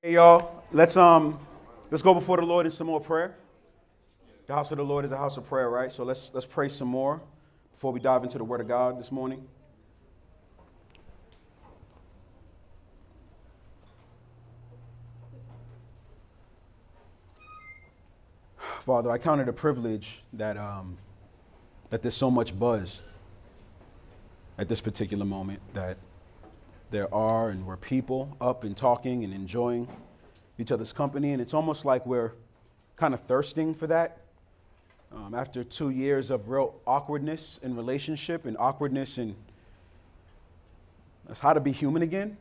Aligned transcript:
Hey 0.00 0.12
y'all, 0.12 0.62
let's 0.70 0.96
um 0.96 1.40
let's 1.90 2.02
go 2.02 2.14
before 2.14 2.36
the 2.36 2.44
Lord 2.44 2.66
in 2.66 2.70
some 2.70 2.86
more 2.86 3.00
prayer. 3.00 3.34
The 4.46 4.54
house 4.54 4.70
of 4.70 4.76
the 4.76 4.84
Lord 4.84 5.04
is 5.04 5.10
a 5.10 5.16
house 5.16 5.36
of 5.36 5.48
prayer, 5.48 5.68
right? 5.68 5.90
So 5.90 6.04
let's 6.04 6.30
let's 6.32 6.46
pray 6.46 6.68
some 6.68 6.86
more 6.86 7.20
before 7.72 7.90
we 7.90 7.98
dive 7.98 8.22
into 8.22 8.38
the 8.38 8.44
word 8.44 8.60
of 8.60 8.68
God 8.68 8.96
this 8.96 9.10
morning. 9.10 9.44
Father, 18.86 19.10
I 19.10 19.18
count 19.18 19.40
it 19.40 19.48
a 19.48 19.52
privilege 19.52 20.22
that 20.34 20.56
um 20.56 20.96
that 21.90 22.02
there's 22.02 22.14
so 22.14 22.30
much 22.30 22.56
buzz 22.56 23.00
at 24.58 24.68
this 24.68 24.80
particular 24.80 25.24
moment 25.24 25.60
that 25.74 25.98
there 26.90 27.12
are 27.14 27.50
and 27.50 27.66
we're 27.66 27.76
people 27.76 28.36
up 28.40 28.64
and 28.64 28.76
talking 28.76 29.24
and 29.24 29.32
enjoying 29.32 29.88
each 30.58 30.72
other's 30.72 30.92
company. 30.92 31.32
And 31.32 31.42
it's 31.42 31.54
almost 31.54 31.84
like 31.84 32.06
we're 32.06 32.32
kind 32.96 33.14
of 33.14 33.20
thirsting 33.22 33.74
for 33.74 33.86
that. 33.86 34.18
Um, 35.10 35.34
after 35.34 35.64
two 35.64 35.90
years 35.90 36.30
of 36.30 36.48
real 36.48 36.74
awkwardness 36.86 37.58
in 37.62 37.74
relationship 37.74 38.44
and 38.44 38.56
awkwardness 38.58 39.16
in 39.16 39.34
that's 41.28 41.40
how 41.40 41.52
to 41.52 41.60
be 41.60 41.72
human 41.72 42.02
again. 42.02 42.38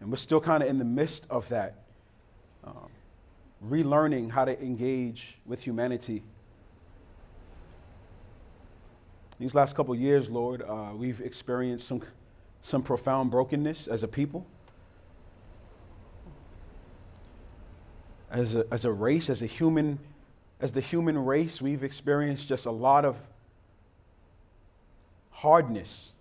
And 0.00 0.10
we're 0.10 0.16
still 0.16 0.40
kind 0.40 0.62
of 0.62 0.68
in 0.68 0.78
the 0.78 0.84
midst 0.84 1.24
of 1.30 1.48
that, 1.50 1.84
um, 2.64 2.88
relearning 3.64 4.30
how 4.30 4.44
to 4.44 4.60
engage 4.60 5.36
with 5.46 5.60
humanity. 5.60 6.24
These 9.38 9.54
last 9.54 9.76
couple 9.76 9.94
years, 9.94 10.28
Lord, 10.28 10.62
uh, 10.62 10.90
we've 10.96 11.20
experienced 11.20 11.86
some 11.86 12.02
some 12.62 12.82
profound 12.82 13.30
brokenness 13.30 13.88
as 13.88 14.02
a 14.02 14.08
people, 14.08 14.46
as 18.30 18.54
a, 18.54 18.64
as 18.70 18.84
a 18.84 18.90
race, 18.90 19.28
as 19.28 19.42
a 19.42 19.46
human, 19.46 19.98
as 20.60 20.72
the 20.72 20.80
human 20.80 21.18
race, 21.18 21.60
we've 21.60 21.84
experienced 21.84 22.46
just 22.46 22.66
a 22.66 22.70
lot 22.70 23.04
of 23.04 23.16
hardness. 25.30 26.12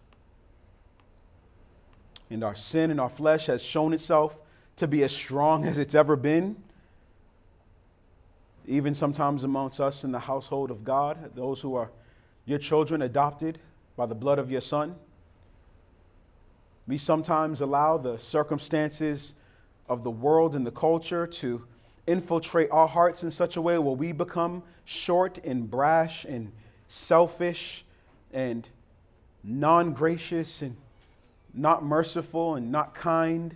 And 2.29 2.43
our 2.43 2.55
sin 2.55 2.91
and 2.91 2.99
our 2.99 3.09
flesh 3.09 3.45
has 3.45 3.61
shown 3.61 3.93
itself 3.93 4.37
to 4.77 4.87
be 4.87 5.03
as 5.03 5.11
strong 5.11 5.65
as 5.65 5.77
it's 5.77 5.93
ever 5.93 6.15
been. 6.15 6.55
Even 8.65 8.95
sometimes 8.95 9.43
amongst 9.43 9.79
us 9.79 10.03
in 10.03 10.11
the 10.11 10.19
household 10.19 10.71
of 10.71 10.83
God, 10.83 11.35
those 11.35 11.61
who 11.61 11.75
are 11.75 11.91
your 12.45 12.57
children 12.57 13.01
adopted 13.03 13.59
by 13.95 14.05
the 14.05 14.15
blood 14.15 14.39
of 14.39 14.49
your 14.49 14.61
Son. 14.61 14.95
We 16.87 16.97
sometimes 16.97 17.61
allow 17.61 17.97
the 17.97 18.17
circumstances 18.17 19.33
of 19.87 20.03
the 20.03 20.11
world 20.11 20.55
and 20.55 20.65
the 20.65 20.71
culture 20.71 21.27
to 21.27 21.63
infiltrate 22.07 22.69
our 22.71 22.87
hearts 22.87 23.23
in 23.23 23.31
such 23.31 23.55
a 23.55 23.61
way 23.61 23.77
where 23.77 23.95
we 23.95 24.11
become 24.11 24.63
short 24.85 25.37
and 25.43 25.69
brash 25.69 26.25
and 26.25 26.51
selfish 26.87 27.85
and 28.33 28.67
non 29.43 29.93
gracious 29.93 30.61
and 30.61 30.75
not 31.53 31.83
merciful 31.83 32.55
and 32.55 32.71
not 32.71 32.95
kind, 32.95 33.55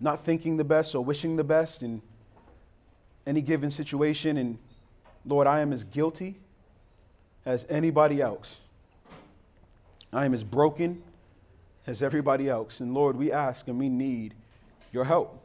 not 0.00 0.24
thinking 0.24 0.56
the 0.56 0.64
best 0.64 0.94
or 0.94 1.04
wishing 1.04 1.36
the 1.36 1.44
best 1.44 1.82
in 1.82 2.02
any 3.26 3.40
given 3.40 3.70
situation. 3.70 4.36
And 4.36 4.58
Lord, 5.24 5.46
I 5.46 5.60
am 5.60 5.72
as 5.72 5.84
guilty 5.84 6.36
as 7.44 7.64
anybody 7.68 8.20
else. 8.20 8.56
I 10.12 10.24
am 10.24 10.34
as 10.34 10.44
broken 10.44 11.02
as 11.86 12.02
everybody 12.02 12.48
else. 12.48 12.80
And 12.80 12.92
Lord, 12.92 13.16
we 13.16 13.32
ask 13.32 13.68
and 13.68 13.78
we 13.78 13.88
need 13.88 14.34
your 14.92 15.04
help. 15.04 15.42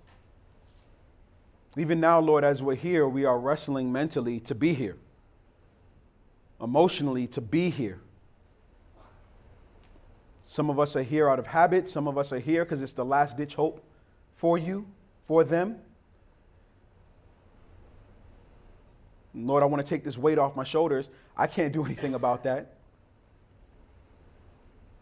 Even 1.78 2.00
now, 2.00 2.19
Lord, 2.19 2.44
as 2.44 2.62
we're 2.62 2.75
here, 2.75 3.07
we 3.07 3.24
are 3.25 3.40
wrestling 3.40 3.91
mentally 3.91 4.40
to 4.41 4.56
be 4.56 4.74
here, 4.74 4.97
emotionally 6.59 7.28
to 7.28 7.41
be 7.41 7.69
here. 7.69 8.00
Some 10.46 10.69
of 10.69 10.79
us 10.79 10.97
are 10.97 11.03
here 11.03 11.29
out 11.29 11.40
of 11.40 11.47
habit, 11.47 11.88
some 11.88 12.09
of 12.09 12.18
us 12.18 12.34
are 12.34 12.40
here 12.40 12.66
because 12.66 12.81
it's 12.81 12.91
the 12.91 13.06
last 13.06 13.38
ditch 13.38 13.56
hope 13.56 13.85
for 14.35 14.58
you, 14.58 14.85
for 15.28 15.46
them. 15.46 15.78
Lord, 19.34 19.63
I 19.63 19.66
want 19.66 19.85
to 19.85 19.90
take 19.90 20.03
this 20.03 20.18
weight 20.18 20.38
off 20.38 20.58
my 20.58 20.66
shoulders. 20.66 21.08
I 21.38 21.47
can't 21.47 21.72
do 21.72 21.85
anything 21.85 22.16
about 22.16 22.44
that, 22.44 22.73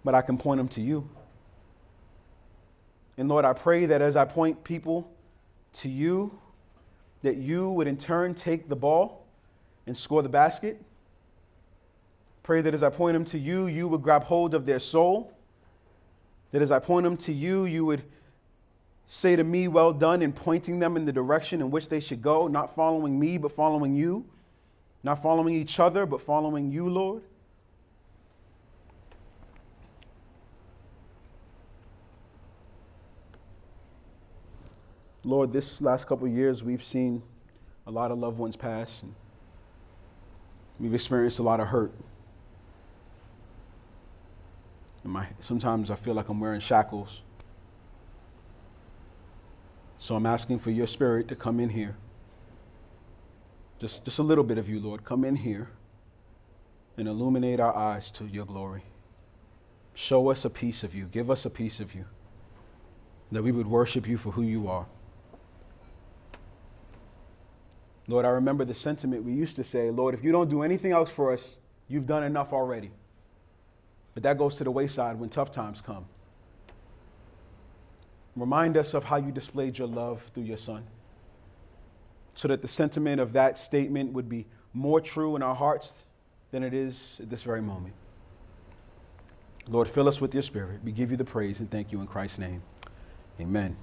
but 0.03 0.13
I 0.13 0.21
can 0.21 0.38
point 0.38 0.59
them 0.59 0.67
to 0.69 0.81
you. 0.81 1.09
And 3.19 3.28
Lord, 3.28 3.44
I 3.44 3.52
pray 3.52 3.85
that 3.85 4.02
as 4.02 4.16
I 4.16 4.24
point 4.24 4.63
people 4.63 5.12
to 5.74 5.90
you, 5.90 6.31
that 7.22 7.35
you 7.35 7.69
would 7.72 7.85
in 7.85 7.97
turn 7.97 8.34
take 8.34 8.69
the 8.69 8.78
ball 8.78 9.25
and 9.85 9.96
score 9.96 10.22
the 10.22 10.30
basket. 10.30 10.81
Pray 12.44 12.62
that 12.62 12.74
as 12.74 12.81
I 12.81 12.90
point 12.90 13.16
them 13.16 13.25
to 13.25 13.38
you, 13.38 13.68
you 13.68 13.90
would 13.90 14.02
grab 14.02 14.24
hold 14.24 14.53
of 14.53 14.66
their 14.66 14.80
soul. 14.80 15.34
That 16.52 16.62
as 16.62 16.72
I 16.72 16.80
point 16.80 17.03
them 17.03 17.18
to 17.18 17.34
you, 17.34 17.66
you 17.66 17.84
would 17.84 18.03
say 19.09 19.36
to 19.36 19.44
me, 19.44 19.68
Well 19.68 19.91
done, 19.91 20.22
in 20.22 20.31
pointing 20.31 20.80
them 20.80 20.96
in 20.96 21.03
the 21.03 21.12
direction 21.12 21.59
in 21.59 21.72
which 21.72 21.90
they 21.90 22.00
should 22.00 22.22
go, 22.22 22.47
not 22.47 22.74
following 22.74 23.19
me, 23.19 23.38
but 23.38 23.51
following 23.51 23.96
you, 23.96 24.24
not 25.03 25.22
following 25.22 25.56
each 25.56 25.78
other, 25.78 26.06
but 26.06 26.22
following 26.22 26.72
you, 26.72 26.88
Lord. 26.88 27.24
Lord, 35.29 35.53
this 35.53 35.79
last 35.79 36.07
couple 36.07 36.28
years, 36.28 36.63
we've 36.63 36.84
seen 36.84 37.22
a 37.85 37.91
lot 37.91 38.09
of 38.09 38.17
loved 38.17 38.40
ones 38.40 38.56
pass, 38.56 39.00
and 39.03 39.13
we've 40.79 40.95
experienced 40.95 41.38
a 41.38 41.44
lot 41.44 41.59
of 41.59 41.67
hurt. 41.67 41.94
And 45.03 45.13
my, 45.13 45.28
sometimes 45.39 45.91
I 45.91 45.95
feel 45.95 46.16
like 46.16 46.29
I'm 46.29 46.39
wearing 46.39 46.59
shackles. 46.59 47.22
So 50.00 50.16
I'm 50.16 50.25
asking 50.25 50.57
for 50.57 50.72
your 50.72 50.88
spirit 50.88 51.28
to 51.28 51.35
come 51.35 51.59
in 51.59 51.69
here. 51.69 51.95
Just, 53.78 54.03
just 54.03 54.18
a 54.18 54.23
little 54.23 54.44
bit 54.44 54.57
of 54.57 54.68
you, 54.68 54.79
Lord. 54.79 55.06
Come 55.06 55.23
in 55.23 55.35
here 55.35 55.69
and 56.97 57.07
illuminate 57.07 57.59
our 57.59 57.75
eyes 57.75 58.09
to 58.12 58.25
your 58.25 58.45
glory. 58.45 58.84
Show 59.94 60.31
us 60.31 60.44
a 60.44 60.50
piece 60.50 60.84
of 60.84 60.95
you. 60.95 61.06
Give 61.06 61.29
us 61.29 61.45
a 61.45 61.51
piece 61.51 61.79
of 61.79 61.94
you. 61.94 62.06
That 63.31 63.44
we 63.44 63.51
would 63.51 63.68
worship 63.68 64.07
you 64.07 64.18
for 64.18 64.31
who 64.31 64.41
you 64.41 64.68
are. 64.68 64.88
Lord, 68.09 68.25
I 68.25 68.29
remember 68.29 68.65
the 68.65 68.73
sentiment 68.73 69.23
we 69.23 69.33
used 69.33 69.55
to 69.57 69.63
say, 69.63 69.91
Lord, 69.91 70.15
if 70.15 70.23
you 70.23 70.31
don't 70.31 70.49
do 70.49 70.63
anything 70.63 70.91
else 70.91 71.11
for 71.11 71.31
us, 71.31 71.47
you've 71.87 72.07
done 72.07 72.23
enough 72.23 72.51
already. 72.53 72.89
But 74.15 74.23
that 74.23 74.39
goes 74.39 74.55
to 74.55 74.63
the 74.63 74.71
wayside 74.71 75.19
when 75.19 75.29
tough 75.29 75.51
times 75.51 75.79
come. 75.79 76.05
Remind 78.35 78.77
us 78.77 78.95
of 78.95 79.03
how 79.03 79.17
you 79.17 79.31
displayed 79.31 79.77
your 79.77 79.87
love 79.87 80.23
through 80.33 80.43
your 80.43 80.57
son, 80.57 80.87
so 82.33 82.47
that 82.47 82.63
the 82.63 82.67
sentiment 82.67 83.21
of 83.21 83.33
that 83.33 83.59
statement 83.59 84.13
would 84.13 84.27
be 84.27 84.47
more 84.73 84.99
true 84.99 85.35
in 85.35 85.43
our 85.43 85.55
hearts 85.55 85.93
than 86.49 86.63
it 86.63 86.73
is 86.73 87.17
at 87.19 87.29
this 87.29 87.43
very 87.43 87.61
moment. 87.61 87.93
Lord, 89.67 89.87
fill 89.87 90.07
us 90.07 90.19
with 90.19 90.33
your 90.33 90.41
spirit. 90.41 90.79
We 90.83 90.91
give 90.91 91.11
you 91.11 91.17
the 91.17 91.25
praise 91.25 91.59
and 91.59 91.69
thank 91.69 91.91
you 91.91 92.01
in 92.01 92.07
Christ's 92.07 92.39
name. 92.39 92.63
Amen. 93.39 93.75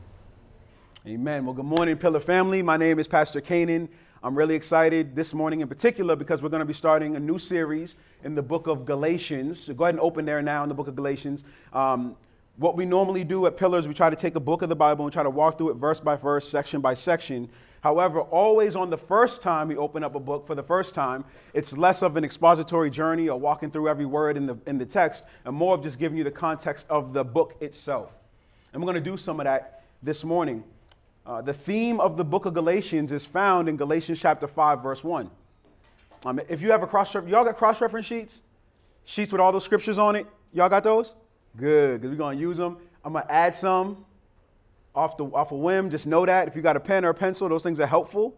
Amen. 1.06 1.44
Well, 1.44 1.54
good 1.54 1.64
morning, 1.64 1.96
Pillar 1.96 2.18
family. 2.18 2.60
My 2.62 2.76
name 2.76 2.98
is 2.98 3.06
Pastor 3.06 3.40
Canaan. 3.40 3.88
I'm 4.26 4.36
really 4.36 4.56
excited 4.56 5.14
this 5.14 5.32
morning 5.32 5.60
in 5.60 5.68
particular 5.68 6.16
because 6.16 6.42
we're 6.42 6.48
going 6.48 6.58
to 6.58 6.66
be 6.66 6.72
starting 6.72 7.14
a 7.14 7.20
new 7.20 7.38
series 7.38 7.94
in 8.24 8.34
the 8.34 8.42
book 8.42 8.66
of 8.66 8.84
Galatians. 8.84 9.60
So 9.60 9.72
go 9.72 9.84
ahead 9.84 9.94
and 9.94 10.00
open 10.00 10.24
there 10.24 10.42
now 10.42 10.64
in 10.64 10.68
the 10.68 10.74
book 10.74 10.88
of 10.88 10.96
Galatians. 10.96 11.44
Um, 11.72 12.16
what 12.56 12.76
we 12.76 12.86
normally 12.86 13.22
do 13.22 13.46
at 13.46 13.56
Pillars, 13.56 13.86
we 13.86 13.94
try 13.94 14.10
to 14.10 14.16
take 14.16 14.34
a 14.34 14.40
book 14.40 14.62
of 14.62 14.68
the 14.68 14.74
Bible 14.74 15.04
and 15.04 15.12
try 15.12 15.22
to 15.22 15.30
walk 15.30 15.58
through 15.58 15.70
it 15.70 15.74
verse 15.74 16.00
by 16.00 16.16
verse, 16.16 16.48
section 16.48 16.80
by 16.80 16.92
section. 16.92 17.48
However, 17.82 18.20
always 18.20 18.74
on 18.74 18.90
the 18.90 18.98
first 18.98 19.42
time 19.42 19.68
we 19.68 19.76
open 19.76 20.02
up 20.02 20.16
a 20.16 20.20
book 20.20 20.44
for 20.44 20.56
the 20.56 20.62
first 20.64 20.92
time, 20.92 21.24
it's 21.54 21.76
less 21.76 22.02
of 22.02 22.16
an 22.16 22.24
expository 22.24 22.90
journey 22.90 23.28
or 23.28 23.38
walking 23.38 23.70
through 23.70 23.88
every 23.88 24.06
word 24.06 24.36
in 24.36 24.44
the, 24.44 24.58
in 24.66 24.76
the 24.76 24.86
text 24.86 25.22
and 25.44 25.54
more 25.54 25.72
of 25.72 25.84
just 25.84 26.00
giving 26.00 26.18
you 26.18 26.24
the 26.24 26.32
context 26.32 26.88
of 26.90 27.12
the 27.12 27.22
book 27.22 27.54
itself. 27.60 28.10
And 28.72 28.82
we're 28.82 28.92
going 28.92 29.04
to 29.04 29.08
do 29.08 29.16
some 29.16 29.38
of 29.38 29.44
that 29.44 29.84
this 30.02 30.24
morning. 30.24 30.64
Uh, 31.26 31.42
the 31.42 31.52
theme 31.52 31.98
of 31.98 32.16
the 32.16 32.24
book 32.24 32.46
of 32.46 32.54
Galatians 32.54 33.10
is 33.10 33.26
found 33.26 33.68
in 33.68 33.76
Galatians 33.76 34.20
chapter 34.20 34.46
5, 34.46 34.80
verse 34.80 35.02
1. 35.02 35.28
Um, 36.24 36.40
if 36.48 36.62
you 36.62 36.70
have 36.70 36.84
a 36.84 36.86
cross 36.86 37.12
y'all 37.14 37.44
got 37.44 37.56
cross 37.56 37.80
reference 37.80 38.06
sheets? 38.06 38.38
Sheets 39.04 39.32
with 39.32 39.40
all 39.40 39.50
those 39.50 39.64
scriptures 39.64 39.98
on 39.98 40.14
it? 40.14 40.26
Y'all 40.52 40.68
got 40.68 40.84
those? 40.84 41.16
Good, 41.56 42.00
because 42.00 42.10
we're 42.12 42.16
going 42.16 42.38
to 42.38 42.40
use 42.40 42.56
them. 42.56 42.76
I'm 43.04 43.12
going 43.12 43.24
to 43.24 43.32
add 43.32 43.56
some 43.56 44.04
off, 44.94 45.16
the, 45.16 45.24
off 45.24 45.50
a 45.50 45.56
whim. 45.56 45.90
Just 45.90 46.06
know 46.06 46.24
that. 46.24 46.46
If 46.46 46.54
you 46.54 46.62
got 46.62 46.76
a 46.76 46.80
pen 46.80 47.04
or 47.04 47.08
a 47.08 47.14
pencil, 47.14 47.48
those 47.48 47.64
things 47.64 47.80
are 47.80 47.86
helpful. 47.86 48.36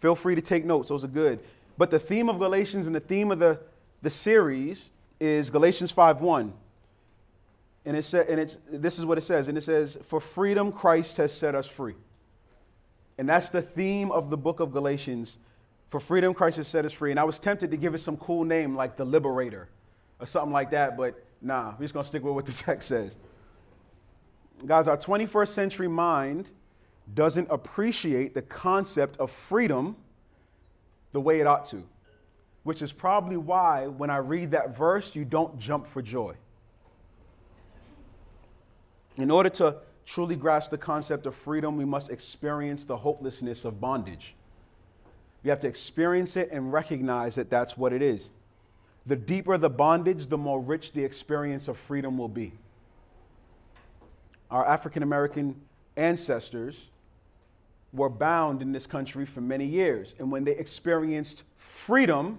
Feel 0.00 0.14
free 0.14 0.36
to 0.36 0.42
take 0.42 0.64
notes, 0.64 0.88
those 0.88 1.02
are 1.02 1.08
good. 1.08 1.40
But 1.76 1.90
the 1.90 1.98
theme 1.98 2.28
of 2.28 2.38
Galatians 2.38 2.86
and 2.86 2.94
the 2.94 3.00
theme 3.00 3.32
of 3.32 3.40
the, 3.40 3.58
the 4.00 4.10
series 4.10 4.90
is 5.18 5.50
Galatians 5.50 5.90
5 5.90 6.20
1. 6.20 6.52
And, 7.84 7.96
it 7.96 8.04
said, 8.04 8.28
and 8.28 8.38
it's, 8.38 8.58
this 8.70 9.00
is 9.00 9.04
what 9.04 9.18
it 9.18 9.22
says. 9.22 9.48
And 9.48 9.58
it 9.58 9.64
says, 9.64 9.98
For 10.04 10.20
freedom, 10.20 10.70
Christ 10.70 11.16
has 11.16 11.32
set 11.32 11.56
us 11.56 11.66
free. 11.66 11.94
And 13.18 13.28
that's 13.28 13.50
the 13.50 13.62
theme 13.62 14.10
of 14.10 14.30
the 14.30 14.36
book 14.36 14.60
of 14.60 14.72
Galatians. 14.72 15.38
For 15.90 16.00
freedom, 16.00 16.34
Christ 16.34 16.56
has 16.56 16.68
set 16.68 16.84
us 16.84 16.92
free. 16.92 17.10
And 17.10 17.20
I 17.20 17.24
was 17.24 17.38
tempted 17.38 17.70
to 17.70 17.76
give 17.76 17.94
it 17.94 18.00
some 18.00 18.16
cool 18.16 18.44
name 18.44 18.74
like 18.74 18.96
the 18.96 19.04
Liberator 19.04 19.68
or 20.22 20.26
something 20.26 20.52
like 20.52 20.70
that, 20.70 20.96
but 20.96 21.20
nah, 21.42 21.72
we're 21.72 21.84
just 21.84 21.92
going 21.92 22.04
to 22.04 22.08
stick 22.08 22.22
with 22.22 22.34
what 22.34 22.46
the 22.46 22.52
text 22.64 22.88
says. 22.88 23.16
Guys, 24.64 24.86
our 24.86 24.96
21st 24.96 25.48
century 25.48 25.88
mind 25.88 26.48
doesn't 27.12 27.48
appreciate 27.50 28.32
the 28.32 28.42
concept 28.42 29.16
of 29.18 29.30
freedom 29.30 29.96
the 31.10 31.20
way 31.20 31.40
it 31.40 31.46
ought 31.46 31.66
to, 31.66 31.82
which 32.62 32.80
is 32.80 32.92
probably 32.92 33.36
why 33.36 33.88
when 33.88 34.08
I 34.10 34.18
read 34.18 34.52
that 34.52 34.76
verse, 34.76 35.14
you 35.16 35.24
don't 35.24 35.58
jump 35.58 35.86
for 35.86 36.00
joy. 36.00 36.34
In 39.16 39.30
order 39.30 39.50
to 39.50 39.76
truly 40.12 40.36
grasp 40.36 40.70
the 40.70 40.76
concept 40.76 41.24
of 41.24 41.34
freedom, 41.34 41.78
we 41.78 41.86
must 41.86 42.10
experience 42.10 42.84
the 42.84 42.96
hopelessness 42.96 43.64
of 43.64 43.80
bondage. 43.80 44.34
We 45.42 45.48
have 45.48 45.60
to 45.60 45.68
experience 45.68 46.36
it 46.36 46.50
and 46.52 46.70
recognize 46.70 47.34
that 47.36 47.48
that's 47.48 47.78
what 47.78 47.94
it 47.94 48.02
is. 48.02 48.28
The 49.06 49.16
deeper 49.16 49.56
the 49.56 49.70
bondage, 49.70 50.26
the 50.26 50.36
more 50.36 50.60
rich 50.60 50.92
the 50.92 51.02
experience 51.02 51.66
of 51.66 51.78
freedom 51.78 52.18
will 52.18 52.28
be. 52.28 52.52
Our 54.50 54.66
African 54.66 55.02
American 55.02 55.58
ancestors 55.96 56.88
were 57.94 58.10
bound 58.10 58.60
in 58.60 58.70
this 58.70 58.86
country 58.86 59.24
for 59.24 59.40
many 59.40 59.64
years. 59.64 60.14
And 60.18 60.30
when 60.30 60.44
they 60.44 60.52
experienced 60.52 61.42
freedom, 61.56 62.38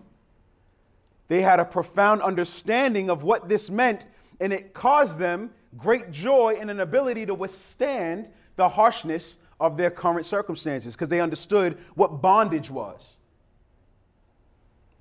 they 1.27 1.41
had 1.41 1.59
a 1.59 1.65
profound 1.65 2.21
understanding 2.21 3.09
of 3.09 3.23
what 3.23 3.49
this 3.49 3.71
meant, 3.71 4.05
and 4.39 4.53
it 4.53 4.75
caused 4.75 5.17
them 5.17 5.49
great 5.77 6.11
joy 6.11 6.57
and 6.59 6.69
an 6.69 6.79
ability 6.79 7.25
to 7.25 7.33
withstand 7.33 8.27
the 8.55 8.69
harshness 8.69 9.35
of 9.59 9.77
their 9.77 9.91
current 9.91 10.25
circumstances 10.25 10.95
because 10.95 11.09
they 11.09 11.21
understood 11.21 11.77
what 11.95 12.21
bondage 12.21 12.69
was. 12.69 13.07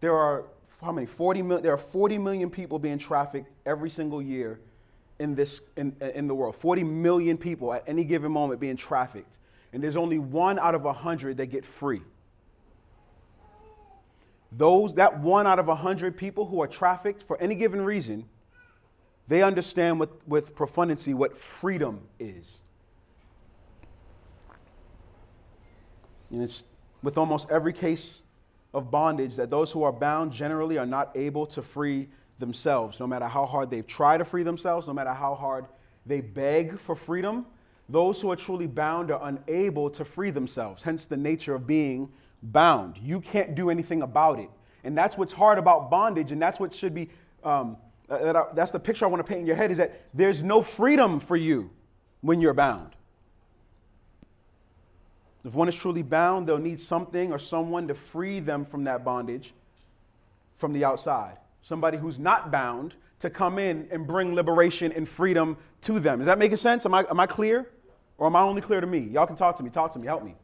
There 0.01 0.15
are 0.15 0.45
how 0.81 0.91
many? 0.91 1.07
40 1.07 1.43
million, 1.43 1.63
there 1.63 1.73
are 1.73 1.79
40 1.79 2.19
million 2.19 2.51
people 2.51 2.79
being 2.79 2.99
trafficked 2.99 3.49
every 3.65 3.89
single 3.89 4.21
year 4.21 4.59
in, 5.21 5.37
this, 5.37 5.61
in, 5.77 5.95
in 6.01 6.27
the 6.27 6.35
world. 6.35 6.57
40 6.57 6.83
million 6.83 7.39
people 7.39 7.73
at 7.73 7.85
any 7.87 8.03
given 8.03 8.33
moment 8.33 8.59
being 8.59 8.77
trafficked 8.77 9.39
and 9.73 9.83
there's 9.83 9.97
only 9.97 10.19
one 10.19 10.59
out 10.59 10.75
of 10.75 10.85
a 10.85 10.93
hundred 10.93 11.39
that 11.39 11.47
get 11.47 11.65
free. 11.65 12.03
Those, 14.51 14.95
that 14.97 15.21
one 15.21 15.47
out 15.47 15.59
of 15.59 15.69
a 15.69 15.75
hundred 15.75 16.17
people 16.17 16.47
who 16.47 16.61
are 16.61 16.67
trafficked 16.67 17.23
for 17.23 17.41
any 17.41 17.55
given 17.55 17.81
reason, 17.81 18.27
they 19.33 19.43
understand 19.43 19.99
with, 19.99 20.11
with 20.29 20.55
profundity 20.55 21.15
what 21.15 21.39
freedom 21.39 22.01
is. 22.19 22.59
And 26.31 26.43
it's 26.43 26.65
with 27.03 27.17
almost 27.17 27.49
every 27.51 27.73
case 27.73 28.21
of 28.75 28.91
bondage 28.91 29.37
that 29.37 29.49
those 29.49 29.71
who 29.73 29.85
are 29.85 29.93
bound 29.93 30.33
generally 30.33 30.77
are 30.77 30.87
not 30.87 31.11
able 31.15 31.47
to 31.47 31.63
free 31.63 32.09
themselves, 32.39 33.01
no 33.01 33.07
matter 33.07 33.27
how 33.27 33.47
hard 33.47 33.71
they've 33.71 33.87
tried 33.87 34.19
to 34.19 34.25
free 34.27 34.43
themselves, 34.43 34.87
no 34.87 34.93
matter 34.93 35.15
how 35.15 35.35
hard 35.35 35.65
they 36.05 36.21
beg 36.21 36.79
for 36.79 36.95
freedom, 36.95 37.47
those 37.89 38.21
who 38.21 38.31
are 38.31 38.37
truly 38.37 38.67
bound 38.67 39.11
are 39.11 39.29
unable 39.29 39.89
to 39.91 40.05
free 40.05 40.31
themselves, 40.31 40.83
hence 40.83 41.07
the 41.07 41.17
nature 41.17 41.55
of 41.55 41.67
being 41.67 42.11
bound. 42.43 42.99
You 42.99 43.21
can't 43.21 43.55
do 43.55 43.71
anything 43.71 44.03
about 44.03 44.39
it. 44.39 44.51
And 44.85 44.97
that's 44.99 45.17
what's 45.17 45.33
hard 45.33 45.59
about 45.59 45.91
bondage, 45.91 46.33
and 46.33 46.43
that's 46.43 46.61
what 46.61 46.75
should 46.75 46.95
be, 46.95 47.09
um, 47.45 47.79
uh, 48.13 48.47
that's 48.55 48.71
the 48.71 48.79
picture 48.79 49.05
I 49.05 49.09
want 49.09 49.25
to 49.25 49.29
paint 49.29 49.41
in 49.41 49.47
your 49.47 49.57
head 49.57 49.71
is 49.71 49.79
that 49.79 50.03
there's 50.15 50.43
no 50.43 50.63
freedom 50.63 51.21
for 51.21 51.37
you 51.37 51.71
when 52.21 52.41
you're 52.41 52.55
bound. 52.55 52.95
If 55.45 55.55
one 55.55 55.69
is 55.69 55.75
truly 55.75 56.03
bound, 56.03 56.47
they'll 56.47 56.59
need 56.59 56.79
something 56.79 57.33
or 57.33 57.39
someone 57.39 57.89
to 57.89 57.95
free 57.95 58.41
them 58.41 58.65
from 58.65 58.85
that 58.85 59.05
bondage 59.05 59.53
from 60.57 60.73
the 60.73 60.85
outside. 60.85 61.39
Somebody 61.63 61.99
who's 61.99 62.19
not 62.19 62.53
bound 62.53 62.95
to 63.21 63.31
come 63.31 63.59
in 63.59 63.89
and 63.91 64.07
bring 64.07 64.35
liberation 64.35 64.93
and 64.93 65.09
freedom 65.09 65.57
to 65.83 65.99
them. 65.99 66.21
Is 66.21 66.27
that 66.27 66.39
making 66.39 66.57
sense? 66.57 66.87
Am 66.87 66.95
I, 66.95 67.05
am 67.11 67.19
I 67.19 67.27
clear? 67.27 67.69
Or 68.19 68.27
am 68.27 68.37
I 68.37 68.43
only 68.43 68.63
clear 68.63 68.81
to 68.81 68.87
me? 68.87 69.01
Y'all 69.01 69.27
can 69.27 69.37
talk 69.37 69.57
to 69.57 69.63
me. 69.63 69.71
Talk 69.71 69.93
to 69.95 69.99
me. 69.99 70.07
Help 70.07 70.25
me. 70.25 70.37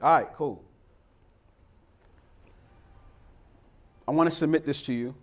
All 0.00 0.10
right, 0.10 0.28
cool. 0.34 0.62
I 4.08 4.12
want 4.12 4.30
to 4.30 4.36
submit 4.36 4.64
this 4.64 4.82
to 4.82 4.92
you. 4.94 5.14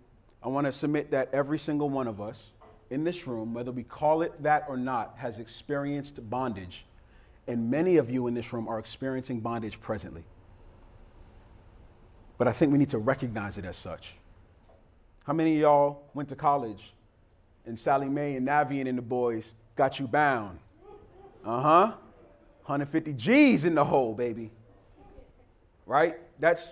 I 0.44 0.48
want 0.48 0.66
to 0.66 0.72
submit 0.72 1.10
that 1.12 1.30
every 1.32 1.58
single 1.58 1.88
one 1.88 2.06
of 2.06 2.20
us 2.20 2.50
in 2.90 3.02
this 3.02 3.26
room, 3.26 3.54
whether 3.54 3.72
we 3.72 3.82
call 3.82 4.20
it 4.20 4.42
that 4.42 4.66
or 4.68 4.76
not, 4.76 5.14
has 5.16 5.38
experienced 5.38 6.28
bondage. 6.28 6.84
And 7.48 7.70
many 7.70 7.96
of 7.96 8.10
you 8.10 8.26
in 8.26 8.34
this 8.34 8.52
room 8.52 8.68
are 8.68 8.78
experiencing 8.78 9.40
bondage 9.40 9.80
presently. 9.80 10.22
But 12.36 12.46
I 12.46 12.52
think 12.52 12.72
we 12.72 12.78
need 12.78 12.90
to 12.90 12.98
recognize 12.98 13.56
it 13.56 13.64
as 13.64 13.76
such. 13.76 14.14
How 15.24 15.32
many 15.32 15.54
of 15.54 15.60
y'all 15.60 16.02
went 16.12 16.28
to 16.28 16.36
college 16.36 16.92
and 17.64 17.78
Sallie 17.78 18.08
Mae 18.08 18.36
and 18.36 18.46
Navient 18.46 18.86
and 18.86 18.98
the 18.98 19.02
boys 19.02 19.50
got 19.76 19.98
you 19.98 20.06
bound? 20.06 20.58
Uh 21.44 21.62
huh. 21.62 21.92
150 22.66 23.12
G's 23.14 23.64
in 23.64 23.74
the 23.74 23.84
hole, 23.84 24.14
baby. 24.14 24.50
Right? 25.86 26.18
That's 26.38 26.66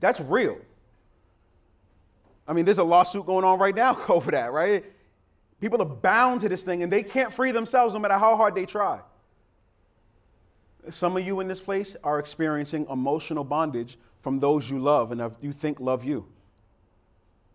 that's 0.00 0.20
real. 0.20 0.58
I 2.46 2.52
mean, 2.52 2.64
there's 2.64 2.78
a 2.78 2.84
lawsuit 2.84 3.26
going 3.26 3.44
on 3.44 3.58
right 3.58 3.74
now 3.74 3.98
over 4.08 4.30
that, 4.32 4.52
right? 4.52 4.84
People 5.60 5.80
are 5.80 5.86
bound 5.86 6.40
to 6.40 6.48
this 6.48 6.62
thing 6.62 6.82
and 6.82 6.92
they 6.92 7.02
can't 7.02 7.32
free 7.32 7.52
themselves 7.52 7.94
no 7.94 8.00
matter 8.00 8.18
how 8.18 8.36
hard 8.36 8.54
they 8.54 8.66
try. 8.66 9.00
Some 10.90 11.16
of 11.16 11.24
you 11.24 11.38
in 11.38 11.46
this 11.46 11.60
place 11.60 11.94
are 12.02 12.18
experiencing 12.18 12.86
emotional 12.90 13.44
bondage 13.44 13.96
from 14.20 14.40
those 14.40 14.68
you 14.68 14.80
love 14.80 15.12
and 15.12 15.22
you 15.40 15.52
think 15.52 15.78
love 15.78 16.04
you. 16.04 16.26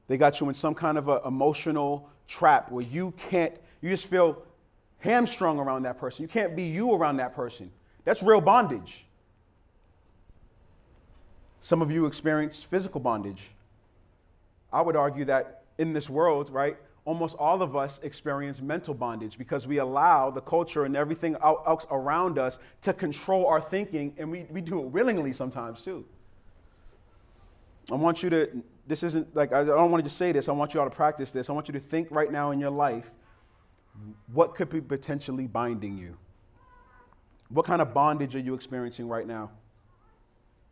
They 0.07 0.17
got 0.17 0.39
you 0.39 0.47
in 0.47 0.53
some 0.53 0.73
kind 0.73 0.97
of 0.97 1.09
an 1.09 1.19
emotional 1.25 2.09
trap 2.27 2.71
where 2.71 2.85
you 2.85 3.13
can't, 3.17 3.53
you 3.81 3.89
just 3.89 4.05
feel 4.05 4.41
hamstrung 4.99 5.59
around 5.59 5.83
that 5.83 5.99
person. 5.99 6.21
You 6.21 6.29
can't 6.29 6.55
be 6.55 6.63
you 6.63 6.93
around 6.93 7.17
that 7.17 7.35
person. 7.35 7.71
That's 8.05 8.23
real 8.23 8.39
bondage. 8.39 9.05
Some 11.59 11.81
of 11.81 11.91
you 11.91 12.05
experience 12.05 12.61
physical 12.61 13.01
bondage. 13.01 13.49
I 14.71 14.81
would 14.81 14.95
argue 14.95 15.25
that 15.25 15.63
in 15.77 15.93
this 15.93 16.09
world, 16.09 16.49
right, 16.49 16.77
almost 17.05 17.35
all 17.37 17.61
of 17.61 17.75
us 17.75 17.99
experience 18.03 18.61
mental 18.61 18.93
bondage 18.93 19.37
because 19.37 19.65
we 19.65 19.77
allow 19.77 20.29
the 20.29 20.41
culture 20.41 20.85
and 20.85 20.95
everything 20.95 21.35
else 21.43 21.85
around 21.89 22.37
us 22.37 22.59
to 22.81 22.93
control 22.93 23.45
our 23.47 23.61
thinking, 23.61 24.13
and 24.17 24.29
we, 24.29 24.45
we 24.49 24.61
do 24.61 24.79
it 24.79 24.87
willingly 24.87 25.31
sometimes 25.31 25.81
too. 25.81 26.05
I 27.89 27.95
want 27.95 28.21
you 28.21 28.29
to 28.29 28.63
this 28.87 29.03
isn't 29.03 29.35
like, 29.35 29.51
I 29.51 29.65
don't 29.65 29.91
want 29.91 30.03
to 30.03 30.09
just 30.09 30.17
say 30.17 30.31
this. 30.31 30.47
I 30.47 30.53
want 30.53 30.73
you 30.73 30.79
all 30.79 30.89
to 30.89 30.95
practice 30.95 31.31
this. 31.31 31.49
I 31.49 31.53
want 31.53 31.67
you 31.67 31.73
to 31.73 31.79
think 31.79 32.07
right 32.09 32.31
now 32.31 32.51
in 32.51 32.59
your 32.59 32.71
life 32.71 33.11
what 34.31 34.55
could 34.55 34.69
be 34.69 34.81
potentially 34.81 35.47
binding 35.47 35.97
you? 35.97 36.15
What 37.49 37.65
kind 37.65 37.81
of 37.81 37.93
bondage 37.93 38.35
are 38.35 38.39
you 38.39 38.53
experiencing 38.53 39.07
right 39.07 39.25
now? 39.25 39.51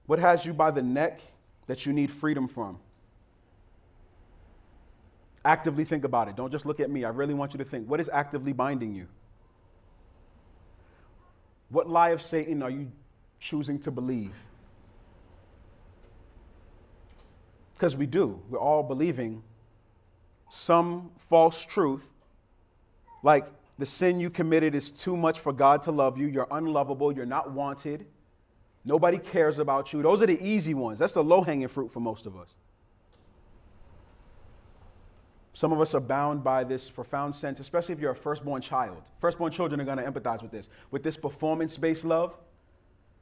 What 0.06 0.20
has 0.20 0.46
you 0.46 0.54
by 0.54 0.72
the 0.72 0.82
neck 0.82 1.22
that 1.68 1.86
you 1.86 1.94
need 1.94 2.12
freedom 2.12 2.48
from? 2.48 2.78
Actively 5.46 5.86
think 5.86 6.04
about 6.04 6.28
it. 6.28 6.36
Don't 6.36 6.52
just 6.52 6.66
look 6.66 6.80
at 6.80 6.90
me. 6.90 7.06
I 7.06 7.10
really 7.10 7.36
want 7.36 7.54
you 7.54 7.60
to 7.60 7.64
think. 7.64 7.88
What 7.88 8.00
is 8.00 8.10
actively 8.12 8.52
binding 8.52 8.96
you? 8.96 9.08
What 11.70 11.88
lie 11.88 12.10
of 12.10 12.22
Satan 12.22 12.64
are 12.64 12.70
you 12.70 12.92
choosing 13.40 13.80
to 13.80 13.92
believe? 13.92 14.34
Because 17.76 17.96
we 17.96 18.08
do. 18.08 18.42
We're 18.50 18.60
all 18.60 18.82
believing 18.82 19.44
some 20.50 21.12
false 21.18 21.64
truth, 21.64 22.10
like 23.22 23.46
the 23.78 23.86
sin 23.86 24.20
you 24.20 24.30
committed 24.30 24.74
is 24.74 24.90
too 24.90 25.18
much 25.18 25.40
for 25.40 25.52
God 25.52 25.82
to 25.84 25.92
love 25.92 26.18
you, 26.18 26.28
you're 26.28 26.48
unlovable, 26.50 27.12
you're 27.12 27.26
not 27.26 27.52
wanted, 27.52 28.06
nobody 28.86 29.18
cares 29.18 29.60
about 29.60 29.92
you. 29.92 30.02
Those 30.02 30.22
are 30.22 30.28
the 30.28 30.42
easy 30.42 30.74
ones. 30.74 30.98
That's 31.00 31.14
the 31.14 31.24
low 31.24 31.42
hanging 31.42 31.68
fruit 31.68 31.92
for 31.92 32.00
most 32.00 32.26
of 32.26 32.38
us. 32.38 32.56
Some 35.56 35.72
of 35.72 35.82
us 35.82 35.96
are 35.96 36.00
bound 36.00 36.44
by 36.44 36.64
this 36.64 36.90
profound 36.90 37.36
sense, 37.36 37.60
especially 37.60 37.94
if 37.94 38.00
you're 38.00 38.12
a 38.12 38.16
firstborn 38.16 38.62
child. 38.62 39.02
Firstborn 39.20 39.52
children 39.52 39.82
are 39.82 39.86
going 39.86 39.98
to 39.98 40.04
empathize 40.04 40.44
with 40.44 40.52
this, 40.52 40.70
with 40.92 41.02
this 41.02 41.18
performance 41.18 41.76
based 41.78 42.06
love, 42.06 42.36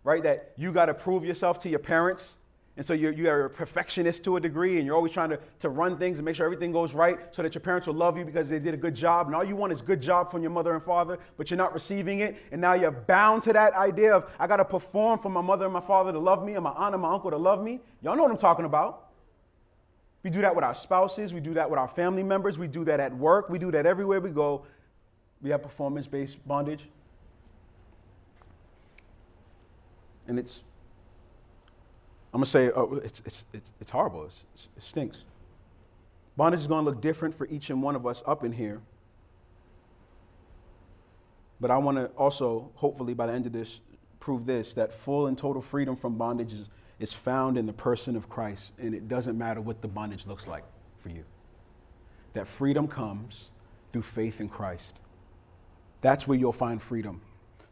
right? 0.03 0.21
That 0.21 0.51
you 0.57 0.73
got 0.73 0.87
to 0.87 0.93
prove 0.93 1.23
yourself 1.23 1.59
to 1.59 1.69
your 1.69 1.79
parents 1.79 2.35
and 2.75 2.83
so 2.83 2.95
you're, 2.95 3.11
you 3.11 3.29
are 3.29 3.45
a 3.45 3.49
perfectionist 3.49 4.23
to 4.23 4.37
a 4.37 4.39
degree, 4.39 4.77
and 4.77 4.85
you're 4.85 4.95
always 4.95 5.11
trying 5.11 5.29
to, 5.29 5.39
to 5.59 5.69
run 5.69 5.97
things 5.99 6.17
and 6.17 6.25
make 6.25 6.35
sure 6.35 6.45
everything 6.45 6.71
goes 6.71 6.95
right 6.95 7.19
so 7.31 7.43
that 7.43 7.53
your 7.53 7.61
parents 7.61 7.85
will 7.85 7.93
love 7.93 8.17
you 8.17 8.25
because 8.25 8.49
they 8.49 8.57
did 8.57 8.73
a 8.73 8.77
good 8.77 8.95
job. 8.95 9.27
And 9.27 9.35
all 9.35 9.43
you 9.43 9.55
want 9.55 9.73
is 9.73 9.81
good 9.81 10.01
job 10.01 10.31
from 10.31 10.41
your 10.41 10.49
mother 10.49 10.73
and 10.73 10.83
father, 10.83 11.19
but 11.37 11.51
you're 11.51 11.57
not 11.57 11.71
receiving 11.71 12.21
it. 12.21 12.35
And 12.51 12.59
now 12.59 12.73
you're 12.73 12.89
bound 12.89 13.43
to 13.43 13.53
that 13.53 13.73
idea 13.73 14.15
of, 14.15 14.27
I 14.39 14.47
got 14.47 14.57
to 14.57 14.65
perform 14.65 15.19
for 15.19 15.29
my 15.29 15.41
mother 15.41 15.65
and 15.65 15.73
my 15.73 15.81
father 15.81 16.11
to 16.11 16.17
love 16.17 16.43
me, 16.43 16.55
and 16.55 16.63
my 16.63 16.71
aunt 16.71 16.95
and 16.95 17.01
my 17.03 17.13
uncle 17.13 17.29
to 17.29 17.37
love 17.37 17.63
me. 17.63 17.79
Y'all 18.01 18.15
know 18.15 18.23
what 18.23 18.31
I'm 18.31 18.37
talking 18.37 18.65
about. 18.65 19.02
We 20.23 20.29
do 20.29 20.41
that 20.41 20.55
with 20.55 20.63
our 20.63 20.73
spouses, 20.73 21.33
we 21.33 21.41
do 21.41 21.53
that 21.55 21.69
with 21.69 21.77
our 21.77 21.87
family 21.87 22.23
members, 22.23 22.57
we 22.57 22.67
do 22.67 22.85
that 22.85 23.01
at 23.01 23.15
work, 23.15 23.49
we 23.49 23.59
do 23.59 23.71
that 23.71 23.85
everywhere 23.85 24.21
we 24.21 24.29
go. 24.29 24.65
We 25.41 25.49
have 25.49 25.61
performance 25.61 26.07
based 26.07 26.45
bondage. 26.47 26.87
And 30.27 30.39
it's, 30.39 30.63
I'm 32.33 32.41
to 32.41 32.49
say, 32.49 32.71
oh, 32.71 33.01
it's, 33.03 33.21
it's, 33.25 33.43
it's, 33.51 33.71
it's 33.81 33.91
horrible. 33.91 34.23
It's, 34.23 34.67
it 34.77 34.83
stinks. 34.83 35.23
Bondage 36.37 36.61
is 36.61 36.67
going 36.67 36.85
to 36.85 36.89
look 36.89 37.01
different 37.01 37.35
for 37.35 37.45
each 37.47 37.69
and 37.69 37.83
one 37.83 37.95
of 37.95 38.07
us 38.07 38.23
up 38.25 38.45
in 38.45 38.53
here. 38.53 38.79
But 41.59 41.69
I 41.69 41.77
want 41.77 41.97
to 41.97 42.05
also, 42.17 42.71
hopefully, 42.75 43.13
by 43.13 43.27
the 43.27 43.33
end 43.33 43.45
of 43.45 43.51
this, 43.51 43.81
prove 44.19 44.45
this 44.45 44.73
that 44.73 44.93
full 44.93 45.27
and 45.27 45.37
total 45.37 45.61
freedom 45.61 45.97
from 45.97 46.17
bondage 46.17 46.53
is, 46.53 46.69
is 47.03 47.11
found 47.11 47.57
in 47.57 47.65
the 47.65 47.73
person 47.73 48.15
of 48.15 48.29
Christ, 48.29 48.71
and 48.79 48.95
it 48.95 49.09
doesn't 49.09 49.37
matter 49.37 49.59
what 49.59 49.81
the 49.81 49.89
bondage 49.89 50.25
looks 50.25 50.47
like 50.47 50.63
for 51.01 51.09
you. 51.09 51.25
That 52.31 52.47
freedom 52.47 52.87
comes 52.87 53.49
through 53.91 54.03
faith 54.03 54.39
in 54.39 54.47
Christ. 54.47 55.01
That's 55.99 56.29
where 56.29 56.37
you'll 56.37 56.53
find 56.53 56.81
freedom. 56.81 57.19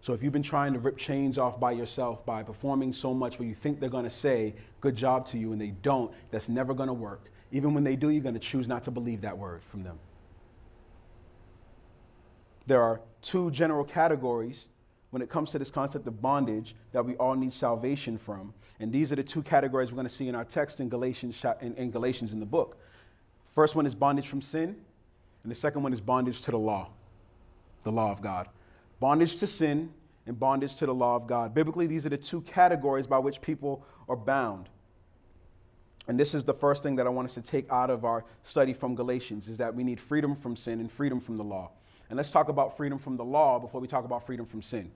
So 0.02 0.12
if 0.12 0.22
you've 0.22 0.34
been 0.34 0.44
trying 0.44 0.74
to 0.74 0.80
rip 0.80 0.98
chains 0.98 1.38
off 1.38 1.62
by 1.62 1.72
yourself 1.72 2.26
by 2.26 2.44
performing 2.44 2.92
so 2.92 3.14
much 3.14 3.40
where 3.40 3.48
you 3.48 3.56
think 3.56 3.80
they're 3.80 3.90
going 3.90 4.04
to 4.04 4.10
say 4.10 4.54
good 4.82 4.98
job 4.98 5.26
to 5.28 5.38
you 5.38 5.54
and 5.54 5.62
they 5.62 5.72
don't, 5.82 6.12
that's 6.30 6.50
never 6.50 6.74
going 6.74 6.88
to 6.88 6.94
work. 6.94 7.32
Even 7.54 7.74
when 7.74 7.86
they 7.86 7.96
do, 7.96 8.10
you're 8.10 8.22
going 8.22 8.34
to 8.34 8.40
choose 8.40 8.68
not 8.68 8.84
to 8.84 8.92
believe 8.92 9.22
that 9.22 9.38
word 9.38 9.62
from 9.64 9.82
them. 9.82 9.98
There 12.68 12.82
are 12.82 13.00
two 13.22 13.50
general 13.52 13.86
categories 13.86 14.68
when 15.12 15.22
it 15.22 15.30
comes 15.30 15.52
to 15.52 15.60
this 15.60 15.72
concept 15.72 16.06
of 16.06 16.22
bondage 16.22 16.76
that 16.92 17.06
we 17.06 17.16
all 17.16 17.36
need 17.36 17.54
salvation 17.54 18.18
from. 18.18 18.54
And 18.82 18.92
these 18.92 19.12
are 19.12 19.16
the 19.16 19.24
two 19.24 19.44
categories 19.44 19.92
we're 19.92 19.98
going 19.98 20.08
to 20.08 20.14
see 20.14 20.28
in 20.28 20.34
our 20.34 20.44
text 20.44 20.80
in 20.80 20.90
Galatians, 20.90 21.46
in, 21.62 21.76
in 21.76 21.92
Galatians 21.92 22.34
in 22.34 22.40
the 22.40 22.48
book. 22.48 22.78
First 23.54 23.76
one 23.76 23.86
is 23.86 23.94
bondage 23.94 24.28
from 24.28 24.42
sin, 24.42 24.76
and 25.44 25.52
the 25.52 25.56
second 25.56 25.84
one 25.84 25.94
is 25.94 26.02
bondage 26.02 26.42
to 26.42 26.52
the 26.52 26.58
law, 26.58 26.90
the 27.84 27.92
law 27.92 28.12
of 28.12 28.24
God. 28.24 28.48
Bondage 29.00 29.38
to 29.38 29.46
sin 29.46 29.92
and 30.26 30.40
bondage 30.40 30.78
to 30.78 30.88
the 30.88 30.94
law 30.94 31.16
of 31.16 31.28
God. 31.28 31.54
Biblically, 31.54 31.86
these 31.86 32.08
are 32.08 32.10
the 32.10 32.18
two 32.18 32.42
categories 32.42 33.06
by 33.06 33.20
which 33.20 33.40
people 33.40 33.86
are 34.10 34.16
bound. 34.16 34.68
And 36.08 36.20
this 36.20 36.34
is 36.34 36.44
the 36.44 36.54
first 36.54 36.82
thing 36.82 36.96
that 36.96 37.06
I 37.06 37.10
want 37.10 37.28
us 37.28 37.36
to 37.36 37.42
take 37.42 37.72
out 37.72 37.92
of 37.92 38.04
our 38.04 38.26
study 38.44 38.74
from 38.74 38.96
Galatians 38.96 39.48
is 39.48 39.58
that 39.58 39.76
we 39.76 39.84
need 39.84 40.00
freedom 40.00 40.36
from 40.36 40.56
sin 40.56 40.80
and 40.80 40.92
freedom 40.92 41.20
from 41.20 41.38
the 41.38 41.44
law. 41.44 41.70
And 42.10 42.18
let's 42.18 42.32
talk 42.32 42.50
about 42.50 42.76
freedom 42.78 42.98
from 42.98 43.16
the 43.16 43.24
law 43.24 43.60
before 43.60 43.80
we 43.80 43.88
talk 43.88 44.06
about 44.06 44.26
freedom 44.26 44.48
from 44.48 44.64
sin. 44.64 44.92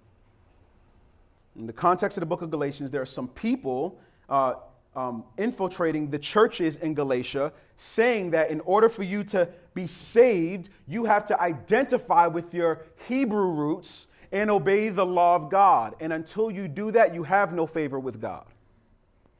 In 1.58 1.68
the 1.68 1.74
context 1.74 2.18
of 2.18 2.22
the 2.22 2.26
book 2.26 2.42
of 2.42 2.52
Galatians, 2.52 2.92
there 2.92 3.02
are 3.02 3.06
some 3.06 3.28
people 3.30 3.98
uh, 4.30 4.56
um, 4.96 5.24
infiltrating 5.38 6.10
the 6.10 6.20
churches 6.20 6.78
in 6.78 6.94
Galatia, 6.94 7.52
saying 7.76 8.32
that 8.32 8.50
in 8.50 8.62
order 8.62 8.90
for 8.90 9.04
you 9.04 9.24
to 9.26 9.48
be 9.74 9.88
saved, 9.88 10.70
you 10.88 11.06
have 11.06 11.26
to 11.28 11.40
identify 11.40 12.28
with 12.28 12.54
your 12.54 12.86
Hebrew 13.08 13.52
roots 13.52 14.08
and 14.32 14.50
obey 14.50 14.90
the 14.90 15.06
law 15.06 15.36
of 15.36 15.50
God. 15.50 15.96
And 16.00 16.12
until 16.12 16.50
you 16.50 16.68
do 16.68 16.92
that, 16.92 17.14
you 17.14 17.24
have 17.24 17.54
no 17.54 17.68
favor 17.68 18.00
with 18.00 18.22
God. 18.22 18.46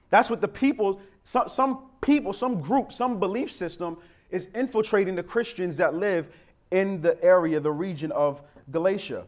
That's 0.10 0.30
what 0.30 0.42
the 0.42 0.48
people, 0.48 1.02
some, 1.24 1.50
some 1.50 1.90
people, 2.02 2.34
some 2.34 2.62
group, 2.62 2.94
some 2.94 3.20
belief 3.20 3.52
system 3.52 3.98
is 4.30 4.48
infiltrating 4.54 5.16
the 5.16 5.24
Christians 5.24 5.78
that 5.78 5.96
live 5.96 6.28
in 6.72 7.02
the 7.02 7.22
area, 7.24 7.60
the 7.60 7.72
region 7.72 8.12
of 8.12 8.42
Galatia. 8.72 9.26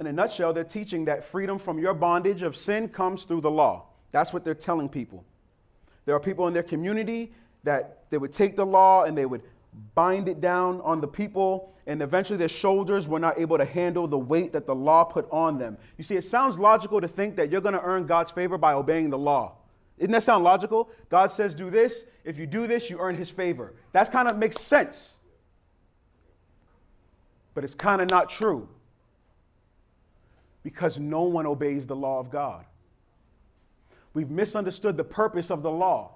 In 0.00 0.06
a 0.06 0.12
nutshell, 0.12 0.52
they're 0.52 0.64
teaching 0.64 1.06
that 1.06 1.24
freedom 1.24 1.58
from 1.58 1.78
your 1.78 1.94
bondage 1.94 2.42
of 2.42 2.56
sin 2.56 2.88
comes 2.88 3.24
through 3.24 3.40
the 3.40 3.50
law. 3.50 3.86
That's 4.12 4.32
what 4.32 4.44
they're 4.44 4.54
telling 4.54 4.88
people. 4.88 5.24
There 6.04 6.14
are 6.14 6.20
people 6.20 6.46
in 6.46 6.54
their 6.54 6.62
community 6.62 7.32
that 7.64 8.04
they 8.10 8.18
would 8.18 8.32
take 8.32 8.56
the 8.56 8.64
law 8.64 9.04
and 9.04 9.18
they 9.18 9.26
would 9.26 9.42
bind 9.94 10.28
it 10.28 10.40
down 10.40 10.80
on 10.82 11.00
the 11.00 11.06
people, 11.06 11.72
and 11.86 12.00
eventually 12.00 12.38
their 12.38 12.48
shoulders 12.48 13.06
were 13.06 13.18
not 13.18 13.38
able 13.38 13.58
to 13.58 13.64
handle 13.64 14.06
the 14.06 14.18
weight 14.18 14.52
that 14.52 14.66
the 14.66 14.74
law 14.74 15.04
put 15.04 15.28
on 15.30 15.58
them. 15.58 15.76
You 15.96 16.04
see, 16.04 16.16
it 16.16 16.24
sounds 16.24 16.58
logical 16.58 17.00
to 17.00 17.08
think 17.08 17.36
that 17.36 17.50
you're 17.50 17.60
going 17.60 17.74
to 17.74 17.82
earn 17.82 18.06
God's 18.06 18.30
favor 18.30 18.56
by 18.56 18.72
obeying 18.72 19.10
the 19.10 19.18
law. 19.18 19.56
Doesn't 19.98 20.12
that 20.12 20.22
sound 20.22 20.44
logical? 20.44 20.90
God 21.10 21.26
says, 21.26 21.54
do 21.54 21.70
this. 21.70 22.04
If 22.24 22.38
you 22.38 22.46
do 22.46 22.66
this, 22.66 22.88
you 22.88 22.98
earn 22.98 23.16
his 23.16 23.30
favor. 23.30 23.74
That 23.92 24.10
kind 24.12 24.28
of 24.28 24.38
makes 24.38 24.60
sense. 24.60 25.10
But 27.54 27.64
it's 27.64 27.74
kind 27.74 28.00
of 28.00 28.08
not 28.08 28.30
true 28.30 28.68
because 30.68 30.98
no 30.98 31.22
one 31.22 31.46
obeys 31.46 31.86
the 31.86 31.96
law 31.96 32.18
of 32.18 32.30
God. 32.30 32.62
We've 34.12 34.28
misunderstood 34.28 34.98
the 34.98 35.04
purpose 35.04 35.50
of 35.50 35.62
the 35.62 35.70
law. 35.70 36.10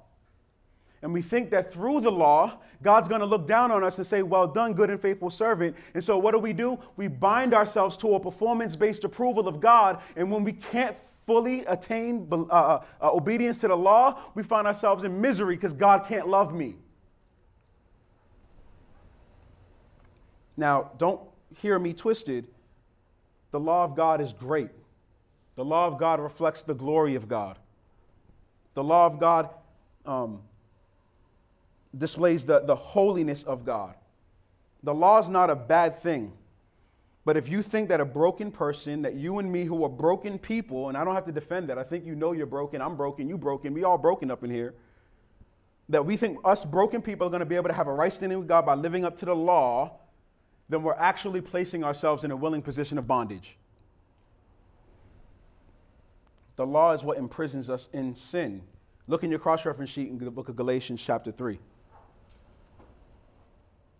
And 1.00 1.10
we 1.10 1.22
think 1.22 1.48
that 1.52 1.72
through 1.72 2.02
the 2.02 2.12
law, 2.12 2.58
God's 2.82 3.08
going 3.08 3.22
to 3.22 3.26
look 3.26 3.46
down 3.46 3.70
on 3.70 3.82
us 3.82 3.96
and 3.96 4.06
say, 4.06 4.20
Well 4.20 4.46
done, 4.46 4.74
good 4.74 4.90
and 4.90 5.00
faithful 5.00 5.30
servant. 5.30 5.74
And 5.94 6.04
so, 6.04 6.18
what 6.18 6.32
do 6.32 6.38
we 6.38 6.52
do? 6.52 6.78
We 6.98 7.08
bind 7.08 7.54
ourselves 7.54 7.96
to 7.98 8.14
a 8.14 8.20
performance 8.20 8.76
based 8.76 9.04
approval 9.04 9.48
of 9.48 9.58
God. 9.58 10.02
And 10.16 10.30
when 10.30 10.44
we 10.44 10.52
can't 10.52 10.98
fully 11.26 11.64
attain 11.64 12.28
uh, 12.30 12.42
uh, 12.42 12.84
uh, 13.00 13.10
obedience 13.10 13.58
to 13.60 13.68
the 13.68 13.76
law, 13.76 14.20
we 14.34 14.42
find 14.42 14.66
ourselves 14.66 15.02
in 15.02 15.18
misery 15.18 15.56
because 15.56 15.72
God 15.72 16.04
can't 16.06 16.28
love 16.28 16.52
me. 16.52 16.74
Now, 20.58 20.90
don't 20.98 21.22
hear 21.56 21.78
me 21.78 21.94
twisted. 21.94 22.48
The 23.52 23.60
law 23.60 23.84
of 23.84 23.94
God 23.94 24.20
is 24.20 24.32
great. 24.32 24.70
The 25.54 25.64
law 25.64 25.86
of 25.86 25.98
God 25.98 26.18
reflects 26.20 26.62
the 26.62 26.74
glory 26.74 27.14
of 27.14 27.28
God. 27.28 27.58
The 28.74 28.82
law 28.82 29.06
of 29.06 29.20
God 29.20 29.50
um, 30.06 30.40
displays 31.96 32.44
the, 32.44 32.60
the 32.60 32.74
holiness 32.74 33.42
of 33.42 33.64
God. 33.64 33.94
The 34.82 34.94
law 34.94 35.18
is 35.18 35.28
not 35.28 35.50
a 35.50 35.54
bad 35.54 36.00
thing. 36.00 36.32
But 37.24 37.36
if 37.36 37.48
you 37.48 37.62
think 37.62 37.90
that 37.90 38.00
a 38.00 38.04
broken 38.04 38.50
person, 38.50 39.02
that 39.02 39.14
you 39.14 39.38
and 39.38 39.52
me 39.52 39.64
who 39.64 39.84
are 39.84 39.88
broken 39.88 40.38
people, 40.38 40.88
and 40.88 40.98
I 40.98 41.04
don't 41.04 41.14
have 41.14 41.26
to 41.26 41.32
defend 41.32 41.68
that, 41.68 41.78
I 41.78 41.84
think 41.84 42.04
you 42.04 42.16
know 42.16 42.32
you're 42.32 42.46
broken, 42.46 42.80
I'm 42.80 42.96
broken, 42.96 43.28
you 43.28 43.38
broken, 43.38 43.74
we 43.74 43.84
all 43.84 43.98
broken 43.98 44.30
up 44.30 44.42
in 44.42 44.50
here, 44.50 44.74
that 45.88 46.04
we 46.04 46.16
think 46.16 46.38
us 46.44 46.64
broken 46.64 47.00
people 47.00 47.26
are 47.26 47.30
going 47.30 47.40
to 47.40 47.46
be 47.46 47.54
able 47.54 47.68
to 47.68 47.74
have 47.74 47.86
a 47.86 47.92
right 47.92 48.12
standing 48.12 48.38
with 48.38 48.48
God 48.48 48.66
by 48.66 48.74
living 48.74 49.04
up 49.04 49.18
to 49.18 49.24
the 49.24 49.36
law, 49.36 49.98
then 50.72 50.82
we're 50.82 50.94
actually 50.94 51.40
placing 51.40 51.84
ourselves 51.84 52.24
in 52.24 52.30
a 52.30 52.36
willing 52.36 52.62
position 52.62 52.98
of 52.98 53.06
bondage. 53.06 53.56
The 56.56 56.66
law 56.66 56.92
is 56.92 57.02
what 57.02 57.18
imprisons 57.18 57.70
us 57.70 57.88
in 57.92 58.14
sin. 58.14 58.62
Look 59.06 59.24
in 59.24 59.30
your 59.30 59.38
cross 59.38 59.64
reference 59.66 59.90
sheet 59.90 60.08
in 60.08 60.18
the 60.18 60.30
book 60.30 60.48
of 60.48 60.56
Galatians, 60.56 61.02
chapter 61.02 61.32
3 61.32 61.58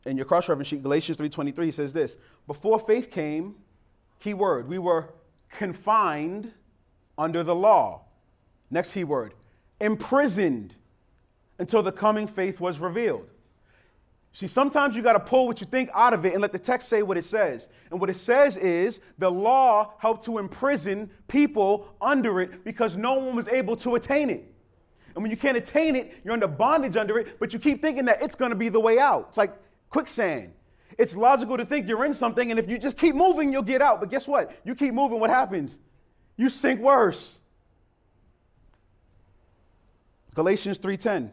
in 0.07 0.17
your 0.17 0.27
cross 0.27 0.49
reference 0.49 0.69
sheet, 0.69 0.83
Galatians 0.83 1.19
3.23 1.19 1.73
says 1.73 1.93
this, 1.93 2.17
before 2.47 2.81
faith 2.81 3.11
came, 3.11 3.55
key 4.21 4.35
word, 4.35 4.69
we 4.69 4.79
were 4.79 5.11
confined 5.51 6.53
under 7.17 7.43
the 7.43 7.55
law. 7.55 8.03
Next 8.71 8.93
key 8.93 9.05
word, 9.05 9.35
imprisoned 9.81 10.75
until 11.59 11.83
the 11.83 11.93
coming 11.93 12.27
faith 12.27 12.59
was 12.59 12.79
revealed. 12.79 13.31
See, 14.35 14.47
sometimes 14.47 14.97
you 14.97 15.03
got 15.03 15.13
to 15.13 15.21
pull 15.21 15.47
what 15.47 15.61
you 15.61 15.67
think 15.67 15.91
out 15.95 16.15
of 16.15 16.25
it 16.25 16.33
and 16.33 16.41
let 16.41 16.53
the 16.53 16.59
text 16.59 16.89
say 16.89 17.03
what 17.03 17.19
it 17.19 17.25
says. 17.25 17.69
And 17.91 18.01
what 18.01 18.09
it 18.09 18.17
says 18.17 18.57
is 18.57 19.01
the 19.19 19.31
law 19.31 19.93
helped 19.99 20.25
to 20.25 20.39
imprison 20.39 21.11
people 21.29 21.89
under 22.01 22.41
it 22.41 22.65
because 22.65 22.97
no 22.97 23.15
one 23.15 23.37
was 23.37 23.47
able 23.49 23.77
to 23.77 23.95
attain 23.95 24.31
it. 24.31 24.51
And 25.15 25.23
when 25.23 25.31
you 25.31 25.37
can't 25.37 25.59
attain 25.59 25.95
it, 25.97 26.15
you're 26.25 26.33
under 26.33 26.49
bondage 26.49 26.97
under 26.97 27.19
it, 27.19 27.39
but 27.39 27.53
you 27.53 27.59
keep 27.59 27.83
thinking 27.83 28.07
that 28.07 28.23
it's 28.23 28.35
going 28.35 28.51
to 28.51 28.57
be 28.57 28.71
the 28.71 28.81
way 28.81 28.99
out. 28.99 29.27
It's 29.29 29.37
like 29.37 29.53
quicksand. 29.91 30.55
It's 30.99 31.15
logical 31.15 31.59
to 31.59 31.67
think 31.67 31.87
you're 31.87 32.05
in 32.05 32.15
something, 32.15 32.51
and 32.51 32.59
if 32.59 32.69
you 32.69 32.79
just 32.79 32.97
keep 32.97 33.15
moving, 33.15 33.53
you'll 33.53 33.63
get 33.63 33.83
out. 33.83 34.01
But 34.01 34.11
guess 34.11 34.27
what? 34.27 34.59
You 34.65 34.75
keep 34.75 34.95
moving, 34.95 35.21
what 35.21 35.31
happens? 35.31 35.79
You 36.37 36.49
sink 36.49 36.81
worse. 36.81 37.39
Galatians 40.35 40.79
3:10. 40.79 41.31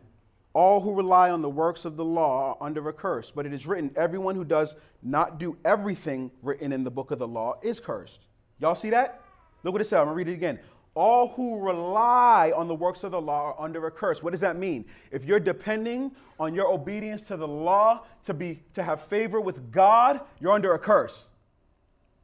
All 0.60 0.82
who 0.82 0.94
rely 0.94 1.30
on 1.30 1.42
the 1.42 1.50
works 1.50 1.86
of 1.86 1.96
the 1.96 2.04
law 2.04 2.50
are 2.50 2.58
under 2.68 2.90
a 2.90 2.92
curse, 2.92 3.32
but 3.34 3.46
it 3.46 3.54
is 3.54 3.66
written, 3.66 3.92
everyone 3.96 4.36
who 4.36 4.44
does 4.44 4.76
not 5.02 5.40
do 5.40 5.56
everything 5.64 6.30
written 6.42 6.74
in 6.74 6.84
the 6.84 6.92
book 6.92 7.12
of 7.12 7.20
the 7.20 7.28
law 7.28 7.58
is 7.62 7.80
cursed. 7.80 8.20
Y'all 8.60 8.76
see 8.76 8.90
that? 8.90 9.22
Look 9.64 9.72
what 9.72 9.82
it 9.82 9.86
says. 9.86 10.00
I'm 10.00 10.08
gonna 10.08 10.16
read 10.16 10.28
it 10.28 10.34
again 10.34 10.60
all 10.96 11.30
who 11.30 11.58
rely 11.60 12.52
on 12.54 12.68
the 12.68 12.76
works 12.76 13.06
of 13.06 13.12
the 13.12 13.22
law 13.22 13.54
are 13.54 13.64
under 13.64 13.88
a 13.88 13.92
curse. 13.92 14.22
What 14.22 14.32
does 14.32 14.42
that 14.42 14.58
mean? 14.58 14.84
If 15.12 15.24
you're 15.24 15.40
depending 15.40 16.12
on 16.38 16.54
your 16.54 16.68
obedience 16.68 17.22
to 17.24 17.38
the 17.38 17.48
law 17.48 18.02
to 18.26 18.34
be 18.34 18.60
to 18.74 18.84
have 18.84 19.04
favor 19.04 19.40
with 19.40 19.72
God, 19.72 20.20
you're 20.42 20.52
under 20.52 20.74
a 20.74 20.80
curse. 20.80 21.28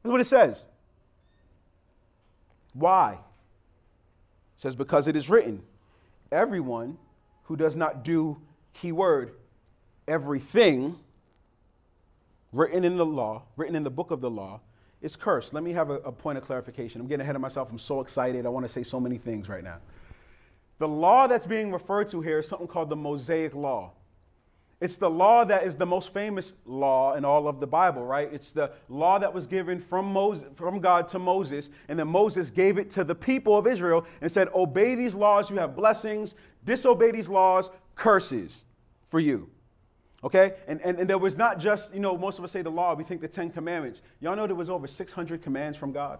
That's 0.03 0.11
what 0.11 0.19
it 0.19 0.25
says. 0.25 0.65
Why? 2.73 3.13
It 3.13 4.61
says 4.61 4.75
because 4.75 5.07
it 5.07 5.15
is 5.15 5.29
written, 5.29 5.61
everyone 6.29 6.97
who 7.45 7.55
does 7.55 7.75
not 7.75 8.03
do 8.03 8.37
keyword 8.73 9.33
everything 10.07 10.97
written 12.51 12.83
in 12.83 12.97
the 12.97 13.05
law, 13.05 13.43
written 13.57 13.75
in 13.75 13.83
the 13.83 13.89
book 13.89 14.11
of 14.11 14.21
the 14.21 14.29
law, 14.29 14.59
is 15.01 15.15
cursed. 15.15 15.53
Let 15.53 15.63
me 15.63 15.71
have 15.73 15.89
a, 15.89 15.95
a 15.99 16.11
point 16.11 16.37
of 16.37 16.45
clarification. 16.45 17.01
I'm 17.01 17.07
getting 17.07 17.21
ahead 17.21 17.35
of 17.35 17.41
myself. 17.41 17.69
I'm 17.69 17.79
so 17.79 18.01
excited. 18.01 18.45
I 18.45 18.49
want 18.49 18.65
to 18.65 18.71
say 18.71 18.83
so 18.83 18.99
many 18.99 19.17
things 19.17 19.49
right 19.49 19.63
now. 19.63 19.77
The 20.79 20.87
law 20.87 21.27
that's 21.27 21.45
being 21.45 21.71
referred 21.71 22.09
to 22.11 22.21
here 22.21 22.39
is 22.39 22.47
something 22.47 22.67
called 22.67 22.89
the 22.89 22.95
Mosaic 22.95 23.53
Law. 23.53 23.91
It's 24.85 24.97
the 24.97 25.09
law 25.09 25.43
that 25.45 25.63
is 25.65 25.75
the 25.75 25.85
most 25.87 26.13
famous 26.13 26.53
law 26.63 27.15
in 27.15 27.25
all 27.25 27.47
of 27.47 27.59
the 27.59 27.65
Bible, 27.65 28.05
right? 28.05 28.29
It's 28.31 28.51
the 28.51 28.69
law 28.87 29.17
that 29.17 29.33
was 29.33 29.47
given 29.47 29.79
from 29.79 30.13
Moses, 30.13 30.45
from 30.53 30.79
God 30.79 31.07
to 31.07 31.17
Moses, 31.17 31.71
and 31.89 31.97
then 31.97 32.07
Moses 32.07 32.51
gave 32.51 32.77
it 32.77 32.91
to 32.91 33.03
the 33.03 33.15
people 33.15 33.57
of 33.57 33.65
Israel 33.65 34.05
and 34.21 34.31
said, 34.31 34.47
"Obey 34.53 34.93
these 34.93 35.15
laws, 35.15 35.49
you 35.49 35.55
have 35.55 35.75
blessings. 35.75 36.35
Disobey 36.65 37.09
these 37.09 37.27
laws, 37.27 37.71
curses 37.95 38.63
for 39.09 39.19
you." 39.19 39.49
Okay? 40.23 40.53
And, 40.67 40.79
and, 40.81 40.99
and 40.99 41.09
there 41.09 41.17
was 41.17 41.35
not 41.35 41.57
just, 41.57 41.91
you 41.91 41.99
know, 41.99 42.15
most 42.15 42.37
of 42.37 42.45
us 42.45 42.51
say 42.51 42.61
the 42.61 42.69
law, 42.69 42.93
we 42.93 43.03
think 43.03 43.21
the 43.21 43.27
Ten 43.27 43.49
Commandments. 43.49 44.03
Y'all 44.21 44.35
know 44.35 44.45
there 44.45 44.55
was 44.55 44.69
over 44.69 44.85
600 44.85 45.41
commands 45.41 45.79
from 45.79 45.93
God? 45.93 46.19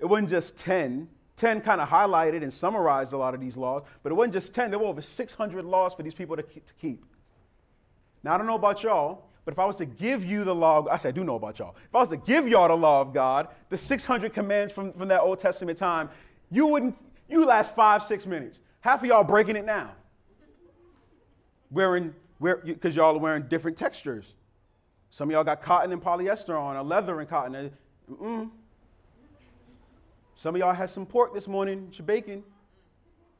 It 0.00 0.06
wasn't 0.06 0.30
just 0.30 0.56
10. 0.56 1.08
10 1.36 1.60
kind 1.62 1.80
of 1.80 1.88
highlighted 1.88 2.42
and 2.42 2.52
summarized 2.52 3.12
a 3.12 3.16
lot 3.16 3.34
of 3.34 3.40
these 3.40 3.56
laws, 3.56 3.82
but 4.02 4.12
it 4.12 4.14
wasn't 4.14 4.34
just 4.34 4.54
10. 4.54 4.70
There 4.70 4.78
were 4.78 4.86
over 4.86 5.02
600 5.02 5.64
laws 5.64 5.94
for 5.94 6.02
these 6.02 6.14
people 6.14 6.36
to 6.36 6.44
keep. 6.80 7.04
Now, 8.22 8.34
I 8.34 8.38
don't 8.38 8.46
know 8.46 8.54
about 8.54 8.82
y'all, 8.82 9.26
but 9.44 9.52
if 9.52 9.58
I 9.58 9.66
was 9.66 9.76
to 9.76 9.84
give 9.84 10.24
you 10.24 10.44
the 10.44 10.54
law, 10.54 10.86
actually, 10.90 11.08
I 11.08 11.12
do 11.12 11.24
know 11.24 11.34
about 11.34 11.58
y'all. 11.58 11.74
If 11.88 11.94
I 11.94 11.98
was 11.98 12.08
to 12.08 12.16
give 12.16 12.48
y'all 12.48 12.68
the 12.68 12.76
law 12.76 13.00
of 13.00 13.12
God, 13.12 13.48
the 13.68 13.76
600 13.76 14.32
commands 14.32 14.72
from, 14.72 14.92
from 14.92 15.08
that 15.08 15.20
Old 15.20 15.38
Testament 15.38 15.76
time, 15.76 16.08
you 16.50 16.66
wouldn't, 16.66 16.96
you 17.28 17.44
last 17.44 17.74
five, 17.74 18.02
six 18.04 18.26
minutes. 18.26 18.60
Half 18.80 19.00
of 19.00 19.06
y'all 19.06 19.24
breaking 19.24 19.56
it 19.56 19.64
now. 19.64 19.92
Wearing, 21.70 22.14
because 22.40 22.94
y'all 22.94 23.16
are 23.16 23.18
wearing 23.18 23.42
different 23.48 23.76
textures. 23.76 24.34
Some 25.10 25.28
of 25.28 25.32
y'all 25.32 25.44
got 25.44 25.62
cotton 25.62 25.92
and 25.92 26.02
polyester 26.02 26.58
on, 26.58 26.76
or 26.76 26.82
leather 26.82 27.20
and 27.20 27.28
cotton. 27.28 27.54
Uh, 27.54 27.68
mm-mm. 28.10 28.50
Some 30.36 30.54
of 30.54 30.58
y'all 30.58 30.74
had 30.74 30.90
some 30.90 31.06
pork 31.06 31.34
this 31.34 31.46
morning, 31.46 31.88
your 31.92 32.06
bacon. 32.06 32.42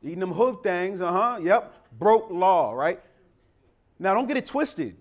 Eating 0.02 0.20
them 0.20 0.32
hoof 0.32 0.58
things, 0.62 1.00
uh 1.00 1.10
huh, 1.10 1.38
yep. 1.42 1.74
Broke 1.98 2.30
law, 2.30 2.72
right? 2.72 3.00
Now, 3.98 4.12
don't 4.14 4.26
get 4.26 4.36
it 4.36 4.46
twisted. 4.46 4.96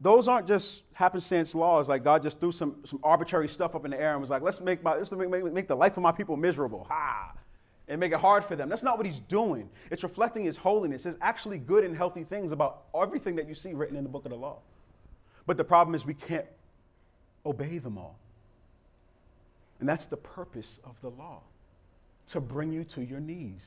Those 0.00 0.28
aren't 0.28 0.46
just 0.46 0.82
happenstance 0.92 1.54
laws, 1.54 1.88
like 1.88 2.04
God 2.04 2.22
just 2.22 2.38
threw 2.38 2.52
some, 2.52 2.76
some 2.84 3.00
arbitrary 3.02 3.48
stuff 3.48 3.74
up 3.74 3.84
in 3.84 3.90
the 3.90 4.00
air 4.00 4.12
and 4.12 4.20
was 4.20 4.30
like, 4.30 4.42
let's 4.42 4.60
make, 4.60 4.82
my, 4.82 4.94
let's 4.94 5.10
make, 5.10 5.30
make, 5.30 5.52
make 5.52 5.68
the 5.68 5.74
life 5.74 5.96
of 5.96 6.02
my 6.02 6.12
people 6.12 6.36
miserable. 6.36 6.86
Ha! 6.88 7.32
And 7.88 8.00
make 8.00 8.12
it 8.12 8.18
hard 8.18 8.44
for 8.44 8.56
them. 8.56 8.68
That's 8.68 8.82
not 8.82 8.98
what 8.98 9.06
he's 9.06 9.20
doing. 9.20 9.68
It's 9.90 10.02
reflecting 10.02 10.44
his 10.44 10.56
holiness. 10.56 11.04
There's 11.04 11.16
actually 11.20 11.58
good 11.58 11.84
and 11.84 11.96
healthy 11.96 12.24
things 12.24 12.52
about 12.52 12.84
everything 13.00 13.36
that 13.36 13.48
you 13.48 13.54
see 13.54 13.74
written 13.74 13.96
in 13.96 14.02
the 14.02 14.10
book 14.10 14.24
of 14.24 14.32
the 14.32 14.36
law. 14.36 14.58
But 15.46 15.56
the 15.56 15.64
problem 15.64 15.94
is 15.94 16.04
we 16.04 16.14
can't 16.14 16.46
obey 17.46 17.78
them 17.78 17.96
all. 17.96 18.18
And 19.80 19.88
that's 19.88 20.06
the 20.06 20.16
purpose 20.16 20.78
of 20.84 21.00
the 21.02 21.10
law 21.10 21.40
to 22.28 22.40
bring 22.40 22.72
you 22.72 22.84
to 22.84 23.04
your 23.04 23.20
knees. 23.20 23.60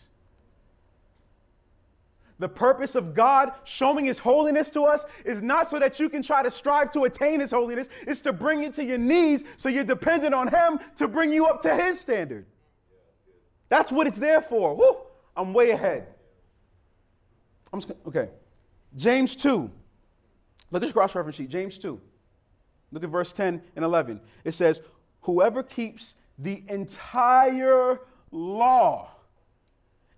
The 2.40 2.50
purpose 2.50 2.96
of 2.96 3.14
God 3.14 3.52
showing 3.66 4.06
His 4.06 4.18
holiness 4.18 4.70
to 4.72 4.86
us 4.86 5.06
is 5.26 5.42
not 5.42 5.70
so 5.70 5.78
that 5.78 6.00
you 6.00 6.10
can 6.10 6.24
try 6.24 6.42
to 6.42 6.50
strive 6.50 6.90
to 6.92 7.04
attain 7.04 7.42
His 7.42 7.52
holiness, 7.52 7.90
it's 8.08 8.22
to 8.22 8.34
bring 8.34 8.64
you 8.64 8.72
to 8.72 8.84
your 8.84 8.98
knees 8.98 9.44
so 9.58 9.68
you're 9.68 9.84
dependent 9.84 10.34
on 10.34 10.48
Him 10.48 10.80
to 10.96 11.08
bring 11.08 11.34
you 11.34 11.48
up 11.48 11.62
to 11.64 11.76
His 11.76 12.00
standard. 12.00 12.46
That's 13.68 13.92
what 13.92 14.08
it's 14.08 14.18
there 14.18 14.42
for. 14.42 14.74
Woo, 14.74 14.98
I'm 15.36 15.54
way 15.54 15.72
ahead. 15.72 16.08
I'm 17.72 17.82
just, 17.82 17.94
okay. 18.08 18.30
James 18.96 19.36
2. 19.36 19.70
Look 20.72 20.82
at 20.82 20.88
your 20.88 20.94
cross 20.94 21.14
reference 21.14 21.36
sheet. 21.36 21.50
James 21.50 21.78
2. 21.78 22.00
Look 22.92 23.04
at 23.04 23.10
verse 23.10 23.32
10 23.34 23.62
and 23.76 23.86
11. 23.86 24.20
It 24.44 24.52
says, 24.52 24.82
Whoever 25.22 25.64
keeps 25.64 26.16
the 26.38 26.64
entire 26.68 28.00
law 28.32 29.12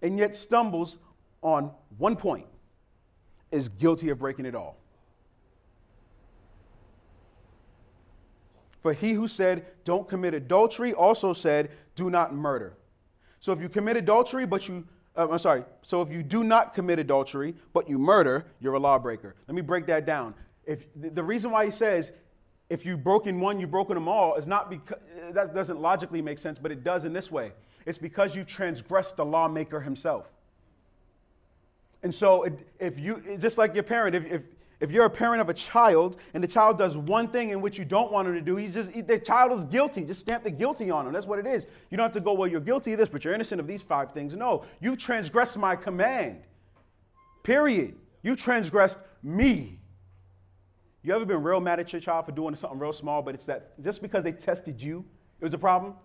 and 0.02 0.18
yet 0.18 0.36
stumbles 0.36 0.98
on 1.42 1.72
one 1.98 2.16
point 2.16 2.46
is 3.52 3.68
guilty 3.68 4.10
of 4.10 4.20
breaking 4.20 4.46
it 4.46 4.56
all. 4.56 4.78
For 8.82 8.94
he 8.94 9.14
who 9.14 9.28
said, 9.28 9.66
Don't 9.86 10.08
commit 10.08 10.34
adultery, 10.34 10.94
also 10.94 11.34
said, 11.34 11.70
Do 11.96 12.10
not 12.10 12.34
murder. 12.34 12.78
So 13.40 13.52
if 13.52 13.62
you 13.62 13.70
commit 13.70 13.98
adultery, 13.98 14.46
but 14.46 14.68
you, 14.68 14.86
uh, 15.16 15.28
I'm 15.30 15.40
sorry, 15.40 15.64
so 15.82 16.02
if 16.02 16.12
you 16.12 16.24
do 16.24 16.44
not 16.44 16.74
commit 16.74 17.00
adultery, 17.00 17.56
but 17.74 17.90
you 17.90 17.98
murder, 18.00 18.46
you're 18.60 18.74
a 18.74 18.80
lawbreaker. 18.80 19.36
Let 19.48 19.56
me 19.56 19.62
break 19.62 19.86
that 19.88 20.06
down. 20.06 20.34
If 20.66 20.86
the 20.96 21.24
reason 21.24 21.52
why 21.52 21.66
he 21.66 21.72
says 21.72 22.12
if 22.72 22.86
you've 22.86 23.04
broken 23.04 23.42
one, 23.42 23.60
you've 23.60 23.70
broken 23.70 23.96
them 23.96 24.08
all, 24.08 24.36
is 24.36 24.48
not 24.48 24.70
because 24.70 24.98
that 25.34 25.54
doesn't 25.54 25.82
logically 25.82 26.22
make 26.22 26.38
sense, 26.38 26.58
but 26.58 26.72
it 26.72 26.86
does 26.86 27.04
in 27.04 27.12
this 27.12 27.30
way. 27.30 27.52
It's 27.86 27.98
because 27.98 28.34
you 28.34 28.46
transgressed 28.46 29.18
the 29.18 29.26
lawmaker 29.26 29.82
himself. 29.82 30.26
And 32.02 32.16
so, 32.16 32.48
if 32.80 32.98
you, 32.98 33.38
just 33.42 33.58
like 33.58 33.74
your 33.74 33.84
parent, 33.84 34.16
if, 34.16 34.26
if, 34.26 34.42
if 34.80 34.90
you're 34.90 35.04
a 35.04 35.10
parent 35.10 35.42
of 35.42 35.50
a 35.50 35.54
child 35.54 36.16
and 36.34 36.42
the 36.42 36.48
child 36.48 36.78
does 36.78 36.96
one 36.96 37.28
thing 37.28 37.50
in 37.50 37.60
which 37.60 37.78
you 37.78 37.84
don't 37.84 38.10
want 38.10 38.30
him 38.30 38.36
to 38.36 38.42
do, 38.42 38.56
he's 38.56 38.74
just, 38.74 38.90
the 39.06 39.20
child 39.20 39.52
is 39.52 39.66
guilty. 39.66 40.06
Just 40.06 40.22
stamp 40.22 40.46
the 40.46 40.50
guilty 40.50 40.90
on 40.90 41.06
him. 41.06 41.12
That's 41.12 41.28
what 41.28 41.40
it 41.40 41.46
is. 41.46 41.66
You 41.90 41.98
don't 41.98 42.06
have 42.06 42.14
to 42.14 42.22
go, 42.22 42.32
well, 42.32 42.48
you're 42.48 42.62
guilty 42.62 42.94
of 42.94 43.00
this, 43.00 43.10
but 43.10 43.26
you're 43.26 43.34
innocent 43.34 43.60
of 43.60 43.68
these 43.68 43.82
five 43.82 44.14
things. 44.14 44.34
No, 44.34 44.64
you 44.80 44.96
transgressed 44.96 45.58
my 45.58 45.76
command. 45.76 46.42
Period. 47.44 47.96
You 48.24 48.38
transgressed 48.38 49.00
me. 49.22 49.81
You 51.04 51.16
ever 51.16 51.26
been 51.26 51.42
real 51.42 51.60
mad 51.60 51.80
at 51.80 51.92
your 51.92 52.02
child 52.02 52.26
for 52.26 52.32
doing 52.32 52.56
something 52.56 52.78
real 52.78 52.94
small, 52.94 53.22
but 53.22 53.34
it's 53.34 53.46
that 53.46 53.82
just 53.84 54.02
because 54.02 54.24
they 54.24 54.32
tested 54.32 54.82
you, 54.82 55.04
it 55.40 55.44
was 55.44 55.54
a 55.54 55.58
problem? 55.58 55.96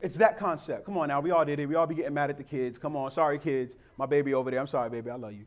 It's 0.00 0.16
that 0.16 0.38
concept. 0.38 0.84
Come 0.84 0.98
on 0.98 1.08
now, 1.08 1.20
we 1.20 1.30
all 1.30 1.44
did 1.44 1.58
it. 1.58 1.66
We 1.66 1.74
all 1.74 1.86
be 1.86 1.94
getting 1.94 2.12
mad 2.12 2.28
at 2.28 2.36
the 2.36 2.44
kids. 2.44 2.76
Come 2.76 2.96
on, 2.96 3.10
sorry, 3.10 3.38
kids. 3.38 3.76
My 3.96 4.04
baby 4.04 4.34
over 4.34 4.50
there. 4.50 4.60
I'm 4.60 4.66
sorry, 4.66 4.90
baby. 4.90 5.08
I 5.10 5.14
love 5.14 5.32
you. 5.32 5.46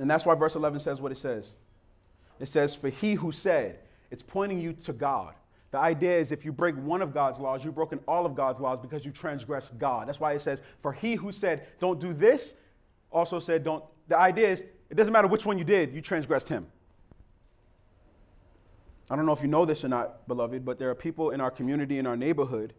And 0.00 0.10
that's 0.10 0.26
why 0.26 0.34
verse 0.34 0.56
11 0.56 0.80
says 0.80 1.00
what 1.00 1.12
it 1.12 1.18
says. 1.18 1.50
It 2.40 2.48
says, 2.48 2.74
For 2.74 2.88
he 2.88 3.14
who 3.14 3.30
said, 3.30 3.78
it's 4.10 4.22
pointing 4.22 4.60
you 4.60 4.72
to 4.72 4.92
God. 4.92 5.34
The 5.70 5.78
idea 5.78 6.18
is 6.18 6.32
if 6.32 6.44
you 6.44 6.52
break 6.52 6.74
one 6.76 7.00
of 7.00 7.14
God's 7.14 7.38
laws, 7.38 7.64
you've 7.64 7.76
broken 7.76 8.00
all 8.08 8.26
of 8.26 8.34
God's 8.34 8.60
laws 8.60 8.80
because 8.82 9.04
you 9.04 9.12
transgressed 9.12 9.78
God. 9.78 10.08
That's 10.08 10.18
why 10.18 10.32
it 10.32 10.40
says, 10.40 10.60
For 10.82 10.92
he 10.92 11.14
who 11.14 11.30
said, 11.30 11.66
Don't 11.78 12.00
do 12.00 12.12
this, 12.12 12.54
also 13.12 13.38
said, 13.38 13.64
don't, 13.64 13.84
the 14.08 14.18
idea 14.18 14.50
is, 14.50 14.60
it 14.90 14.96
doesn't 14.96 15.12
matter 15.12 15.28
which 15.28 15.46
one 15.46 15.58
you 15.58 15.64
did, 15.64 15.92
you 15.94 16.00
transgressed 16.00 16.48
him. 16.48 16.66
I 19.10 19.16
don't 19.16 19.26
know 19.26 19.32
if 19.32 19.42
you 19.42 19.48
know 19.48 19.64
this 19.64 19.84
or 19.84 19.88
not, 19.88 20.26
beloved, 20.26 20.64
but 20.64 20.78
there 20.78 20.88
are 20.90 20.94
people 20.94 21.30
in 21.30 21.40
our 21.40 21.50
community, 21.50 21.98
in 21.98 22.06
our 22.06 22.16
neighborhood, 22.16 22.72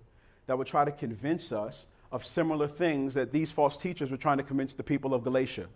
that 0.48 0.58
would 0.58 0.68
try 0.68 0.84
to 0.84 0.92
convince 0.92 1.52
us 1.52 1.86
of 2.12 2.26
similar 2.26 2.68
things 2.68 3.14
that 3.14 3.32
these 3.32 3.52
false 3.52 3.78
teachers 3.78 4.12
were 4.12 4.18
trying 4.18 4.38
to 4.38 4.44
convince 4.44 4.74
the 4.74 4.84
people 4.84 5.14
of 5.14 5.24
Galatia. 5.24 5.68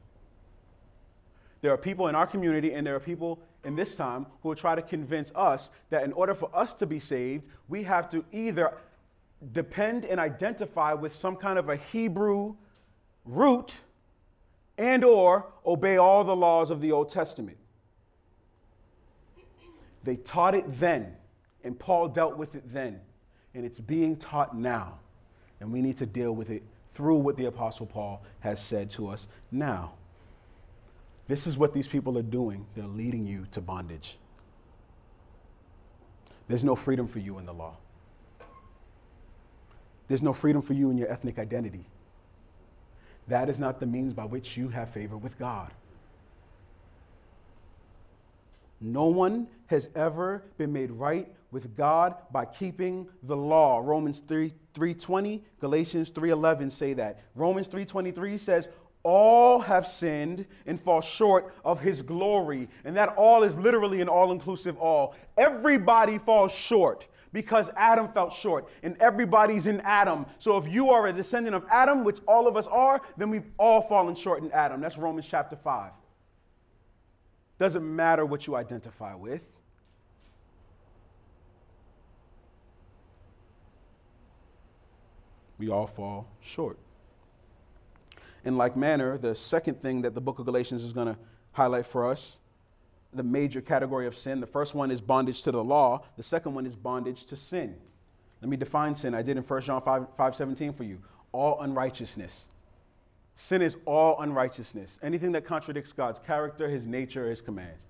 There 1.62 1.72
are 1.72 1.78
people 1.78 2.08
in 2.08 2.16
our 2.16 2.28
community, 2.28 2.74
and 2.74 2.86
there 2.86 2.96
are 2.96 3.00
people 3.00 3.40
in 3.64 3.76
this 3.76 3.96
time 3.96 4.26
who 4.42 4.50
will 4.50 4.56
try 4.56 4.76
to 4.76 4.82
convince 4.82 5.32
us 5.36 5.70
that 5.90 6.04
in 6.04 6.14
order 6.14 6.34
for 6.34 6.50
us 6.56 6.74
to 6.76 6.86
be 6.86 7.00
saved, 7.00 7.48
we 7.68 7.84
have 7.84 8.10
to 8.10 8.24
either 8.32 8.72
depend 9.52 10.06
and 10.06 10.20
identify 10.20 10.94
with 10.94 11.16
some 11.16 11.36
kind 11.36 11.60
of 11.60 11.70
a 11.70 11.76
Hebrew 11.76 12.56
root 13.26 13.74
and 14.78 15.04
or 15.04 15.46
obey 15.66 15.98
all 15.98 16.24
the 16.24 16.36
laws 16.36 16.70
of 16.70 16.82
the 16.82 16.92
Old 16.92 17.10
Testament. 17.10 17.58
They 20.04 20.16
taught 20.18 20.56
it 20.56 20.80
then, 20.80 21.16
and 21.64 21.78
Paul 21.78 22.08
dealt 22.08 22.38
with 22.38 22.56
it 22.56 22.72
then, 22.72 23.00
and 23.54 23.66
it's 23.66 23.80
being 23.80 24.16
taught 24.16 24.56
now. 24.56 25.00
And 25.60 25.72
we 25.72 25.82
need 25.82 25.98
to 25.98 26.06
deal 26.06 26.34
with 26.34 26.50
it 26.50 26.64
through 26.92 27.18
what 27.18 27.36
the 27.36 27.46
Apostle 27.46 27.86
Paul 27.86 28.24
has 28.40 28.64
said 28.64 28.90
to 28.92 29.08
us 29.08 29.28
now. 29.52 29.94
This 31.28 31.46
is 31.46 31.58
what 31.58 31.74
these 31.74 31.88
people 31.88 32.18
are 32.18 32.24
doing. 32.24 32.66
They're 32.76 32.86
leading 32.86 33.26
you 33.28 33.48
to 33.52 33.60
bondage. 33.60 34.18
There's 36.48 36.64
no 36.64 36.76
freedom 36.76 37.08
for 37.08 37.20
you 37.20 37.38
in 37.40 37.46
the 37.46 37.54
law. 37.54 37.76
There's 40.08 40.24
no 40.24 40.32
freedom 40.32 40.62
for 40.62 40.74
you 40.74 40.90
in 40.90 40.98
your 40.98 41.12
ethnic 41.12 41.38
identity. 41.38 41.86
That 43.28 43.50
is 43.50 43.60
not 43.60 43.80
the 43.80 43.86
means 43.86 44.14
by 44.14 44.26
which 44.26 44.56
you 44.56 44.70
have 44.70 44.90
favor 44.90 45.18
with 45.18 45.38
God. 45.38 45.72
No 48.80 49.06
one 49.06 49.48
has 49.68 49.90
ever 49.96 50.44
been 50.58 50.72
made 50.72 50.92
right 50.92 51.28
with 51.52 51.76
God 51.76 52.16
by 52.32 52.46
keeping 52.46 53.08
the 53.24 53.36
law. 53.36 53.80
Romans 53.80 54.22
3 54.28 54.54
3:20, 54.74 55.42
Galatians 55.60 56.12
3:11 56.12 56.72
say 56.72 56.94
that. 56.94 57.20
Romans 57.36 57.68
3:23 57.68 58.38
says 58.38 58.70
all 59.04 59.60
have 59.62 59.88
sinned 59.88 60.46
and 60.66 60.80
fall 60.80 61.02
short 61.02 61.54
of 61.64 61.80
his 61.80 62.02
glory. 62.02 62.68
And 62.84 62.96
that 62.98 63.16
all 63.16 63.44
is 63.44 63.58
literally 63.58 64.02
an 64.02 64.10
all-inclusive 64.10 64.78
all. 64.78 65.16
Everybody 65.38 66.18
falls 66.18 66.52
short 66.52 67.08
because 67.34 67.70
Adam 67.76 68.08
fell 68.10 68.30
short, 68.30 68.68
and 68.84 68.98
everybody's 69.00 69.68
in 69.68 69.82
Adam. 69.82 70.26
So 70.40 70.58
if 70.58 70.68
you 70.68 70.90
are 70.90 71.08
a 71.08 71.14
descendant 71.14 71.56
of 71.56 71.64
Adam, 71.70 72.04
which 72.04 72.20
all 72.28 72.48
of 72.48 72.58
us 72.58 72.68
are, 72.68 73.02
then 73.18 73.30
we've 73.30 73.50
all 73.58 73.82
fallen 73.82 74.16
short 74.16 74.42
in 74.44 74.52
Adam. 74.52 74.82
That's 74.82 74.98
Romans 74.98 75.28
chapter 75.30 75.56
5. 75.56 75.92
Doesn't 77.60 77.96
matter 77.96 78.26
what 78.26 78.48
you 78.48 78.56
identify 78.56 79.16
with. 79.16 79.52
We 85.58 85.70
all 85.70 85.88
fall 85.88 86.28
short. 86.42 86.78
In 88.46 88.58
like 88.58 88.78
manner, 88.78 89.18
the 89.18 89.34
second 89.34 89.82
thing 89.82 90.04
that 90.04 90.14
the 90.14 90.22
book 90.22 90.40
of 90.40 90.46
Galatians 90.46 90.84
is 90.84 90.94
going 90.94 91.08
to 91.08 91.18
highlight 91.52 91.86
for 91.86 92.10
us, 92.10 92.37
the 93.18 93.24
major 93.24 93.62
category 93.62 94.08
of 94.08 94.16
sin. 94.16 94.40
The 94.40 94.48
first 94.48 94.74
one 94.74 94.92
is 94.92 95.02
bondage 95.02 95.42
to 95.44 95.52
the 95.52 95.64
law. 95.64 96.04
The 96.16 96.24
second 96.24 96.54
one 96.54 96.66
is 96.66 96.76
bondage 96.76 97.26
to 97.26 97.36
sin. 97.36 97.76
Let 98.42 98.50
me 98.50 98.58
define 98.58 98.96
sin. 98.96 99.14
I 99.14 99.22
did 99.22 99.38
in 99.38 99.44
1 99.44 99.62
John 99.62 99.82
5, 99.82 100.08
5 100.16 100.36
17 100.36 100.74
for 100.74 100.84
you. 100.84 101.00
All 101.32 101.62
unrighteousness. 101.62 102.46
Sin 103.36 103.62
is 103.62 103.76
all 103.86 104.20
unrighteousness. 104.22 105.00
Anything 105.04 105.32
that 105.34 105.46
contradicts 105.46 105.94
God's 105.94 106.20
character, 106.20 106.70
his 106.70 106.88
nature, 106.88 107.30
his 107.30 107.42
commands. 107.42 107.84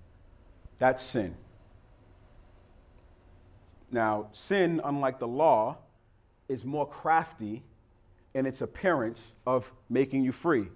That's 0.78 1.02
sin. 1.02 1.34
Now, 3.90 4.28
sin, 4.32 4.80
unlike 4.84 5.18
the 5.18 5.28
law, 5.28 5.78
is 6.48 6.64
more 6.64 6.86
crafty 6.86 7.62
in 8.34 8.46
its 8.46 8.60
appearance 8.60 9.32
of 9.46 9.72
making 9.88 10.22
you 10.22 10.32
free. 10.32 10.68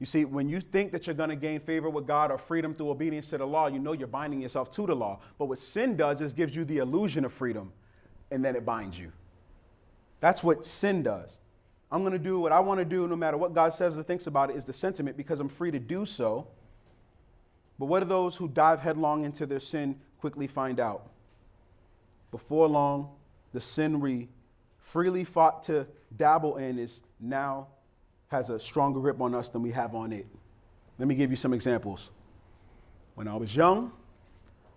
You 0.00 0.06
see, 0.06 0.24
when 0.24 0.48
you 0.48 0.60
think 0.60 0.92
that 0.92 1.06
you're 1.06 1.14
going 1.16 1.30
to 1.30 1.36
gain 1.36 1.58
favor 1.60 1.90
with 1.90 2.06
God 2.06 2.30
or 2.30 2.38
freedom 2.38 2.74
through 2.74 2.90
obedience 2.90 3.30
to 3.30 3.38
the 3.38 3.46
law, 3.46 3.66
you 3.66 3.80
know 3.80 3.92
you're 3.92 4.06
binding 4.06 4.40
yourself 4.40 4.70
to 4.72 4.86
the 4.86 4.94
law. 4.94 5.18
But 5.38 5.46
what 5.46 5.58
sin 5.58 5.96
does 5.96 6.20
is 6.20 6.32
gives 6.32 6.54
you 6.54 6.64
the 6.64 6.78
illusion 6.78 7.24
of 7.24 7.32
freedom, 7.32 7.72
and 8.30 8.44
then 8.44 8.54
it 8.54 8.64
binds 8.64 8.98
you. 8.98 9.10
That's 10.20 10.42
what 10.42 10.64
sin 10.64 11.02
does. 11.02 11.36
I'm 11.90 12.02
going 12.02 12.12
to 12.12 12.18
do 12.18 12.38
what 12.38 12.52
I 12.52 12.60
want 12.60 12.78
to 12.78 12.84
do 12.84 13.08
no 13.08 13.16
matter 13.16 13.36
what 13.36 13.54
God 13.54 13.72
says 13.72 13.98
or 13.98 14.02
thinks 14.02 14.26
about 14.26 14.50
it, 14.50 14.56
is 14.56 14.64
the 14.64 14.72
sentiment 14.72 15.16
because 15.16 15.40
I'm 15.40 15.48
free 15.48 15.70
to 15.70 15.78
do 15.78 16.06
so. 16.06 16.46
But 17.78 17.86
what 17.86 18.00
do 18.00 18.06
those 18.06 18.36
who 18.36 18.48
dive 18.48 18.80
headlong 18.80 19.24
into 19.24 19.46
their 19.46 19.60
sin 19.60 19.98
quickly 20.20 20.46
find 20.46 20.78
out? 20.80 21.10
Before 22.30 22.68
long, 22.68 23.10
the 23.52 23.60
sin 23.60 24.00
we 24.00 24.28
freely 24.78 25.24
fought 25.24 25.62
to 25.64 25.86
dabble 26.16 26.56
in 26.56 26.78
is 26.78 27.00
now 27.18 27.68
has 28.28 28.50
a 28.50 28.60
stronger 28.60 29.00
grip 29.00 29.20
on 29.20 29.34
us 29.34 29.48
than 29.48 29.62
we 29.62 29.72
have 29.72 29.94
on 29.94 30.12
it. 30.12 30.26
Let 30.98 31.08
me 31.08 31.14
give 31.14 31.30
you 31.30 31.36
some 31.36 31.54
examples. 31.54 32.10
When 33.14 33.26
I 33.26 33.36
was 33.36 33.54
young, 33.54 33.92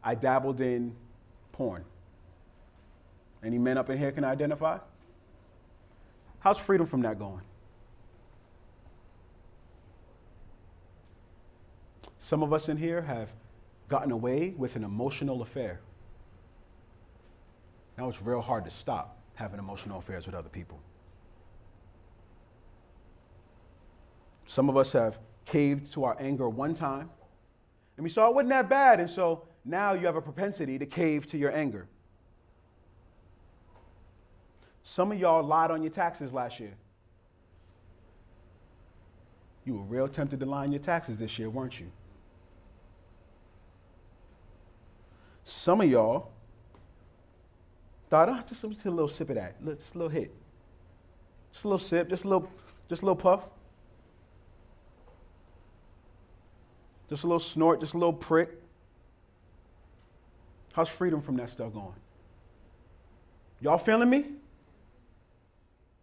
I 0.03 0.15
dabbled 0.15 0.61
in 0.61 0.95
porn. 1.51 1.83
Any 3.43 3.57
men 3.57 3.77
up 3.77 3.89
in 3.89 3.97
here 3.97 4.11
can 4.11 4.23
identify? 4.23 4.77
How's 6.39 6.57
freedom 6.57 6.87
from 6.87 7.01
that 7.01 7.19
going? 7.19 7.41
Some 12.19 12.43
of 12.43 12.53
us 12.53 12.69
in 12.69 12.77
here 12.77 13.01
have 13.01 13.29
gotten 13.89 14.11
away 14.11 14.53
with 14.57 14.75
an 14.75 14.83
emotional 14.83 15.41
affair. 15.41 15.81
Now 17.97 18.09
it's 18.09 18.21
real 18.21 18.41
hard 18.41 18.63
to 18.65 18.71
stop 18.71 19.17
having 19.35 19.59
emotional 19.59 19.99
affairs 19.99 20.25
with 20.25 20.35
other 20.35 20.49
people. 20.49 20.79
Some 24.51 24.67
of 24.67 24.75
us 24.75 24.91
have 24.91 25.17
caved 25.45 25.93
to 25.93 26.03
our 26.03 26.17
anger 26.19 26.49
one 26.49 26.73
time, 26.73 27.09
and 27.95 28.03
we 28.03 28.09
saw 28.09 28.27
it 28.27 28.35
wasn't 28.35 28.49
that 28.49 28.67
bad, 28.67 28.99
and 28.99 29.09
so 29.09 29.43
now 29.63 29.93
you 29.93 30.05
have 30.07 30.17
a 30.17 30.21
propensity 30.21 30.77
to 30.77 30.85
cave 30.85 31.25
to 31.27 31.37
your 31.37 31.55
anger. 31.55 31.87
Some 34.83 35.13
of 35.13 35.17
y'all 35.17 35.41
lied 35.41 35.71
on 35.71 35.81
your 35.81 35.89
taxes 35.89 36.33
last 36.33 36.59
year. 36.59 36.73
You 39.63 39.75
were 39.75 39.83
real 39.83 40.09
tempted 40.09 40.41
to 40.41 40.45
lie 40.45 40.65
on 40.65 40.73
your 40.73 40.81
taxes 40.81 41.17
this 41.17 41.39
year, 41.39 41.49
weren't 41.49 41.79
you? 41.79 41.89
Some 45.45 45.79
of 45.79 45.89
y'all 45.89 46.29
thought, 48.09 48.27
oh, 48.27 48.43
just, 48.49 48.63
just 48.63 48.85
a 48.85 48.91
little 48.91 49.07
sip 49.07 49.29
of 49.29 49.35
that, 49.35 49.65
just 49.65 49.95
a 49.95 49.97
little 49.97 50.09
hit, 50.09 50.35
just 51.53 51.63
a 51.63 51.69
little 51.69 51.79
sip, 51.79 52.09
just 52.09 52.25
a 52.25 52.27
little, 52.27 52.51
just 52.89 53.01
a 53.01 53.05
little 53.05 53.15
puff, 53.15 53.45
just 57.11 57.25
a 57.25 57.27
little 57.27 57.39
snort, 57.39 57.81
just 57.81 57.93
a 57.93 57.97
little 57.97 58.13
prick. 58.13 58.49
How's 60.71 60.87
freedom 60.87 61.21
from 61.21 61.35
that 61.35 61.49
stuff 61.49 61.73
going? 61.73 61.93
Y'all 63.59 63.77
feeling 63.77 64.09
me? 64.09 64.27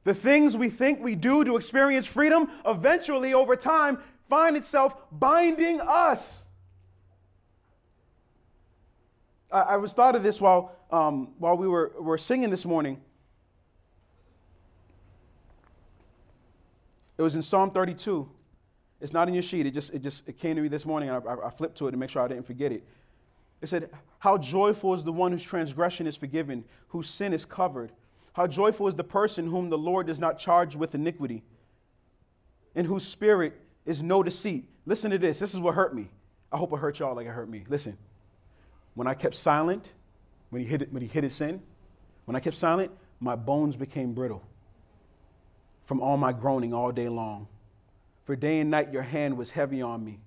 The 0.04 0.12
things 0.12 0.54
we 0.54 0.68
think 0.68 1.02
we 1.02 1.14
do 1.14 1.44
to 1.44 1.56
experience 1.56 2.04
freedom 2.04 2.50
eventually, 2.66 3.32
over 3.32 3.56
time, 3.56 3.98
find 4.28 4.54
itself 4.54 4.94
binding 5.10 5.80
us. 5.80 6.42
I, 9.50 9.60
I 9.60 9.76
was 9.78 9.94
thought 9.94 10.14
of 10.14 10.22
this 10.22 10.42
while, 10.42 10.76
um, 10.90 11.30
while 11.38 11.56
we 11.56 11.68
were, 11.68 11.90
were 11.98 12.18
singing 12.18 12.50
this 12.50 12.66
morning. 12.66 13.00
It 17.16 17.22
was 17.22 17.34
in 17.34 17.40
Psalm 17.40 17.70
32. 17.70 18.28
It's 19.00 19.12
not 19.12 19.28
in 19.28 19.34
your 19.34 19.42
sheet. 19.42 19.66
It 19.66 19.74
just, 19.74 19.92
it 19.94 20.02
just 20.02 20.28
it 20.28 20.38
came 20.38 20.56
to 20.56 20.62
me 20.62 20.68
this 20.68 20.84
morning, 20.84 21.08
and 21.08 21.26
I, 21.26 21.46
I 21.46 21.50
flipped 21.50 21.78
to 21.78 21.88
it 21.88 21.92
to 21.92 21.96
make 21.96 22.10
sure 22.10 22.22
I 22.22 22.28
didn't 22.28 22.46
forget 22.46 22.72
it. 22.72 22.84
It 23.60 23.68
said, 23.68 23.90
How 24.18 24.38
joyful 24.38 24.94
is 24.94 25.04
the 25.04 25.12
one 25.12 25.32
whose 25.32 25.42
transgression 25.42 26.06
is 26.06 26.16
forgiven, 26.16 26.64
whose 26.88 27.08
sin 27.08 27.32
is 27.32 27.44
covered. 27.44 27.92
How 28.32 28.46
joyful 28.46 28.88
is 28.88 28.94
the 28.94 29.04
person 29.04 29.48
whom 29.48 29.68
the 29.68 29.78
Lord 29.78 30.06
does 30.06 30.18
not 30.18 30.38
charge 30.38 30.76
with 30.76 30.94
iniquity, 30.94 31.42
in 32.74 32.84
whose 32.84 33.04
spirit 33.04 33.54
is 33.84 34.02
no 34.02 34.22
deceit. 34.22 34.68
Listen 34.86 35.10
to 35.10 35.18
this. 35.18 35.38
This 35.38 35.54
is 35.54 35.60
what 35.60 35.74
hurt 35.74 35.94
me. 35.94 36.08
I 36.52 36.56
hope 36.56 36.72
it 36.72 36.76
hurt 36.76 36.98
y'all 36.98 37.14
like 37.14 37.26
it 37.26 37.30
hurt 37.30 37.48
me. 37.48 37.64
Listen. 37.68 37.96
When 38.94 39.06
I 39.06 39.14
kept 39.14 39.34
silent, 39.34 39.86
when 40.50 40.62
he 40.62 40.68
hit, 40.68 40.92
when 40.92 41.02
he 41.02 41.08
hit 41.08 41.22
his 41.22 41.34
sin, 41.34 41.62
when 42.24 42.36
I 42.36 42.40
kept 42.40 42.56
silent, 42.56 42.90
my 43.20 43.36
bones 43.36 43.76
became 43.76 44.12
brittle 44.12 44.42
from 45.84 46.00
all 46.00 46.16
my 46.16 46.32
groaning 46.32 46.74
all 46.74 46.92
day 46.92 47.08
long. 47.08 47.46
For 48.28 48.36
day 48.36 48.60
and 48.60 48.70
night 48.70 48.92
your 48.92 49.00
hand 49.00 49.38
was 49.38 49.52
heavy 49.52 49.80
on 49.80 50.04
me. 50.04 50.20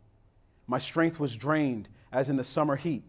My 0.66 0.80
strength 0.80 1.20
was 1.20 1.36
drained 1.36 1.88
as 2.12 2.30
in 2.30 2.36
the 2.36 2.44
summer 2.44 2.76
heat. 2.76 3.04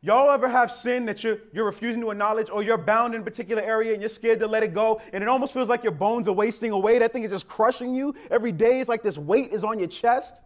Y'all 0.00 0.30
ever 0.30 0.48
have 0.48 0.72
sin 0.72 1.04
that 1.04 1.22
you're, 1.22 1.36
you're 1.52 1.66
refusing 1.66 2.00
to 2.00 2.10
acknowledge 2.10 2.48
or 2.48 2.62
you're 2.62 2.78
bound 2.78 3.14
in 3.14 3.20
a 3.20 3.24
particular 3.24 3.60
area 3.60 3.92
and 3.92 4.00
you're 4.00 4.08
scared 4.08 4.40
to 4.40 4.46
let 4.46 4.62
it 4.62 4.72
go 4.72 5.02
and 5.12 5.22
it 5.22 5.28
almost 5.28 5.52
feels 5.52 5.68
like 5.68 5.82
your 5.82 5.92
bones 5.92 6.28
are 6.28 6.32
wasting 6.32 6.70
away? 6.70 6.98
That 6.98 7.12
thing 7.12 7.24
is 7.24 7.30
just 7.30 7.46
crushing 7.46 7.94
you 7.94 8.14
every 8.30 8.52
day. 8.52 8.80
It's 8.80 8.88
like 8.88 9.02
this 9.02 9.18
weight 9.18 9.52
is 9.52 9.64
on 9.64 9.78
your 9.78 9.88
chest. 9.88 10.40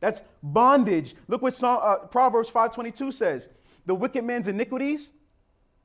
That's 0.00 0.22
bondage. 0.42 1.16
Look 1.26 1.42
what 1.42 1.52
Psalm, 1.52 1.80
uh, 1.82 1.96
Proverbs 2.06 2.50
5.22 2.50 3.12
says. 3.12 3.46
The 3.84 3.94
wicked 3.94 4.24
man's 4.24 4.48
iniquities 4.48 5.10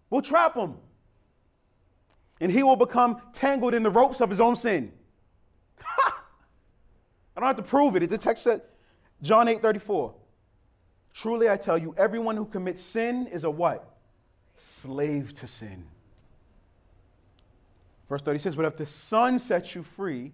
will 0.10 0.21
trap 0.21 0.56
him 0.56 0.76
and 2.39 2.49
he 2.49 2.63
will 2.63 2.78
become 2.78 3.21
tangled 3.34 3.73
in 3.73 3.84
the 3.84 3.91
ropes 3.91 4.21
of 4.21 4.30
his 4.30 4.39
own 4.39 4.56
sin. 4.56 4.93
I 7.36 7.39
don't 7.39 7.48
have 7.48 7.58
to 7.58 7.63
prove 7.63 7.96
it. 7.96 8.10
The 8.10 8.17
text 8.17 8.43
said, 8.43 8.62
John 9.22 9.48
8 9.48 9.62
34. 9.62 10.13
Truly 11.13 11.50
I 11.50 11.58
tell 11.58 11.78
you, 11.78 11.93
everyone 11.98 12.36
who 12.36 12.46
commits 12.46 12.82
sin 12.82 13.28
is 13.28 13.43
a 13.43 13.50
what? 13.50 13.98
Slave 14.58 15.34
to 15.36 15.48
sin. 15.48 15.86
Verse 18.10 18.22
36 18.22 18.56
But 18.56 18.65
if 18.65 18.78
the 18.78 18.86
Son 18.86 19.39
sets 19.39 19.76
you 19.76 19.84
free, 19.84 20.32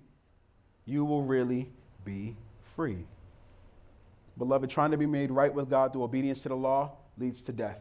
you 0.86 1.06
will 1.06 1.24
really 1.24 1.70
be 2.04 2.36
free. 2.76 3.06
Beloved, 4.38 4.70
trying 4.70 4.92
to 4.92 4.98
be 4.98 5.06
made 5.06 5.32
right 5.32 5.54
with 5.54 5.70
God 5.70 5.94
through 5.94 6.04
obedience 6.04 6.42
to 6.44 6.50
the 6.50 6.56
law 6.56 6.94
leads 7.18 7.42
to 7.44 7.52
death. 7.52 7.80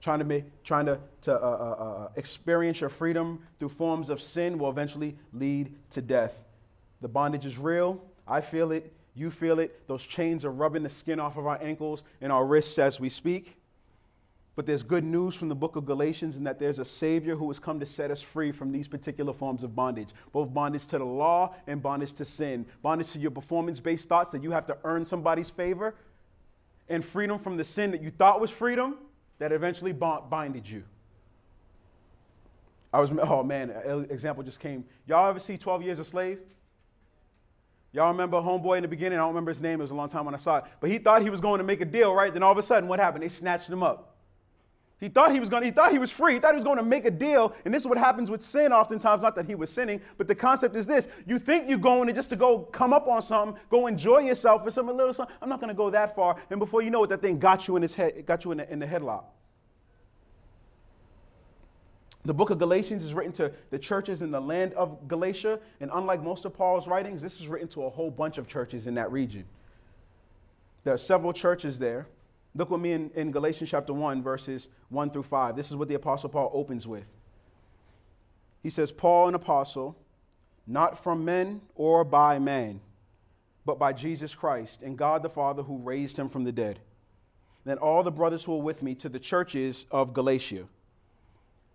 Trying 0.00 0.20
to, 0.20 0.24
make, 0.24 0.62
trying 0.62 0.86
to, 0.86 0.98
to 1.22 1.34
uh, 1.34 1.36
uh, 1.36 1.84
uh, 1.84 2.08
experience 2.16 2.80
your 2.80 2.88
freedom 2.88 3.40
through 3.58 3.68
forms 3.68 4.08
of 4.08 4.22
sin 4.22 4.56
will 4.56 4.70
eventually 4.70 5.16
lead 5.32 5.74
to 5.90 6.00
death. 6.00 6.32
The 7.02 7.08
bondage 7.08 7.44
is 7.44 7.58
real. 7.58 8.00
I 8.30 8.40
feel 8.40 8.70
it. 8.70 8.92
You 9.14 9.30
feel 9.30 9.58
it. 9.58 9.86
Those 9.88 10.06
chains 10.06 10.44
are 10.44 10.52
rubbing 10.52 10.84
the 10.84 10.88
skin 10.88 11.18
off 11.18 11.36
of 11.36 11.46
our 11.46 11.60
ankles 11.60 12.04
and 12.20 12.30
our 12.30 12.46
wrists 12.46 12.78
as 12.78 13.00
we 13.00 13.08
speak. 13.08 13.56
But 14.54 14.66
there's 14.66 14.82
good 14.82 15.04
news 15.04 15.34
from 15.34 15.48
the 15.48 15.54
book 15.54 15.76
of 15.76 15.84
Galatians 15.84 16.36
in 16.36 16.44
that 16.44 16.58
there's 16.58 16.78
a 16.78 16.84
Savior 16.84 17.34
who 17.34 17.48
has 17.48 17.58
come 17.58 17.80
to 17.80 17.86
set 17.86 18.10
us 18.10 18.20
free 18.20 18.52
from 18.52 18.70
these 18.70 18.86
particular 18.86 19.32
forms 19.32 19.64
of 19.64 19.74
bondage, 19.74 20.10
both 20.32 20.52
bondage 20.52 20.86
to 20.88 20.98
the 20.98 21.04
law 21.04 21.54
and 21.66 21.82
bondage 21.82 22.12
to 22.14 22.24
sin, 22.24 22.66
bondage 22.82 23.10
to 23.12 23.18
your 23.18 23.30
performance 23.30 23.80
based 23.80 24.08
thoughts 24.08 24.32
that 24.32 24.42
you 24.42 24.50
have 24.50 24.66
to 24.66 24.76
earn 24.84 25.04
somebody's 25.04 25.50
favor, 25.50 25.94
and 26.88 27.04
freedom 27.04 27.38
from 27.38 27.56
the 27.56 27.64
sin 27.64 27.90
that 27.90 28.02
you 28.02 28.10
thought 28.10 28.40
was 28.40 28.50
freedom 28.50 28.96
that 29.38 29.52
eventually 29.52 29.92
binded 29.92 30.68
you. 30.68 30.84
I 32.92 33.00
was, 33.00 33.10
oh 33.22 33.42
man, 33.42 33.70
an 33.70 34.08
example 34.10 34.42
just 34.42 34.60
came. 34.60 34.84
Y'all 35.06 35.30
ever 35.30 35.40
see 35.40 35.56
12 35.56 35.82
Years 35.82 35.98
a 36.00 36.04
Slave? 36.04 36.38
Y'all 37.92 38.08
remember 38.08 38.36
Homeboy 38.36 38.76
in 38.76 38.82
the 38.82 38.88
beginning? 38.88 39.18
I 39.18 39.22
don't 39.22 39.30
remember 39.30 39.50
his 39.50 39.60
name. 39.60 39.80
It 39.80 39.82
was 39.82 39.90
a 39.90 39.94
long 39.94 40.08
time 40.08 40.24
when 40.24 40.34
I 40.34 40.38
saw 40.38 40.58
it. 40.58 40.64
But 40.80 40.90
he 40.90 40.98
thought 40.98 41.22
he 41.22 41.30
was 41.30 41.40
going 41.40 41.58
to 41.58 41.64
make 41.64 41.80
a 41.80 41.84
deal, 41.84 42.14
right? 42.14 42.32
Then 42.32 42.42
all 42.42 42.52
of 42.52 42.58
a 42.58 42.62
sudden, 42.62 42.88
what 42.88 43.00
happened? 43.00 43.24
They 43.24 43.28
snatched 43.28 43.68
him 43.68 43.82
up. 43.82 44.16
He 45.00 45.08
thought 45.08 45.32
he 45.32 45.40
was 45.40 45.48
going. 45.48 45.62
To, 45.62 45.66
he 45.66 45.72
thought 45.72 45.92
he 45.92 45.98
was 45.98 46.10
free. 46.10 46.34
He 46.34 46.40
thought 46.40 46.52
he 46.52 46.56
was 46.56 46.64
going 46.64 46.76
to 46.76 46.84
make 46.84 47.06
a 47.06 47.10
deal. 47.10 47.54
And 47.64 47.72
this 47.72 47.82
is 47.82 47.88
what 47.88 47.96
happens 47.96 48.30
with 48.30 48.42
sin. 48.42 48.70
Oftentimes, 48.70 49.22
not 49.22 49.34
that 49.36 49.46
he 49.46 49.54
was 49.54 49.70
sinning, 49.70 50.00
but 50.18 50.28
the 50.28 50.34
concept 50.34 50.76
is 50.76 50.86
this: 50.86 51.08
you 51.26 51.38
think 51.38 51.68
you're 51.68 51.78
going 51.78 52.06
to 52.06 52.12
just 52.12 52.28
to 52.30 52.36
go 52.36 52.58
come 52.58 52.92
up 52.92 53.08
on 53.08 53.22
something, 53.22 53.58
go 53.70 53.86
enjoy 53.86 54.18
yourself 54.18 54.60
or 54.64 54.70
some 54.70 54.86
little 54.88 55.14
something. 55.14 55.34
I'm 55.40 55.48
not 55.48 55.58
going 55.58 55.68
to 55.68 55.74
go 55.74 55.88
that 55.88 56.14
far. 56.14 56.36
And 56.50 56.60
before 56.60 56.82
you 56.82 56.90
know 56.90 57.02
it, 57.04 57.08
that 57.08 57.22
thing 57.22 57.38
got 57.38 57.66
you 57.66 57.76
in 57.76 57.82
his 57.82 57.94
head, 57.94 58.24
got 58.26 58.44
you 58.44 58.52
in 58.52 58.58
the, 58.58 58.70
in 58.70 58.78
the 58.78 58.86
headlock. 58.86 59.24
The 62.24 62.34
book 62.34 62.50
of 62.50 62.58
Galatians 62.58 63.02
is 63.02 63.14
written 63.14 63.32
to 63.34 63.50
the 63.70 63.78
churches 63.78 64.20
in 64.20 64.30
the 64.30 64.40
land 64.40 64.74
of 64.74 65.08
Galatia, 65.08 65.58
and 65.80 65.90
unlike 65.92 66.22
most 66.22 66.44
of 66.44 66.54
Paul's 66.54 66.86
writings, 66.86 67.22
this 67.22 67.40
is 67.40 67.48
written 67.48 67.68
to 67.68 67.84
a 67.84 67.90
whole 67.90 68.10
bunch 68.10 68.36
of 68.36 68.46
churches 68.46 68.86
in 68.86 68.94
that 68.94 69.10
region. 69.10 69.44
There 70.84 70.92
are 70.92 70.98
several 70.98 71.32
churches 71.32 71.78
there. 71.78 72.06
Look 72.54 72.70
with 72.70 72.80
me 72.80 72.92
in, 72.92 73.10
in 73.14 73.30
Galatians 73.30 73.70
chapter 73.70 73.94
1, 73.94 74.22
verses 74.22 74.68
1 74.90 75.10
through 75.10 75.22
5. 75.22 75.56
This 75.56 75.70
is 75.70 75.76
what 75.76 75.88
the 75.88 75.94
Apostle 75.94 76.28
Paul 76.28 76.50
opens 76.52 76.86
with. 76.86 77.04
He 78.62 78.70
says, 78.70 78.92
Paul, 78.92 79.28
an 79.28 79.34
apostle, 79.34 79.96
not 80.66 81.02
from 81.02 81.24
men 81.24 81.62
or 81.74 82.04
by 82.04 82.38
man, 82.38 82.80
but 83.64 83.78
by 83.78 83.92
Jesus 83.92 84.34
Christ 84.34 84.80
and 84.82 84.98
God 84.98 85.22
the 85.22 85.30
Father 85.30 85.62
who 85.62 85.78
raised 85.78 86.18
him 86.18 86.28
from 86.28 86.44
the 86.44 86.52
dead. 86.52 86.80
Then 87.64 87.78
all 87.78 88.02
the 88.02 88.10
brothers 88.10 88.44
who 88.44 88.54
are 88.54 88.62
with 88.62 88.82
me 88.82 88.94
to 88.96 89.08
the 89.08 89.18
churches 89.18 89.86
of 89.90 90.12
Galatia. 90.12 90.64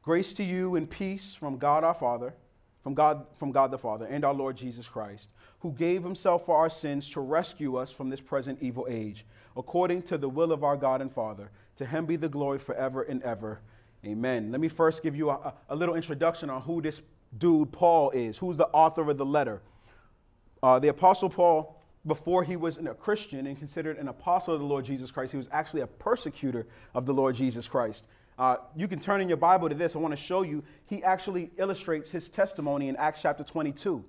Grace 0.05 0.33
to 0.33 0.43
you 0.43 0.75
and 0.75 0.87
peace 0.87 1.33
from 1.33 1.57
God 1.57 1.83
our 1.83 1.95
Father, 1.95 2.31
from 2.83 2.93
God, 2.93 3.25
from 3.37 3.51
God 3.51 3.71
the 3.71 3.77
Father, 3.79 4.05
and 4.05 4.23
our 4.23 4.35
Lord 4.35 4.55
Jesus 4.55 4.87
Christ, 4.87 5.29
who 5.61 5.71
gave 5.71 6.03
himself 6.03 6.45
for 6.45 6.55
our 6.55 6.69
sins 6.69 7.09
to 7.09 7.21
rescue 7.21 7.75
us 7.75 7.89
from 7.89 8.11
this 8.11 8.21
present 8.21 8.59
evil 8.61 8.85
age, 8.87 9.25
according 9.57 10.03
to 10.03 10.19
the 10.19 10.29
will 10.29 10.51
of 10.51 10.63
our 10.63 10.77
God 10.77 11.01
and 11.01 11.11
Father. 11.11 11.49
To 11.77 11.87
him 11.87 12.05
be 12.05 12.17
the 12.17 12.29
glory 12.29 12.59
forever 12.59 13.01
and 13.01 13.23
ever. 13.23 13.61
Amen. 14.05 14.51
Let 14.51 14.61
me 14.61 14.67
first 14.67 15.01
give 15.01 15.15
you 15.15 15.31
a, 15.31 15.55
a 15.69 15.75
little 15.75 15.95
introduction 15.95 16.51
on 16.51 16.61
who 16.61 16.83
this 16.83 17.01
dude 17.39 17.71
Paul 17.71 18.11
is, 18.11 18.37
who's 18.37 18.57
the 18.57 18.67
author 18.67 19.09
of 19.09 19.17
the 19.17 19.25
letter. 19.25 19.63
Uh, 20.61 20.77
the 20.77 20.89
Apostle 20.89 21.31
Paul, 21.31 21.81
before 22.05 22.43
he 22.43 22.57
was 22.57 22.77
a 22.77 22.93
Christian 22.93 23.47
and 23.47 23.57
considered 23.57 23.97
an 23.97 24.07
apostle 24.07 24.53
of 24.53 24.59
the 24.59 24.67
Lord 24.67 24.85
Jesus 24.85 25.09
Christ, 25.09 25.31
he 25.31 25.37
was 25.37 25.49
actually 25.51 25.81
a 25.81 25.87
persecutor 25.87 26.67
of 26.93 27.07
the 27.07 27.13
Lord 27.13 27.33
Jesus 27.33 27.67
Christ. 27.67 28.05
Uh, 28.37 28.57
you 28.75 28.87
can 28.87 28.99
turn 28.99 29.21
in 29.21 29.27
your 29.29 29.37
Bible 29.37 29.69
to 29.69 29.75
this. 29.75 29.95
I 29.95 29.99
want 29.99 30.11
to 30.11 30.21
show 30.21 30.41
you. 30.41 30.63
He 30.87 31.03
actually 31.03 31.51
illustrates 31.57 32.11
his 32.11 32.27
testimony 32.29 32.89
in 32.89 32.95
Acts 32.97 33.21
chapter 33.21 33.43
22. 33.43 34.03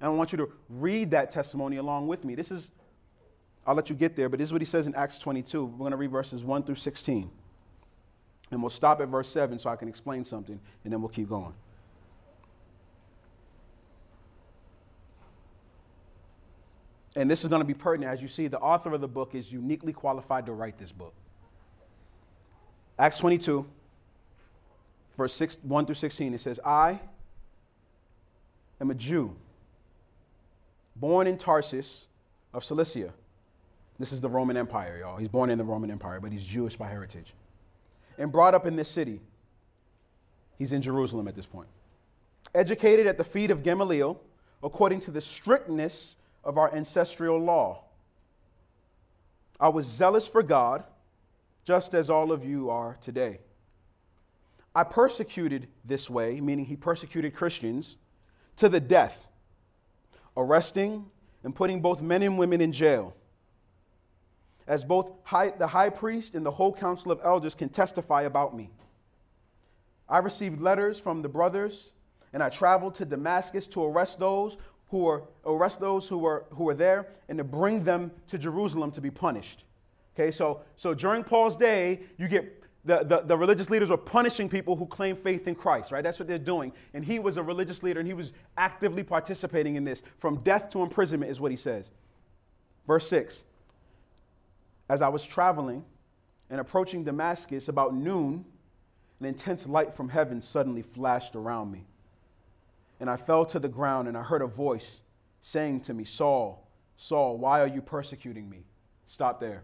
And 0.00 0.06
I 0.06 0.08
want 0.10 0.32
you 0.32 0.38
to 0.38 0.52
read 0.68 1.10
that 1.12 1.30
testimony 1.30 1.76
along 1.76 2.06
with 2.06 2.24
me. 2.24 2.34
This 2.34 2.50
is, 2.50 2.68
I'll 3.66 3.74
let 3.74 3.88
you 3.88 3.96
get 3.96 4.14
there, 4.14 4.28
but 4.28 4.38
this 4.38 4.48
is 4.48 4.52
what 4.52 4.60
he 4.60 4.66
says 4.66 4.86
in 4.86 4.94
Acts 4.94 5.16
22. 5.18 5.64
We're 5.64 5.78
going 5.78 5.92
to 5.92 5.96
read 5.96 6.10
verses 6.10 6.44
1 6.44 6.64
through 6.64 6.74
16. 6.74 7.30
And 8.50 8.60
we'll 8.60 8.70
stop 8.70 9.00
at 9.00 9.08
verse 9.08 9.28
7 9.28 9.58
so 9.58 9.70
I 9.70 9.76
can 9.76 9.88
explain 9.88 10.24
something, 10.24 10.60
and 10.84 10.92
then 10.92 11.00
we'll 11.00 11.08
keep 11.08 11.28
going. 11.28 11.54
And 17.16 17.30
this 17.30 17.42
is 17.42 17.48
going 17.48 17.60
to 17.60 17.66
be 17.66 17.74
pertinent. 17.74 18.12
As 18.12 18.20
you 18.20 18.28
see, 18.28 18.48
the 18.48 18.58
author 18.58 18.92
of 18.92 19.00
the 19.00 19.08
book 19.08 19.34
is 19.34 19.50
uniquely 19.50 19.92
qualified 19.92 20.46
to 20.46 20.52
write 20.52 20.78
this 20.78 20.92
book. 20.92 21.14
Acts 23.02 23.18
22, 23.18 23.66
verse 25.16 25.34
6, 25.34 25.58
1 25.62 25.86
through 25.86 25.94
16, 25.96 26.34
it 26.34 26.40
says, 26.40 26.60
I 26.64 27.00
am 28.80 28.92
a 28.92 28.94
Jew, 28.94 29.34
born 30.94 31.26
in 31.26 31.36
Tarsus 31.36 32.04
of 32.54 32.64
Cilicia. 32.64 33.12
This 33.98 34.12
is 34.12 34.20
the 34.20 34.28
Roman 34.28 34.56
Empire, 34.56 34.98
y'all. 35.00 35.16
He's 35.16 35.26
born 35.26 35.50
in 35.50 35.58
the 35.58 35.64
Roman 35.64 35.90
Empire, 35.90 36.20
but 36.20 36.30
he's 36.30 36.44
Jewish 36.44 36.76
by 36.76 36.88
heritage. 36.88 37.34
And 38.18 38.30
brought 38.30 38.54
up 38.54 38.66
in 38.66 38.76
this 38.76 38.88
city. 38.88 39.20
He's 40.56 40.70
in 40.70 40.80
Jerusalem 40.80 41.26
at 41.26 41.34
this 41.34 41.46
point. 41.46 41.66
Educated 42.54 43.08
at 43.08 43.18
the 43.18 43.24
feet 43.24 43.50
of 43.50 43.64
Gamaliel, 43.64 44.20
according 44.62 45.00
to 45.00 45.10
the 45.10 45.20
strictness 45.20 46.14
of 46.44 46.56
our 46.56 46.72
ancestral 46.72 47.40
law. 47.40 47.82
I 49.58 49.70
was 49.70 49.86
zealous 49.86 50.28
for 50.28 50.44
God 50.44 50.84
just 51.64 51.94
as 51.94 52.10
all 52.10 52.32
of 52.32 52.44
you 52.44 52.70
are 52.70 52.96
today. 53.00 53.38
I 54.74 54.84
persecuted 54.84 55.68
this 55.84 56.08
way, 56.08 56.40
meaning 56.40 56.64
he 56.64 56.76
persecuted 56.76 57.34
Christians, 57.34 57.96
to 58.56 58.68
the 58.68 58.80
death, 58.80 59.26
arresting 60.36 61.06
and 61.44 61.54
putting 61.54 61.80
both 61.80 62.00
men 62.00 62.22
and 62.22 62.38
women 62.38 62.60
in 62.60 62.72
jail. 62.72 63.14
As 64.66 64.84
both 64.84 65.10
high, 65.24 65.50
the 65.50 65.66
high 65.66 65.90
priest 65.90 66.34
and 66.34 66.46
the 66.46 66.50
whole 66.50 66.72
council 66.72 67.10
of 67.10 67.20
elders 67.24 67.54
can 67.54 67.68
testify 67.68 68.22
about 68.22 68.56
me. 68.56 68.70
I 70.08 70.18
received 70.18 70.60
letters 70.60 70.98
from 70.98 71.22
the 71.22 71.28
brothers, 71.28 71.90
and 72.32 72.42
I 72.42 72.48
traveled 72.48 72.94
to 72.96 73.04
Damascus 73.04 73.66
to 73.68 73.84
arrest 73.84 74.18
those 74.18 74.56
who 74.90 74.98
were 74.98 75.24
arrest 75.44 75.80
those 75.80 76.06
who 76.06 76.18
were 76.18 76.44
who 76.50 76.64
were 76.64 76.74
there 76.74 77.08
and 77.28 77.38
to 77.38 77.44
bring 77.44 77.82
them 77.82 78.10
to 78.28 78.38
Jerusalem 78.38 78.90
to 78.92 79.00
be 79.00 79.10
punished. 79.10 79.64
Okay, 80.14 80.30
so, 80.30 80.60
so 80.76 80.92
during 80.92 81.24
Paul's 81.24 81.56
day, 81.56 82.00
you 82.18 82.28
get 82.28 82.62
the, 82.84 83.04
the, 83.04 83.20
the, 83.20 83.36
religious 83.36 83.70
leaders 83.70 83.90
were 83.90 83.96
punishing 83.96 84.48
people 84.48 84.74
who 84.74 84.86
claim 84.86 85.16
faith 85.16 85.46
in 85.46 85.54
Christ, 85.54 85.92
right? 85.92 86.02
That's 86.02 86.18
what 86.18 86.26
they're 86.26 86.38
doing. 86.38 86.72
And 86.94 87.04
he 87.04 87.20
was 87.20 87.36
a 87.36 87.42
religious 87.42 87.82
leader 87.82 88.00
and 88.00 88.06
he 88.06 88.14
was 88.14 88.32
actively 88.56 89.04
participating 89.04 89.76
in 89.76 89.84
this. 89.84 90.02
From 90.18 90.38
death 90.38 90.70
to 90.70 90.82
imprisonment 90.82 91.30
is 91.30 91.40
what 91.40 91.52
he 91.52 91.56
says. 91.56 91.90
Verse 92.86 93.08
6 93.08 93.44
As 94.88 95.00
I 95.00 95.08
was 95.08 95.24
traveling 95.24 95.84
and 96.50 96.60
approaching 96.60 97.04
Damascus 97.04 97.68
about 97.68 97.94
noon, 97.94 98.44
an 99.20 99.26
intense 99.26 99.66
light 99.66 99.94
from 99.94 100.08
heaven 100.08 100.42
suddenly 100.42 100.82
flashed 100.82 101.36
around 101.36 101.70
me. 101.70 101.84
And 102.98 103.08
I 103.08 103.16
fell 103.16 103.46
to 103.46 103.60
the 103.60 103.68
ground 103.68 104.08
and 104.08 104.16
I 104.16 104.22
heard 104.22 104.42
a 104.42 104.46
voice 104.46 105.00
saying 105.42 105.82
to 105.82 105.94
me, 105.94 106.04
Saul, 106.04 106.68
Saul, 106.96 107.38
why 107.38 107.60
are 107.60 107.68
you 107.68 107.80
persecuting 107.80 108.50
me? 108.50 108.64
Stop 109.06 109.38
there. 109.38 109.62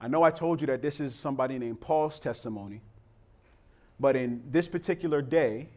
I 0.00 0.08
know 0.08 0.22
I 0.22 0.30
told 0.30 0.60
you 0.60 0.66
that 0.66 0.82
this 0.82 1.00
is 1.00 1.14
somebody 1.14 1.58
named 1.58 1.80
Paul's 1.80 2.20
testimony, 2.20 2.82
but 3.98 4.14
in 4.14 4.42
this 4.50 4.68
particular 4.68 5.22
day, 5.22 5.68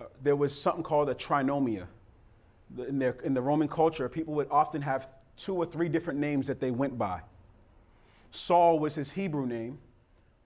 uh, 0.00 0.04
there 0.22 0.36
was 0.36 0.58
something 0.58 0.82
called 0.82 1.08
a 1.08 1.14
trinomia. 1.14 1.86
In, 2.88 2.98
their, 2.98 3.16
in 3.22 3.34
the 3.34 3.42
Roman 3.42 3.68
culture, 3.68 4.08
people 4.08 4.34
would 4.34 4.48
often 4.50 4.82
have 4.82 5.08
two 5.36 5.54
or 5.54 5.66
three 5.66 5.88
different 5.88 6.18
names 6.18 6.46
that 6.46 6.60
they 6.60 6.70
went 6.70 6.98
by. 6.98 7.20
Saul 8.32 8.78
was 8.78 8.94
his 8.94 9.10
Hebrew 9.10 9.46
name, 9.46 9.78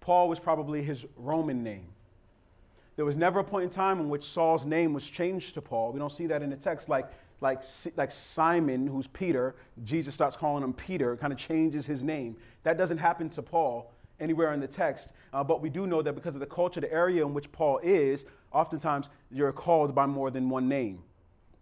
Paul 0.01 0.29
was 0.29 0.39
probably 0.39 0.83
his 0.83 1.05
Roman 1.17 1.63
name. 1.63 1.87
There 2.97 3.05
was 3.05 3.17
never 3.17 3.41
a 3.41 3.45
point 3.45 3.65
in 3.65 3.71
time 3.71 4.01
in 4.01 4.09
which 4.09 4.25
Saul's 4.25 4.65
name 4.65 4.93
was 4.93 5.05
changed 5.05 5.55
to 5.55 5.63
Paul. 5.63 5.93
We 5.93 5.99
don't 5.99 6.13
see 6.13 6.27
that 6.27 6.43
in 6.43 6.51
the 6.51 6.57
text. 6.57 6.89
Like 6.89 7.09
like, 7.41 7.63
like 7.97 8.11
Simon, 8.11 8.87
who's 8.87 9.07
Peter, 9.07 9.55
Jesus 9.85 10.15
starts 10.15 10.37
calling 10.37 10.63
him 10.63 10.73
Peter, 10.73 11.17
kind 11.17 11.33
of 11.33 11.39
changes 11.39 11.87
his 11.87 12.03
name. 12.03 12.37
That 12.63 12.77
doesn't 12.77 12.99
happen 12.99 13.31
to 13.31 13.43
Paul 13.43 13.93
anywhere 14.21 14.53
in 14.53 14.61
the 14.61 14.67
text. 14.67 15.13
Uh, 15.33 15.43
but 15.43 15.63
we 15.63 15.71
do 15.71 15.87
know 15.87 16.03
that 16.03 16.15
because 16.15 16.35
of 16.35 16.41
the 16.41 16.47
culture, 16.47 16.81
the 16.81 16.93
area 16.93 17.25
in 17.25 17.33
which 17.33 17.51
Paul 17.53 17.81
is, 17.83 18.27
oftentimes 18.53 19.09
you're 19.31 19.53
called 19.53 19.95
by 19.95 20.07
more 20.07 20.31
than 20.31 20.49
one 20.51 20.69
name. 20.69 21.03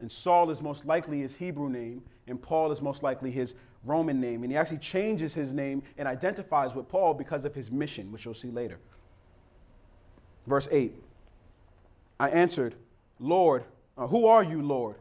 And 0.00 0.10
Saul 0.10 0.50
is 0.50 0.60
most 0.60 0.84
likely 0.84 1.20
his 1.20 1.34
Hebrew 1.34 1.68
name, 1.68 2.02
and 2.26 2.40
Paul 2.40 2.70
is 2.72 2.80
most 2.80 3.02
likely 3.02 3.30
his 3.30 3.54
Roman 3.84 4.20
name. 4.20 4.42
And 4.42 4.52
he 4.52 4.58
actually 4.58 4.78
changes 4.78 5.34
his 5.34 5.52
name 5.52 5.82
and 5.96 6.06
identifies 6.06 6.74
with 6.74 6.88
Paul 6.88 7.14
because 7.14 7.44
of 7.44 7.54
his 7.54 7.70
mission, 7.70 8.12
which 8.12 8.24
you'll 8.24 8.34
see 8.34 8.50
later. 8.50 8.78
Verse 10.46 10.68
8 10.70 10.94
I 12.20 12.30
answered, 12.30 12.74
Lord, 13.20 13.64
uh, 13.96 14.06
who 14.06 14.26
are 14.26 14.42
you, 14.42 14.62
Lord? 14.62 14.96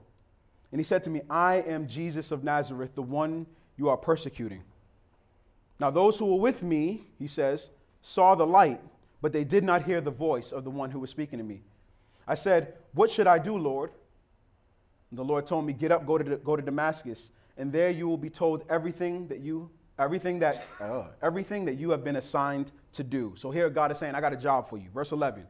And 0.71 0.79
he 0.79 0.83
said 0.83 1.03
to 1.03 1.09
me, 1.09 1.21
I 1.29 1.55
am 1.61 1.87
Jesus 1.87 2.31
of 2.31 2.43
Nazareth, 2.43 2.95
the 2.95 3.01
one 3.01 3.45
you 3.77 3.89
are 3.89 3.97
persecuting. 3.97 4.63
Now, 5.79 5.91
those 5.91 6.17
who 6.17 6.25
were 6.25 6.39
with 6.39 6.63
me, 6.63 7.03
he 7.19 7.27
says, 7.27 7.69
saw 8.01 8.35
the 8.35 8.45
light, 8.45 8.81
but 9.21 9.31
they 9.31 9.43
did 9.43 9.63
not 9.63 9.83
hear 9.83 10.01
the 10.01 10.11
voice 10.11 10.51
of 10.51 10.63
the 10.63 10.69
one 10.69 10.91
who 10.91 10.99
was 10.99 11.09
speaking 11.09 11.39
to 11.39 11.45
me. 11.45 11.61
I 12.27 12.35
said, 12.35 12.73
What 12.93 13.09
should 13.09 13.27
I 13.27 13.39
do, 13.39 13.57
Lord? 13.57 13.91
And 15.09 15.17
the 15.17 15.23
Lord 15.23 15.47
told 15.47 15.65
me, 15.65 15.73
Get 15.73 15.91
up, 15.91 16.05
go 16.05 16.17
to, 16.17 16.37
go 16.37 16.55
to 16.55 16.61
Damascus, 16.61 17.29
and 17.57 17.71
there 17.71 17.89
you 17.89 18.07
will 18.07 18.17
be 18.17 18.29
told 18.29 18.63
everything 18.69 19.27
that 19.27 19.39
you 19.39 19.69
everything 19.99 20.37
that 20.39 20.67
uh, 20.79 21.05
everything 21.23 21.65
that 21.65 21.75
you 21.75 21.89
have 21.89 22.03
been 22.03 22.17
assigned 22.17 22.71
to 22.93 23.03
do. 23.03 23.33
So 23.35 23.49
here 23.49 23.69
God 23.69 23.91
is 23.91 23.97
saying, 23.97 24.13
I 24.13 24.21
got 24.21 24.33
a 24.33 24.37
job 24.37 24.69
for 24.69 24.77
you. 24.77 24.89
Verse 24.93 25.11
11. 25.11 25.43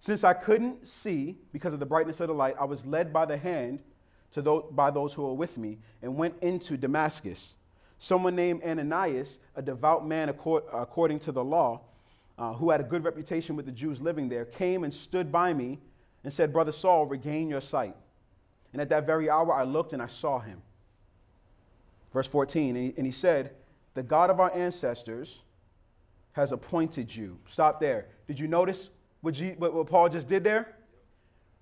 Since 0.00 0.24
I 0.24 0.32
couldn't 0.32 0.86
see 0.88 1.38
because 1.52 1.72
of 1.72 1.78
the 1.78 1.86
brightness 1.86 2.20
of 2.20 2.28
the 2.28 2.34
light, 2.34 2.56
I 2.58 2.64
was 2.64 2.84
led 2.86 3.12
by 3.12 3.26
the 3.26 3.36
hand 3.36 3.80
to 4.32 4.42
those, 4.42 4.64
by 4.70 4.90
those 4.90 5.12
who 5.12 5.22
were 5.22 5.34
with 5.34 5.58
me 5.58 5.78
and 6.02 6.16
went 6.16 6.34
into 6.40 6.76
Damascus. 6.76 7.54
Someone 7.98 8.34
named 8.34 8.62
Ananias, 8.62 9.38
a 9.56 9.62
devout 9.62 10.06
man 10.06 10.28
according 10.28 11.18
to 11.20 11.32
the 11.32 11.44
law, 11.44 11.80
uh, 12.38 12.54
who 12.54 12.70
had 12.70 12.80
a 12.80 12.84
good 12.84 13.04
reputation 13.04 13.56
with 13.56 13.66
the 13.66 13.72
Jews 13.72 14.00
living 14.00 14.28
there, 14.28 14.46
came 14.46 14.84
and 14.84 14.92
stood 14.92 15.30
by 15.30 15.52
me 15.52 15.78
and 16.24 16.32
said, 16.32 16.52
Brother 16.52 16.72
Saul, 16.72 17.06
regain 17.06 17.50
your 17.50 17.60
sight. 17.60 17.94
And 18.72 18.80
at 18.80 18.88
that 18.88 19.04
very 19.04 19.28
hour 19.28 19.52
I 19.52 19.64
looked 19.64 19.92
and 19.92 20.00
I 20.00 20.06
saw 20.06 20.38
him. 20.38 20.62
Verse 22.12 22.26
14, 22.26 22.76
and 22.76 22.86
he, 22.86 22.94
and 22.96 23.06
he 23.06 23.12
said, 23.12 23.52
The 23.94 24.02
God 24.02 24.30
of 24.30 24.40
our 24.40 24.52
ancestors 24.54 25.40
has 26.32 26.52
appointed 26.52 27.14
you. 27.14 27.38
Stop 27.48 27.80
there. 27.80 28.06
Did 28.26 28.38
you 28.38 28.48
notice 28.48 28.88
what, 29.20 29.34
G, 29.34 29.54
what, 29.58 29.74
what 29.74 29.86
Paul 29.86 30.08
just 30.08 30.26
did 30.26 30.42
there? 30.44 30.74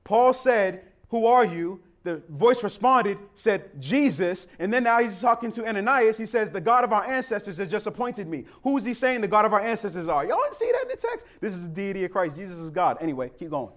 Paul 0.04 0.33
said, 0.33 0.85
Who 1.11 1.26
are 1.26 1.44
you? 1.44 1.81
The 2.09 2.23
voice 2.31 2.62
responded, 2.62 3.18
said, 3.35 3.71
Jesus. 3.79 4.47
And 4.59 4.73
then 4.73 4.85
now 4.85 5.03
he's 5.03 5.21
talking 5.21 5.53
to 5.53 5.66
Ananias. 5.66 6.16
He 6.16 6.25
says, 6.25 6.51
The 6.51 6.61
God 6.61 6.83
of 6.83 6.92
our 6.92 7.05
ancestors 7.05 7.59
has 7.59 7.71
just 7.71 7.87
appointed 7.87 8.27
me. 8.27 8.47
Who 8.62 8.79
is 8.79 8.85
he 8.85 8.94
saying 8.94 9.21
the 9.21 9.29
God 9.29 9.44
of 9.44 9.53
our 9.53 9.61
ancestors 9.61 10.09
are? 10.09 10.25
Y'all 10.25 10.40
didn't 10.44 10.57
see 10.57 10.73
that 10.73 10.83
in 10.83 10.88
the 10.88 10.97
text? 10.97 11.27
This 11.40 11.55
is 11.55 11.68
the 11.68 11.75
deity 11.75 12.05
of 12.05 12.11
Christ. 12.11 12.35
Jesus 12.37 12.57
is 12.57 12.71
God. 12.71 12.97
Anyway, 13.03 13.31
keep 13.38 13.51
going. 13.51 13.73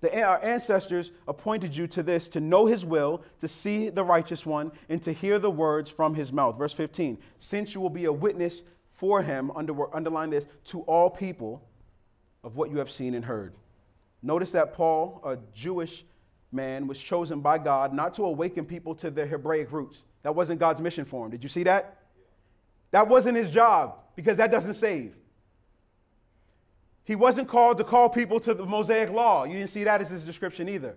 The, 0.00 0.20
our 0.20 0.42
ancestors 0.42 1.12
appointed 1.28 1.76
you 1.76 1.86
to 1.86 2.02
this 2.02 2.28
to 2.30 2.40
know 2.40 2.66
his 2.66 2.84
will, 2.84 3.22
to 3.38 3.46
see 3.46 3.88
the 3.88 4.04
righteous 4.04 4.44
one, 4.44 4.72
and 4.88 5.00
to 5.02 5.12
hear 5.12 5.38
the 5.38 5.50
words 5.50 5.88
from 5.88 6.14
his 6.14 6.32
mouth. 6.32 6.58
Verse 6.58 6.72
15 6.72 7.18
Since 7.38 7.72
you 7.72 7.80
will 7.80 7.88
be 7.88 8.06
a 8.06 8.12
witness 8.12 8.62
for 8.94 9.22
him, 9.22 9.52
under, 9.52 9.94
underline 9.94 10.30
this, 10.30 10.46
to 10.64 10.80
all 10.82 11.08
people 11.08 11.62
of 12.42 12.56
what 12.56 12.70
you 12.70 12.78
have 12.78 12.90
seen 12.90 13.14
and 13.14 13.24
heard. 13.24 13.54
Notice 14.22 14.50
that 14.52 14.74
Paul, 14.74 15.20
a 15.24 15.38
Jewish 15.54 16.04
man, 16.52 16.86
was 16.86 16.98
chosen 17.00 17.40
by 17.40 17.58
God 17.58 17.92
not 17.92 18.14
to 18.14 18.24
awaken 18.24 18.64
people 18.64 18.94
to 18.96 19.10
their 19.10 19.26
Hebraic 19.26 19.72
roots. 19.72 20.02
That 20.22 20.34
wasn't 20.34 20.60
God's 20.60 20.80
mission 20.80 21.04
for 21.04 21.24
him. 21.24 21.30
Did 21.30 21.42
you 21.42 21.48
see 21.48 21.64
that? 21.64 21.98
That 22.90 23.08
wasn't 23.08 23.36
his 23.36 23.50
job 23.50 23.96
because 24.14 24.36
that 24.38 24.50
doesn't 24.50 24.74
save. 24.74 25.14
He 27.04 27.14
wasn't 27.14 27.48
called 27.48 27.78
to 27.78 27.84
call 27.84 28.08
people 28.08 28.40
to 28.40 28.54
the 28.54 28.66
Mosaic 28.66 29.10
law. 29.10 29.44
You 29.44 29.54
didn't 29.54 29.70
see 29.70 29.84
that 29.84 30.00
as 30.00 30.10
his 30.10 30.24
description 30.24 30.68
either. 30.68 30.96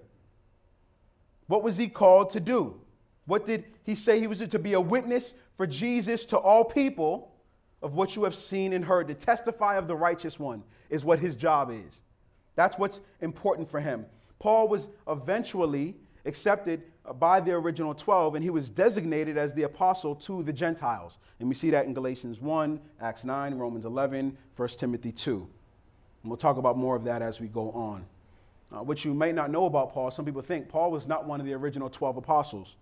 What 1.47 1.63
was 1.63 1.77
he 1.77 1.87
called 1.87 2.31
to 2.31 2.39
do? 2.39 2.79
What 3.25 3.45
did 3.45 3.65
he 3.83 3.95
say 3.95 4.19
he 4.19 4.27
was 4.27 4.39
to 4.39 4.59
be 4.59 4.73
a 4.73 4.81
witness 4.81 5.33
for 5.55 5.67
Jesus 5.67 6.25
to 6.25 6.37
all 6.37 6.63
people 6.63 7.35
of 7.81 7.93
what 7.93 8.15
you 8.15 8.23
have 8.23 8.35
seen 8.35 8.73
and 8.73 8.83
heard, 8.83 9.07
to 9.07 9.13
testify 9.13 9.77
of 9.77 9.87
the 9.87 9.95
righteous 9.95 10.39
one 10.39 10.63
is 10.89 11.05
what 11.05 11.19
his 11.19 11.35
job 11.35 11.71
is. 11.71 12.01
That's 12.55 12.77
what's 12.77 12.99
important 13.21 13.69
for 13.69 13.79
him. 13.79 14.05
Paul 14.39 14.67
was 14.67 14.87
eventually 15.07 15.95
accepted 16.25 16.83
by 17.19 17.39
the 17.39 17.51
original 17.51 17.93
12, 17.93 18.35
and 18.35 18.43
he 18.43 18.49
was 18.49 18.69
designated 18.69 19.37
as 19.37 19.53
the 19.53 19.63
apostle 19.63 20.15
to 20.15 20.43
the 20.43 20.53
Gentiles. 20.53 21.17
And 21.39 21.49
we 21.49 21.55
see 21.55 21.69
that 21.71 21.85
in 21.85 21.93
Galatians 21.93 22.39
1, 22.39 22.79
Acts 23.01 23.23
9, 23.23 23.55
Romans 23.55 23.85
11, 23.85 24.37
1 24.55 24.67
Timothy 24.69 25.11
2. 25.11 25.35
And 25.35 26.29
we'll 26.29 26.37
talk 26.37 26.57
about 26.57 26.77
more 26.77 26.95
of 26.95 27.03
that 27.05 27.21
as 27.21 27.39
we 27.39 27.47
go 27.47 27.71
on. 27.71 28.05
Uh, 28.71 28.83
what 28.83 29.03
you 29.03 29.13
may 29.13 29.31
not 29.31 29.49
know 29.49 29.65
about 29.65 29.93
Paul, 29.93 30.11
some 30.11 30.25
people 30.25 30.41
think 30.41 30.69
Paul 30.69 30.91
was 30.91 31.07
not 31.07 31.25
one 31.25 31.39
of 31.39 31.45
the 31.45 31.53
original 31.53 31.89
12 31.89 32.17
apostles. 32.17 32.75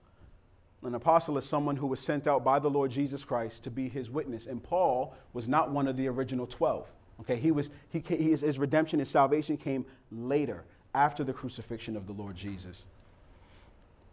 An 0.83 0.95
apostle 0.95 1.37
is 1.37 1.45
someone 1.45 1.75
who 1.75 1.87
was 1.87 1.99
sent 1.99 2.27
out 2.27 2.43
by 2.43 2.59
the 2.59 2.69
Lord 2.69 2.91
Jesus 2.91 3.23
Christ 3.23 3.63
to 3.63 3.71
be 3.71 3.89
his 3.89 4.09
witness. 4.09 4.45
And 4.45 4.61
Paul 4.61 5.15
was 5.33 5.47
not 5.47 5.71
one 5.71 5.87
of 5.87 5.97
the 5.97 6.07
original 6.07 6.45
12. 6.45 6.87
Okay, 7.21 7.37
he 7.37 7.51
was, 7.51 7.69
he, 7.89 7.99
his, 7.99 8.41
his 8.41 8.59
redemption, 8.59 8.99
his 8.99 9.09
salvation 9.09 9.57
came 9.57 9.85
later, 10.11 10.65
after 10.93 11.23
the 11.23 11.33
crucifixion 11.33 11.95
of 11.95 12.07
the 12.07 12.13
Lord 12.13 12.35
Jesus. 12.35 12.83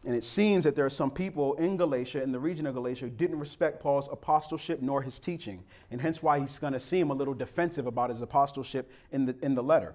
And 0.06 0.14
it 0.14 0.24
seems 0.24 0.64
that 0.64 0.76
there 0.76 0.84
are 0.84 0.90
some 0.90 1.10
people 1.10 1.54
in 1.54 1.78
Galatia, 1.78 2.22
in 2.22 2.30
the 2.30 2.38
region 2.38 2.66
of 2.66 2.74
Galatia, 2.74 3.06
who 3.06 3.10
didn't 3.10 3.38
respect 3.38 3.80
Paul's 3.82 4.08
apostleship 4.12 4.82
nor 4.82 5.00
his 5.00 5.18
teaching. 5.18 5.64
And 5.90 6.00
hence 6.00 6.22
why 6.22 6.40
he's 6.40 6.58
going 6.58 6.74
to 6.74 6.80
seem 6.80 7.10
a 7.10 7.14
little 7.14 7.32
defensive 7.32 7.87
about 7.87 8.10
his 8.10 8.20
apostleship 8.20 8.90
in 9.12 9.24
the, 9.24 9.34
in 9.40 9.54
the 9.54 9.62
letter 9.62 9.94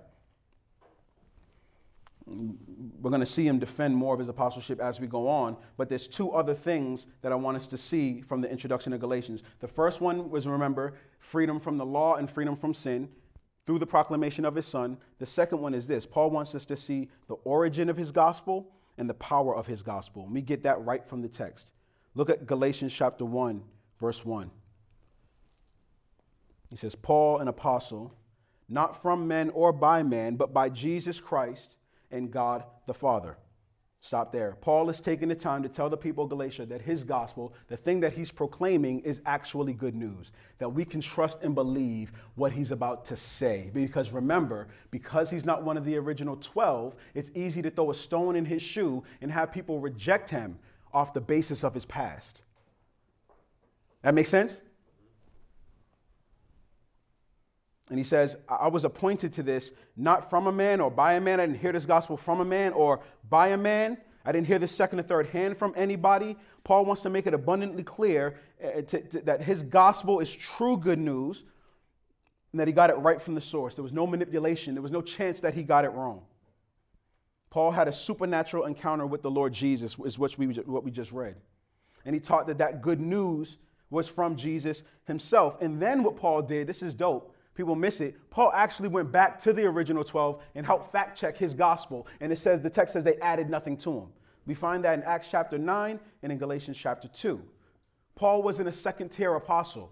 we're 3.02 3.10
going 3.10 3.22
to 3.22 3.26
see 3.26 3.48
him 3.48 3.60
defend 3.60 3.96
more 3.96 4.14
of 4.14 4.20
his 4.20 4.30
apostleship 4.30 4.80
as 4.80 5.00
we 5.00 5.08
go 5.08 5.28
on. 5.28 5.56
But 5.78 5.90
there's 5.90 6.08
two 6.08 6.32
other 6.32 6.54
things 6.54 7.08
that 7.22 7.32
I 7.32 7.36
want 7.36 7.58
us 7.58 7.68
to 7.68 7.78
see 7.78 8.22
from 8.22 8.42
the 8.42 8.50
introduction 8.50 8.94
of 8.94 9.00
Galatians. 9.00 9.42
The 9.60 9.68
first 9.68 10.02
one 10.02 10.30
was 10.30 10.48
remember 10.48 10.94
freedom 11.20 11.60
from 11.60 11.78
the 11.78 11.86
law 11.86 12.16
and 12.16 12.30
freedom 12.30 12.56
from 12.56 12.74
sin 12.74 13.10
through 13.70 13.78
the 13.78 13.86
proclamation 13.86 14.46
of 14.46 14.56
his 14.56 14.66
son. 14.66 14.98
The 15.20 15.28
second 15.28 15.62
one 15.62 15.76
is 15.76 15.86
this 15.86 16.04
Paul 16.04 16.32
wants 16.32 16.56
us 16.56 16.66
to 16.66 16.76
see 16.76 17.08
the 17.28 17.36
origin 17.44 17.88
of 17.88 17.96
his 17.96 18.12
gospel 18.12 18.72
and 18.98 19.08
the 19.08 19.14
power 19.14 19.56
of 19.56 19.68
his 19.68 19.84
gospel. 19.84 20.28
Me 20.28 20.42
get 20.42 20.64
that 20.64 20.84
right 20.84 21.06
from 21.06 21.22
the 21.22 21.28
text. 21.28 21.72
Look 22.16 22.32
at 22.32 22.48
Galatians 22.48 22.92
chapter 22.92 23.26
1, 23.26 23.62
verse 24.02 24.26
1. 24.26 24.50
He 26.72 26.78
says, 26.78 26.96
Paul, 26.96 27.42
an 27.42 27.48
apostle, 27.48 28.12
not 28.70 29.00
from 29.04 29.28
men 29.28 29.52
or 29.52 29.72
by 29.72 30.02
man, 30.02 30.36
but 30.36 30.52
by 30.52 30.70
Jesus 30.70 31.20
Christ 31.20 31.76
and 32.10 32.32
God 32.32 32.64
the 32.88 32.96
Father. 32.96 33.38
Stop 34.02 34.32
there. 34.32 34.56
Paul 34.62 34.90
is 34.90 35.02
taking 35.02 35.28
the 35.28 35.36
time 35.36 35.62
to 35.62 35.68
tell 35.68 35.90
the 35.90 35.98
people 35.98 36.24
of 36.24 36.30
Galatia 36.30 36.66
that 36.68 36.82
his 36.82 37.04
gospel, 37.04 37.54
the 37.68 37.76
thing 37.76 38.00
that 38.00 38.14
he's 38.14 38.32
proclaiming, 38.32 39.02
is 39.02 39.20
actually 39.26 39.74
good 39.74 39.94
news. 39.94 40.32
That 40.58 40.70
we 40.70 40.86
can 40.86 41.02
trust 41.02 41.40
and 41.42 41.54
believe 41.54 42.14
what 42.36 42.54
he's 42.54 42.72
about 42.72 43.04
to 43.06 43.18
say. 43.18 43.70
Because 43.74 44.12
remember, 44.12 44.70
because 44.90 45.30
he's 45.30 45.44
not 45.44 45.64
one 45.64 45.76
of 45.76 45.84
the 45.84 45.98
original 45.98 46.38
12, 46.38 46.96
it's 47.14 47.30
easy 47.36 47.62
to 47.62 47.70
throw 47.70 47.92
a 47.92 47.96
stone 47.96 48.38
in 48.38 48.46
his 48.46 48.62
shoe 48.62 49.04
and 49.22 49.30
have 49.30 49.52
people 49.52 49.80
reject 49.80 50.30
him 50.30 50.58
off 50.94 51.14
the 51.14 51.22
basis 51.22 51.66
of 51.66 51.74
his 51.74 51.86
past. 51.86 52.42
That 54.02 54.14
makes 54.14 54.30
sense? 54.30 54.54
And 57.90 57.98
he 57.98 58.04
says, 58.04 58.38
I 58.48 58.68
was 58.68 58.86
appointed 58.86 59.34
to 59.34 59.44
this 59.44 59.72
not 59.98 60.30
from 60.30 60.48
a 60.48 60.52
man 60.52 60.80
or 60.80 60.92
by 60.92 61.14
a 61.14 61.22
man. 61.22 61.40
I 61.40 61.48
didn't 61.48 61.60
hear 61.60 61.72
this 61.72 61.86
gospel 61.86 62.18
from 62.18 62.40
a 62.40 62.46
man 62.46 62.72
or 62.74 63.02
by 63.30 63.48
a 63.50 63.58
man. 63.58 63.98
I 64.26 64.32
didn't 64.32 64.48
hear 64.48 64.60
the 64.60 64.68
second 64.68 65.00
or 65.00 65.04
third 65.04 65.28
hand 65.28 65.58
from 65.58 65.74
anybody. 65.76 66.38
Paul 66.64 66.86
wants 66.86 67.02
to 67.02 67.10
make 67.10 67.26
it 67.26 67.34
abundantly 67.34 67.84
clear 67.84 68.40
uh, 68.64 68.82
to, 68.82 69.02
to, 69.02 69.22
that 69.22 69.42
his 69.42 69.64
gospel 69.64 70.20
is 70.20 70.32
true 70.32 70.78
good 70.78 71.00
news 71.00 71.44
and 72.52 72.60
that 72.60 72.68
he 72.68 72.74
got 72.74 72.92
it 72.92 72.98
right 72.98 73.22
from 73.22 73.34
the 73.34 73.42
source. 73.42 73.74
There 73.74 73.84
was 73.84 73.94
no 73.94 74.06
manipulation, 74.06 74.76
there 74.76 74.84
was 74.84 74.92
no 74.92 75.02
chance 75.02 75.42
that 75.42 75.56
he 75.56 75.64
got 75.64 75.84
it 75.84 75.90
wrong. 75.90 76.22
Paul 77.50 77.72
had 77.72 77.88
a 77.88 77.92
supernatural 77.92 78.66
encounter 78.66 79.08
with 79.08 79.24
the 79.24 79.32
Lord 79.32 79.54
Jesus, 79.54 79.98
is 80.06 80.20
what 80.20 80.38
we, 80.38 80.46
what 80.48 80.84
we 80.84 80.92
just 80.92 81.12
read. 81.12 81.36
And 82.06 82.14
he 82.14 82.20
taught 82.20 82.46
that 82.48 82.60
that 82.60 82.84
good 82.84 83.00
news 83.00 83.58
was 83.90 84.08
from 84.08 84.36
Jesus 84.36 84.84
himself. 85.06 85.56
And 85.60 85.82
then 85.82 86.04
what 86.04 86.18
Paul 86.18 86.44
did, 86.44 86.68
this 86.68 86.84
is 86.84 86.94
dope 86.94 87.36
people 87.56 87.76
miss 87.76 88.02
it. 88.02 88.16
Paul 88.30 88.52
actually 88.54 88.90
went 88.90 89.12
back 89.12 89.40
to 89.42 89.54
the 89.54 89.64
original 89.64 90.04
12 90.04 90.42
and 90.56 90.66
helped 90.66 90.92
fact 90.92 91.18
check 91.18 91.38
his 91.38 91.54
gospel. 91.54 92.08
And 92.22 92.32
it 92.32 92.38
says, 92.38 92.62
the 92.62 92.70
text 92.70 92.94
says 92.94 93.04
they 93.04 93.18
added 93.18 93.50
nothing 93.50 93.78
to 93.78 93.92
him. 93.92 94.08
We 94.46 94.54
find 94.54 94.84
that 94.84 94.94
in 94.94 95.04
Acts 95.04 95.28
chapter 95.30 95.58
9 95.58 96.00
and 96.24 96.32
in 96.32 96.38
Galatians 96.38 96.78
chapter 96.78 97.08
2. 97.08 97.42
Paul 98.16 98.42
wasn't 98.42 98.68
a 98.68 98.74
second 98.74 99.10
tier 99.10 99.36
apostle, 99.36 99.92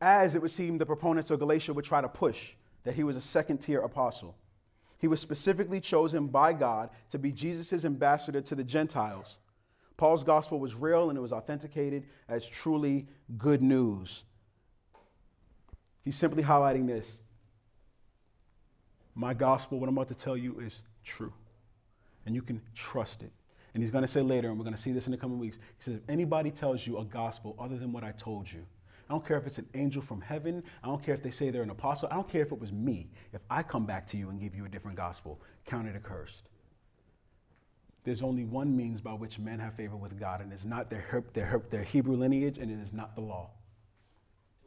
as 0.00 0.34
it 0.34 0.42
would 0.42 0.50
seem 0.50 0.78
the 0.78 0.86
proponents 0.86 1.30
of 1.30 1.38
Galatia 1.38 1.72
would 1.72 1.84
try 1.84 2.00
to 2.00 2.08
push 2.08 2.50
that 2.84 2.94
he 2.94 3.04
was 3.04 3.16
a 3.16 3.20
second 3.20 3.58
tier 3.58 3.80
apostle. 3.80 4.36
He 4.98 5.08
was 5.08 5.20
specifically 5.20 5.80
chosen 5.80 6.28
by 6.28 6.52
God 6.52 6.90
to 7.10 7.18
be 7.18 7.32
Jesus' 7.32 7.84
ambassador 7.84 8.40
to 8.40 8.54
the 8.54 8.64
Gentiles. 8.64 9.38
Paul's 9.96 10.24
gospel 10.24 10.60
was 10.60 10.74
real 10.74 11.08
and 11.08 11.18
it 11.18 11.20
was 11.20 11.32
authenticated 11.32 12.04
as 12.28 12.46
truly 12.46 13.06
good 13.38 13.62
news. 13.62 14.24
He's 16.04 16.16
simply 16.16 16.42
highlighting 16.42 16.86
this. 16.86 17.06
My 19.14 19.34
gospel, 19.34 19.78
what 19.78 19.88
I'm 19.88 19.96
about 19.96 20.08
to 20.08 20.14
tell 20.14 20.36
you, 20.36 20.58
is 20.60 20.80
true. 21.04 21.32
And 22.26 22.34
you 22.34 22.42
can 22.42 22.60
trust 22.74 23.22
it. 23.22 23.30
And 23.74 23.82
he's 23.82 23.90
going 23.90 24.02
to 24.02 24.08
say 24.08 24.20
later, 24.20 24.48
and 24.48 24.58
we're 24.58 24.64
going 24.64 24.76
to 24.76 24.82
see 24.82 24.92
this 24.92 25.06
in 25.06 25.12
the 25.12 25.16
coming 25.16 25.38
weeks. 25.38 25.56
He 25.78 25.84
says, 25.84 25.94
if 25.94 26.08
anybody 26.08 26.50
tells 26.50 26.86
you 26.86 26.98
a 26.98 27.04
gospel 27.04 27.56
other 27.58 27.78
than 27.78 27.92
what 27.92 28.04
I 28.04 28.12
told 28.12 28.50
you, 28.50 28.64
I 29.08 29.12
don't 29.12 29.26
care 29.26 29.36
if 29.36 29.46
it's 29.46 29.58
an 29.58 29.68
angel 29.74 30.02
from 30.02 30.20
heaven. 30.20 30.62
I 30.82 30.86
don't 30.86 31.02
care 31.02 31.14
if 31.14 31.22
they 31.22 31.30
say 31.30 31.50
they're 31.50 31.62
an 31.62 31.70
apostle. 31.70 32.08
I 32.10 32.14
don't 32.14 32.28
care 32.28 32.42
if 32.42 32.52
it 32.52 32.60
was 32.60 32.72
me. 32.72 33.10
If 33.32 33.40
I 33.50 33.62
come 33.62 33.86
back 33.86 34.06
to 34.08 34.16
you 34.16 34.30
and 34.30 34.40
give 34.40 34.54
you 34.54 34.64
a 34.64 34.68
different 34.68 34.96
gospel, 34.96 35.40
count 35.66 35.88
it 35.88 35.96
accursed. 35.96 36.48
There's 38.04 38.22
only 38.22 38.44
one 38.44 38.76
means 38.76 39.00
by 39.00 39.12
which 39.12 39.38
men 39.38 39.58
have 39.58 39.74
favor 39.74 39.96
with 39.96 40.18
God, 40.18 40.40
and 40.40 40.52
it's 40.52 40.64
not 40.64 40.90
their, 40.90 41.24
their, 41.34 41.62
their 41.70 41.82
Hebrew 41.82 42.16
lineage, 42.16 42.58
and 42.58 42.70
it 42.70 42.82
is 42.82 42.92
not 42.92 43.14
the 43.14 43.20
law. 43.20 43.50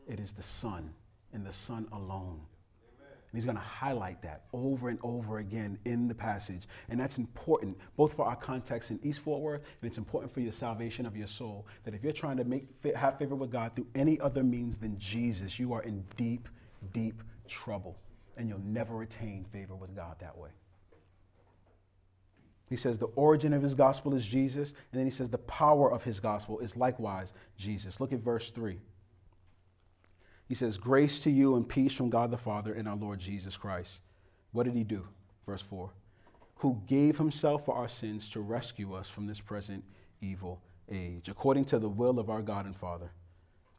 It 0.07 0.19
is 0.19 0.31
the 0.31 0.43
Son 0.43 0.93
and 1.35 1.45
the 1.45 1.53
Son 1.53 1.87
alone. 1.91 2.39
And 3.35 3.41
he's 3.41 3.45
going 3.45 3.57
to 3.57 3.61
highlight 3.61 4.21
that 4.21 4.45
over 4.53 4.87
and 4.87 4.97
over 5.03 5.39
again 5.39 5.77
in 5.83 6.07
the 6.07 6.15
passage. 6.15 6.69
And 6.87 6.97
that's 6.97 7.17
important, 7.17 7.77
both 7.97 8.13
for 8.13 8.25
our 8.25 8.35
context 8.37 8.91
in 8.91 8.99
East 9.03 9.19
Fort 9.19 9.41
Worth, 9.41 9.61
and 9.81 9.89
it's 9.89 9.97
important 9.97 10.33
for 10.33 10.39
your 10.39 10.53
salvation 10.53 11.05
of 11.05 11.17
your 11.17 11.27
soul. 11.27 11.67
That 11.83 11.93
if 11.93 12.01
you're 12.01 12.13
trying 12.13 12.37
to 12.37 12.45
make, 12.45 12.65
have 12.95 13.19
favor 13.19 13.35
with 13.35 13.51
God 13.51 13.75
through 13.75 13.87
any 13.93 14.19
other 14.21 14.41
means 14.41 14.77
than 14.77 14.97
Jesus, 14.97 15.59
you 15.59 15.73
are 15.73 15.83
in 15.83 16.05
deep, 16.15 16.47
deep 16.93 17.21
trouble. 17.45 17.99
And 18.37 18.47
you'll 18.47 18.59
never 18.59 19.01
attain 19.01 19.45
favor 19.51 19.75
with 19.75 19.93
God 19.93 20.15
that 20.21 20.37
way. 20.37 20.51
He 22.69 22.77
says 22.77 22.97
the 22.97 23.07
origin 23.17 23.53
of 23.53 23.61
his 23.61 23.75
gospel 23.75 24.13
is 24.15 24.25
Jesus, 24.25 24.69
and 24.69 24.99
then 24.99 25.05
he 25.05 25.11
says 25.11 25.29
the 25.29 25.37
power 25.39 25.91
of 25.91 26.03
his 26.03 26.21
gospel 26.21 26.59
is 26.59 26.77
likewise 26.77 27.33
Jesus. 27.57 27.99
Look 27.99 28.13
at 28.13 28.19
verse 28.19 28.49
3. 28.51 28.79
He 30.47 30.55
says, 30.55 30.77
Grace 30.77 31.19
to 31.19 31.31
you 31.31 31.55
and 31.55 31.67
peace 31.67 31.93
from 31.93 32.09
God 32.09 32.31
the 32.31 32.37
Father 32.37 32.73
and 32.73 32.87
our 32.87 32.95
Lord 32.95 33.19
Jesus 33.19 33.57
Christ. 33.57 33.99
What 34.51 34.63
did 34.63 34.75
he 34.75 34.83
do? 34.83 35.05
Verse 35.45 35.61
4 35.61 35.89
Who 36.57 36.81
gave 36.87 37.17
himself 37.17 37.65
for 37.65 37.75
our 37.75 37.89
sins 37.89 38.29
to 38.29 38.41
rescue 38.41 38.93
us 38.93 39.07
from 39.07 39.27
this 39.27 39.39
present 39.39 39.83
evil 40.21 40.61
age, 40.91 41.29
according 41.29 41.65
to 41.65 41.79
the 41.79 41.89
will 41.89 42.19
of 42.19 42.29
our 42.29 42.41
God 42.41 42.65
and 42.65 42.75
Father, 42.75 43.09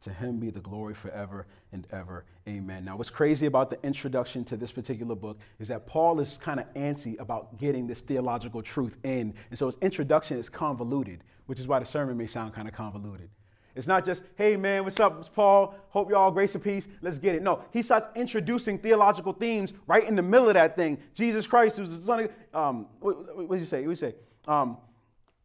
To 0.01 0.11
him 0.11 0.39
be 0.39 0.49
the 0.49 0.59
glory 0.59 0.93
forever 0.93 1.47
and 1.71 1.87
ever. 1.91 2.25
Amen. 2.47 2.85
Now, 2.85 2.97
what's 2.97 3.09
crazy 3.09 3.45
about 3.45 3.69
the 3.69 3.79
introduction 3.83 4.43
to 4.45 4.57
this 4.57 4.71
particular 4.71 5.15
book 5.15 5.39
is 5.59 5.69
that 5.69 5.87
Paul 5.87 6.19
is 6.19 6.37
kind 6.41 6.59
of 6.59 6.71
antsy 6.73 7.19
about 7.19 7.57
getting 7.57 7.87
this 7.87 8.01
theological 8.01 8.61
truth 8.61 8.97
in. 9.03 9.33
And 9.49 9.57
so 9.57 9.67
his 9.67 9.77
introduction 9.81 10.37
is 10.37 10.49
convoluted, 10.49 11.23
which 11.45 11.59
is 11.59 11.67
why 11.67 11.79
the 11.79 11.85
sermon 11.85 12.17
may 12.17 12.27
sound 12.27 12.53
kind 12.53 12.67
of 12.67 12.73
convoluted. 12.73 13.29
It's 13.77 13.87
not 13.87 14.05
just, 14.05 14.23
hey 14.35 14.57
man, 14.57 14.83
what's 14.83 14.99
up? 14.99 15.19
It's 15.19 15.29
Paul. 15.29 15.75
Hope 15.89 16.09
y'all 16.09 16.31
grace 16.31 16.55
and 16.55 16.63
peace. 16.63 16.87
Let's 17.01 17.19
get 17.19 17.35
it. 17.35 17.43
No, 17.43 17.61
he 17.71 17.83
starts 17.83 18.07
introducing 18.15 18.79
theological 18.79 19.33
themes 19.33 19.73
right 19.85 20.03
in 20.03 20.15
the 20.15 20.21
middle 20.21 20.47
of 20.47 20.55
that 20.55 20.75
thing. 20.75 20.97
Jesus 21.13 21.45
Christ, 21.45 21.77
who's 21.77 21.91
the 21.91 22.03
son 22.03 22.21
of, 22.21 22.59
um, 22.59 22.87
what, 22.99 23.37
what 23.37 23.51
did 23.51 23.59
you 23.59 23.65
say? 23.65 23.77
What 23.85 23.95
did 23.95 24.01
you 24.01 24.09
say? 24.11 24.15
Um, 24.47 24.77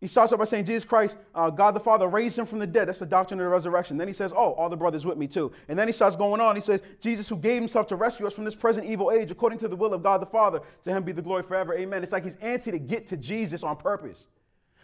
he 0.00 0.08
starts 0.08 0.32
off 0.32 0.40
by 0.40 0.46
saying, 0.46 0.64
Jesus 0.64 0.84
Christ, 0.84 1.16
uh, 1.34 1.48
God 1.50 1.74
the 1.74 1.80
Father 1.80 2.08
raised 2.08 2.36
him 2.36 2.44
from 2.44 2.58
the 2.58 2.66
dead. 2.66 2.88
That's 2.88 2.98
the 2.98 3.06
doctrine 3.06 3.38
of 3.38 3.44
the 3.44 3.50
resurrection. 3.50 3.96
Then 3.96 4.08
he 4.08 4.14
says, 4.14 4.32
Oh, 4.34 4.52
all 4.54 4.68
the 4.68 4.76
brothers 4.76 5.06
with 5.06 5.16
me 5.16 5.28
too. 5.28 5.52
And 5.68 5.78
then 5.78 5.86
he 5.86 5.92
starts 5.92 6.16
going 6.16 6.40
on. 6.40 6.56
He 6.56 6.60
says, 6.60 6.82
Jesus 7.00 7.28
who 7.28 7.36
gave 7.36 7.60
himself 7.60 7.86
to 7.88 7.96
rescue 7.96 8.26
us 8.26 8.32
from 8.32 8.44
this 8.44 8.56
present 8.56 8.86
evil 8.86 9.12
age, 9.12 9.30
according 9.30 9.60
to 9.60 9.68
the 9.68 9.76
will 9.76 9.94
of 9.94 10.02
God 10.02 10.20
the 10.20 10.26
Father, 10.26 10.60
to 10.82 10.90
him 10.90 11.04
be 11.04 11.12
the 11.12 11.22
glory 11.22 11.44
forever. 11.44 11.74
Amen. 11.74 12.02
It's 12.02 12.10
like 12.10 12.24
he's 12.24 12.34
antsy 12.36 12.72
to 12.72 12.78
get 12.78 13.06
to 13.08 13.16
Jesus 13.16 13.62
on 13.62 13.76
purpose. 13.76 14.24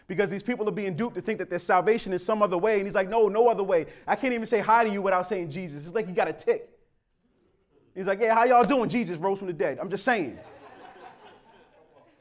Because 0.08 0.30
these 0.30 0.42
people 0.42 0.66
are 0.68 0.72
being 0.72 0.96
duped 0.96 1.14
to 1.16 1.22
think 1.22 1.38
that 1.38 1.50
their 1.50 1.58
salvation 1.58 2.12
is 2.14 2.24
some 2.24 2.42
other 2.42 2.56
way. 2.58 2.78
And 2.78 2.86
he's 2.86 2.94
like, 2.94 3.08
No, 3.08 3.28
no 3.28 3.48
other 3.48 3.62
way. 3.62 3.86
I 4.06 4.16
can't 4.16 4.32
even 4.32 4.46
say 4.46 4.60
hi 4.60 4.82
to 4.82 4.90
you 4.90 5.02
without 5.02 5.28
saying 5.28 5.50
Jesus. 5.50 5.84
It's 5.84 5.94
like 5.94 6.08
you 6.08 6.14
got 6.14 6.28
a 6.28 6.32
tick. 6.32 6.68
He's 7.94 8.06
like, 8.06 8.18
Yeah, 8.18 8.34
how 8.34 8.44
y'all 8.44 8.64
doing? 8.64 8.88
Jesus 8.88 9.18
rose 9.18 9.38
from 9.38 9.46
the 9.46 9.52
dead. 9.52 9.78
I'm 9.78 9.90
just 9.90 10.04
saying 10.04 10.38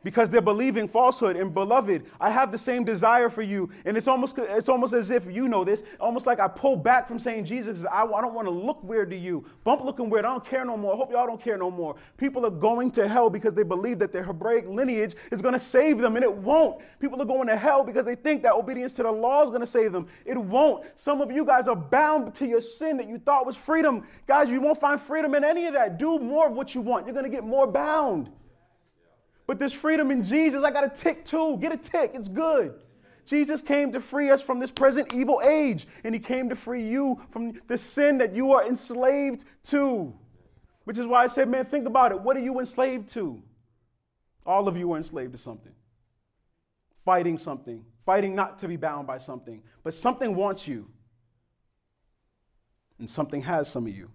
because 0.07 0.29
they're 0.29 0.39
believing 0.39 0.87
falsehood. 0.87 1.35
And 1.35 1.53
beloved, 1.53 2.05
I 2.21 2.29
have 2.29 2.49
the 2.49 2.57
same 2.57 2.85
desire 2.85 3.27
for 3.27 3.41
you. 3.41 3.69
And 3.83 3.97
it's 3.97 4.07
almost, 4.07 4.37
it's 4.37 4.69
almost 4.69 4.93
as 4.93 5.11
if 5.11 5.29
you 5.29 5.49
know 5.49 5.65
this, 5.65 5.83
almost 5.99 6.25
like 6.25 6.39
I 6.39 6.47
pull 6.47 6.77
back 6.77 7.09
from 7.09 7.19
saying 7.19 7.43
Jesus, 7.43 7.83
I, 7.91 8.03
I 8.03 8.21
don't 8.21 8.33
want 8.33 8.47
to 8.47 8.51
look 8.51 8.81
weird 8.81 9.09
to 9.09 9.17
you. 9.17 9.43
Bump 9.65 9.83
looking 9.83 10.09
weird. 10.09 10.23
I 10.23 10.29
don't 10.29 10.45
care 10.45 10.63
no 10.63 10.77
more. 10.77 10.93
I 10.93 10.95
hope 10.95 11.11
y'all 11.11 11.27
don't 11.27 11.43
care 11.43 11.57
no 11.57 11.69
more. 11.69 11.97
People 12.15 12.45
are 12.45 12.49
going 12.49 12.89
to 12.91 13.05
hell 13.05 13.29
because 13.29 13.53
they 13.53 13.63
believe 13.63 13.99
that 13.99 14.13
their 14.13 14.23
Hebraic 14.23 14.65
lineage 14.69 15.13
is 15.29 15.41
going 15.41 15.51
to 15.51 15.59
save 15.59 15.97
them, 15.97 16.15
and 16.15 16.23
it 16.23 16.33
won't. 16.33 16.81
People 17.01 17.21
are 17.21 17.25
going 17.25 17.47
to 17.49 17.57
hell 17.57 17.83
because 17.83 18.05
they 18.05 18.15
think 18.15 18.43
that 18.43 18.53
obedience 18.53 18.93
to 18.93 19.03
the 19.03 19.11
law 19.11 19.43
is 19.43 19.49
going 19.49 19.59
to 19.59 19.67
save 19.67 19.91
them. 19.91 20.07
It 20.23 20.37
won't. 20.37 20.85
Some 20.95 21.19
of 21.19 21.33
you 21.33 21.43
guys 21.43 21.67
are 21.67 21.75
bound 21.75 22.33
to 22.35 22.47
your 22.47 22.61
sin 22.61 22.95
that 22.95 23.09
you 23.09 23.17
thought 23.17 23.45
was 23.45 23.57
freedom. 23.57 24.07
Guys, 24.25 24.49
you 24.49 24.61
won't 24.61 24.79
find 24.79 25.01
freedom 25.01 25.35
in 25.35 25.43
any 25.43 25.65
of 25.65 25.73
that. 25.73 25.97
Do 25.97 26.17
more 26.17 26.47
of 26.47 26.53
what 26.53 26.73
you 26.73 26.79
want. 26.79 27.07
You're 27.07 27.13
going 27.13 27.29
to 27.29 27.29
get 27.29 27.43
more 27.43 27.67
bound. 27.67 28.29
But 29.47 29.59
there's 29.59 29.73
freedom 29.73 30.11
in 30.11 30.23
Jesus. 30.23 30.63
I 30.63 30.71
got 30.71 30.83
a 30.83 30.89
tick 30.89 31.25
too. 31.25 31.57
Get 31.57 31.71
a 31.71 31.77
tick. 31.77 32.11
It's 32.13 32.29
good. 32.29 32.73
Jesus 33.25 33.61
came 33.61 33.91
to 33.91 33.99
free 33.99 34.29
us 34.29 34.41
from 34.41 34.59
this 34.59 34.71
present 34.71 35.13
evil 35.13 35.41
age, 35.45 35.87
and 36.03 36.13
he 36.13 36.19
came 36.19 36.47
to 36.49 36.55
free 36.55 36.87
you 36.87 37.21
from 37.31 37.59
the 37.67 37.77
sin 37.77 38.17
that 38.19 38.35
you 38.35 38.51
are 38.53 38.65
enslaved 38.65 39.43
to. 39.65 40.13
Which 40.85 40.97
is 40.97 41.05
why 41.05 41.23
I 41.23 41.27
said, 41.27 41.49
man, 41.49 41.65
think 41.65 41.87
about 41.87 42.11
it. 42.11 42.21
What 42.21 42.37
are 42.37 42.41
you 42.41 42.59
enslaved 42.59 43.09
to? 43.11 43.41
All 44.45 44.69
of 44.69 44.77
you 44.77 44.93
are 44.93 44.97
enslaved 44.97 45.33
to 45.33 45.37
something. 45.37 45.73
Fighting 47.03 47.37
something, 47.37 47.83
fighting 48.05 48.35
not 48.35 48.59
to 48.59 48.67
be 48.67 48.77
bound 48.77 49.07
by 49.07 49.17
something, 49.17 49.61
but 49.83 49.93
something 49.93 50.35
wants 50.35 50.67
you, 50.67 50.87
and 52.99 53.09
something 53.09 53.41
has 53.41 53.69
some 53.69 53.87
of 53.87 53.93
you. 53.93 54.09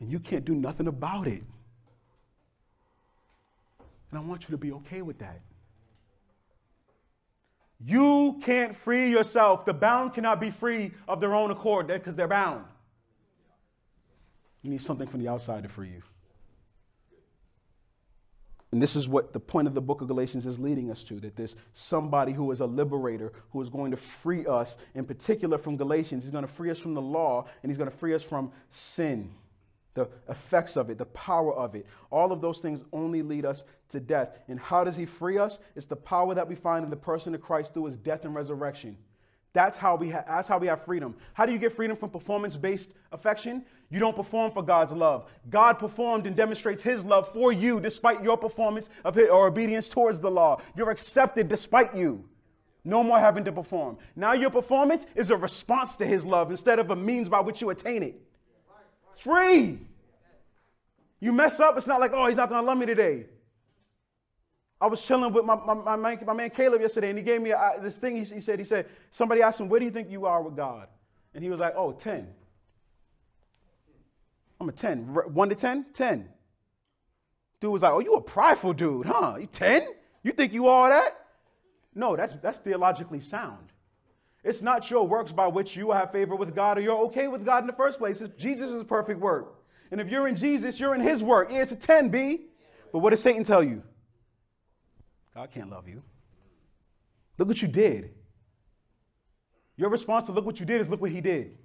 And 0.00 0.10
you 0.10 0.18
can't 0.18 0.44
do 0.44 0.54
nothing 0.54 0.86
about 0.86 1.26
it. 1.26 1.42
And 4.10 4.18
I 4.18 4.22
want 4.22 4.44
you 4.44 4.48
to 4.52 4.56
be 4.56 4.72
okay 4.72 5.02
with 5.02 5.18
that. 5.18 5.40
You 7.82 8.40
can't 8.42 8.74
free 8.74 9.10
yourself. 9.10 9.64
The 9.64 9.72
bound 9.72 10.14
cannot 10.14 10.40
be 10.40 10.50
free 10.50 10.92
of 11.06 11.20
their 11.20 11.34
own 11.34 11.50
accord 11.50 11.86
because 11.86 12.16
they're 12.16 12.28
bound. 12.28 12.64
You 14.62 14.70
need 14.70 14.82
something 14.82 15.06
from 15.06 15.22
the 15.22 15.28
outside 15.28 15.62
to 15.62 15.68
free 15.68 15.90
you. 15.90 16.02
And 18.72 18.80
this 18.80 18.94
is 18.94 19.08
what 19.08 19.32
the 19.32 19.40
point 19.40 19.66
of 19.66 19.74
the 19.74 19.80
book 19.80 20.00
of 20.00 20.08
Galatians 20.08 20.46
is 20.46 20.58
leading 20.58 20.90
us 20.90 21.02
to 21.04 21.14
that 21.20 21.34
there's 21.34 21.56
somebody 21.72 22.32
who 22.32 22.50
is 22.52 22.60
a 22.60 22.66
liberator 22.66 23.32
who 23.50 23.60
is 23.62 23.68
going 23.68 23.90
to 23.90 23.96
free 23.96 24.46
us, 24.46 24.76
in 24.94 25.04
particular 25.04 25.58
from 25.58 25.76
Galatians. 25.76 26.22
He's 26.22 26.30
going 26.30 26.46
to 26.46 26.52
free 26.52 26.70
us 26.70 26.78
from 26.78 26.94
the 26.94 27.02
law 27.02 27.46
and 27.62 27.70
he's 27.70 27.78
going 27.78 27.90
to 27.90 27.96
free 27.96 28.14
us 28.14 28.22
from 28.22 28.52
sin 28.68 29.30
the 29.94 30.08
effects 30.28 30.76
of 30.76 30.90
it, 30.90 30.98
the 30.98 31.06
power 31.06 31.54
of 31.54 31.74
it. 31.74 31.86
All 32.10 32.32
of 32.32 32.40
those 32.40 32.58
things 32.58 32.82
only 32.92 33.22
lead 33.22 33.44
us 33.44 33.64
to 33.90 34.00
death. 34.00 34.30
And 34.48 34.58
how 34.58 34.84
does 34.84 34.96
he 34.96 35.06
free 35.06 35.38
us? 35.38 35.58
It's 35.74 35.86
the 35.86 35.96
power 35.96 36.34
that 36.34 36.48
we 36.48 36.54
find 36.54 36.84
in 36.84 36.90
the 36.90 36.96
person 36.96 37.34
of 37.34 37.40
Christ 37.40 37.74
through 37.74 37.86
his 37.86 37.96
death 37.96 38.24
and 38.24 38.34
resurrection. 38.34 38.96
That's 39.52 39.76
how 39.76 39.96
we 39.96 40.10
ha- 40.10 40.24
that's 40.28 40.46
how 40.46 40.58
we 40.58 40.68
have 40.68 40.84
freedom. 40.84 41.16
How 41.32 41.44
do 41.44 41.52
you 41.52 41.58
get 41.58 41.74
freedom 41.74 41.96
from 41.96 42.10
performance-based 42.10 42.94
affection? 43.10 43.64
You 43.90 43.98
don't 43.98 44.14
perform 44.14 44.52
for 44.52 44.62
God's 44.62 44.92
love. 44.92 45.28
God 45.48 45.80
performed 45.80 46.28
and 46.28 46.36
demonstrates 46.36 46.82
his 46.82 47.04
love 47.04 47.32
for 47.32 47.52
you 47.52 47.80
despite 47.80 48.22
your 48.22 48.36
performance 48.36 48.88
of 49.04 49.16
his, 49.16 49.28
or 49.28 49.48
obedience 49.48 49.88
towards 49.88 50.20
the 50.20 50.30
law. 50.30 50.60
You're 50.76 50.90
accepted 50.90 51.48
despite 51.48 51.96
you. 51.96 52.28
No 52.84 53.02
more 53.02 53.18
having 53.18 53.44
to 53.44 53.52
perform. 53.52 53.98
Now 54.14 54.34
your 54.34 54.50
performance 54.50 55.04
is 55.16 55.30
a 55.30 55.36
response 55.36 55.96
to 55.96 56.06
his 56.06 56.24
love 56.24 56.52
instead 56.52 56.78
of 56.78 56.90
a 56.90 56.96
means 56.96 57.28
by 57.28 57.40
which 57.40 57.60
you 57.60 57.70
attain 57.70 58.04
it. 58.04 58.22
Free. 59.20 59.78
You 61.20 61.32
mess 61.32 61.60
up, 61.60 61.76
it's 61.76 61.86
not 61.86 62.00
like, 62.00 62.12
oh, 62.14 62.26
he's 62.26 62.36
not 62.36 62.48
to 62.48 62.60
love 62.60 62.78
me 62.78 62.86
today. 62.86 63.26
I 64.80 64.86
was 64.86 65.02
chilling 65.02 65.30
with 65.34 65.44
my, 65.44 65.56
my, 65.56 65.74
my, 65.74 65.96
man, 65.96 66.18
my 66.26 66.32
man 66.32 66.48
Caleb 66.48 66.80
yesterday, 66.80 67.10
and 67.10 67.18
he 67.18 67.22
gave 67.22 67.42
me 67.42 67.52
this 67.82 67.98
thing. 67.98 68.16
He, 68.16 68.24
he, 68.24 68.40
said, 68.40 68.58
he 68.58 68.64
said, 68.64 68.86
somebody 69.10 69.42
asked 69.42 69.60
him, 69.60 69.68
where 69.68 69.78
do 69.78 69.84
you 69.84 69.92
think 69.92 70.10
you 70.10 70.24
are 70.24 70.42
with 70.42 70.56
God? 70.56 70.88
And 71.34 71.44
he 71.44 71.50
was 71.50 71.60
like, 71.60 71.74
oh, 71.76 71.92
10. 71.92 72.26
I'm 74.58 74.68
a 74.70 74.72
10. 74.72 75.14
1 75.34 75.48
to 75.50 75.54
10? 75.54 75.86
10. 75.92 76.28
Dude 77.60 77.70
was 77.70 77.82
like, 77.82 77.92
oh, 77.92 78.00
you 78.00 78.14
a 78.14 78.22
prideful 78.22 78.72
dude, 78.72 79.04
huh? 79.04 79.36
You 79.38 79.46
10? 79.46 79.86
You 80.22 80.32
think 80.32 80.54
you 80.54 80.66
all 80.66 80.88
that? 80.88 81.26
No, 81.94 82.16
that's, 82.16 82.32
that's 82.40 82.58
theologically 82.58 83.20
sound. 83.20 83.69
It's 84.42 84.62
not 84.62 84.90
your 84.90 85.06
works 85.06 85.32
by 85.32 85.46
which 85.46 85.76
you 85.76 85.90
have 85.90 86.12
favor 86.12 86.34
with 86.34 86.54
God 86.54 86.78
or 86.78 86.80
you're 86.80 87.04
okay 87.06 87.28
with 87.28 87.44
God 87.44 87.62
in 87.62 87.66
the 87.66 87.74
first 87.74 87.98
place. 87.98 88.20
It's 88.20 88.34
Jesus' 88.40 88.82
perfect 88.84 89.20
work. 89.20 89.54
And 89.90 90.00
if 90.00 90.08
you're 90.08 90.28
in 90.28 90.36
Jesus, 90.36 90.80
you're 90.80 90.94
in 90.94 91.00
his 91.00 91.22
work. 91.22 91.50
Yeah, 91.50 91.62
it's 91.62 91.72
a 91.72 91.76
10, 91.76 92.08
B. 92.08 92.46
But 92.92 93.00
what 93.00 93.10
does 93.10 93.22
Satan 93.22 93.44
tell 93.44 93.62
you? 93.62 93.82
God 95.34 95.50
can't 95.52 95.70
love 95.70 95.88
you. 95.88 96.02
Look 97.38 97.48
what 97.48 97.60
you 97.62 97.68
did. 97.68 98.14
Your 99.76 99.90
response 99.90 100.26
to 100.26 100.32
look 100.32 100.44
what 100.44 100.60
you 100.60 100.66
did 100.66 100.80
is 100.80 100.88
look 100.88 101.00
what 101.00 101.10
he 101.10 101.20
did. 101.20 101.56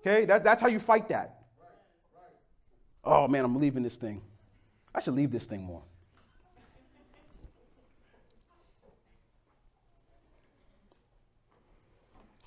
Okay? 0.00 0.24
That, 0.24 0.44
that's 0.44 0.60
how 0.60 0.68
you 0.68 0.80
fight 0.80 1.08
that. 1.08 1.36
Oh 3.02 3.26
man, 3.28 3.44
I'm 3.44 3.58
leaving 3.58 3.82
this 3.82 3.96
thing. 3.96 4.20
I 4.94 5.00
should 5.00 5.14
leave 5.14 5.30
this 5.30 5.46
thing 5.46 5.62
more. 5.62 5.82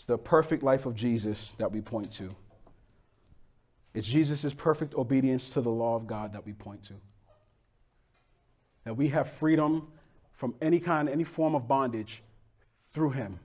It's 0.04 0.08
the 0.10 0.18
perfect 0.18 0.64
life 0.64 0.86
of 0.86 0.95
Jesus 0.95 1.51
that 1.60 1.72
we 1.72 1.80
point 1.80 2.12
to. 2.16 2.30
It's 3.93 4.06
Jesus' 4.06 4.54
perfect 4.54 4.95
obedience 4.95 5.51
to 5.51 5.62
the 5.62 5.70
law 5.70 5.95
of 5.95 6.08
God 6.08 6.34
that 6.34 6.45
we 6.45 6.51
point 6.51 6.84
to. 6.88 6.93
That 8.84 8.97
we 8.97 9.08
have 9.08 9.32
freedom 9.32 9.88
from 10.34 10.56
any 10.62 10.82
kind, 10.82 11.08
any 11.08 11.24
form 11.24 11.56
of 11.56 11.70
bondage 11.70 12.22
through 12.89 13.12
him. 13.12 13.39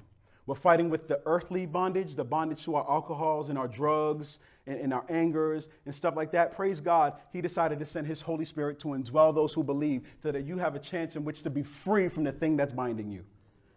We're 0.47 0.57
fighting 0.57 0.91
with 0.91 1.07
the 1.07 1.21
earthly 1.27 1.65
bondage, 1.65 2.17
the 2.17 2.25
bondage 2.25 2.65
to 2.65 2.75
our 2.75 2.91
alcohols 2.91 3.51
and 3.51 3.57
our 3.57 3.69
drugs 3.69 4.41
and, 4.67 4.81
and, 4.81 4.93
our 4.93 5.05
angers 5.09 5.69
and 5.87 5.95
stuff 5.95 6.17
like 6.17 6.33
that. 6.33 6.57
Praise 6.57 6.81
God, 6.81 7.13
He 7.33 7.41
decided 7.41 7.79
to 7.79 7.85
send 7.85 8.09
His 8.09 8.21
Holy 8.21 8.45
Spirit 8.45 8.81
to 8.81 8.89
indwell 8.89 9.33
those 9.33 9.53
who 9.53 9.63
believe 9.63 10.09
so 10.25 10.33
that 10.33 10.45
you 10.45 10.59
have 10.59 10.75
a 10.75 10.81
chance 10.81 11.15
in 11.15 11.25
which 11.25 11.45
to 11.45 11.51
be 11.51 11.63
free 11.63 12.09
from 12.09 12.25
the 12.25 12.33
thing 12.33 12.57
that's 12.57 12.73
binding 12.73 13.13
you. 13.13 13.23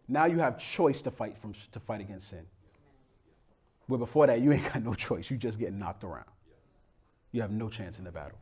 Now 0.08 0.26
you 0.26 0.40
have 0.40 0.58
choice 0.58 1.04
to 1.04 1.12
fight, 1.12 1.38
from, 1.38 1.54
to 1.74 1.80
fight 1.80 2.02
against 2.02 2.30
sin. 2.32 2.44
Where 3.88 4.00
before 4.00 4.28
that, 4.28 4.42
you 4.42 4.52
ain't 4.52 4.72
got 4.72 4.84
no 4.84 4.94
choice. 5.08 5.30
You 5.30 5.38
just 5.38 5.60
get 5.60 5.74
knocked 5.74 6.04
around. 6.04 6.26
You 7.32 7.42
have 7.42 7.52
no 7.52 7.70
chance 7.70 7.98
in 7.98 8.04
the 8.04 8.12
battle. 8.12 8.38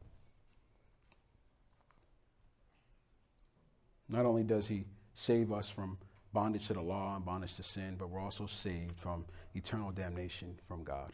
Not 4.09 4.25
only 4.25 4.43
does 4.43 4.67
he 4.67 4.85
save 5.13 5.51
us 5.51 5.69
from 5.69 5.97
bondage 6.33 6.67
to 6.67 6.73
the 6.73 6.81
law 6.81 7.15
and 7.15 7.25
bondage 7.25 7.55
to 7.55 7.63
sin, 7.63 7.95
but 7.97 8.09
we're 8.09 8.19
also 8.19 8.47
saved 8.47 8.97
from 8.99 9.25
eternal 9.55 9.91
damnation 9.91 10.57
from 10.67 10.83
God, 10.83 11.13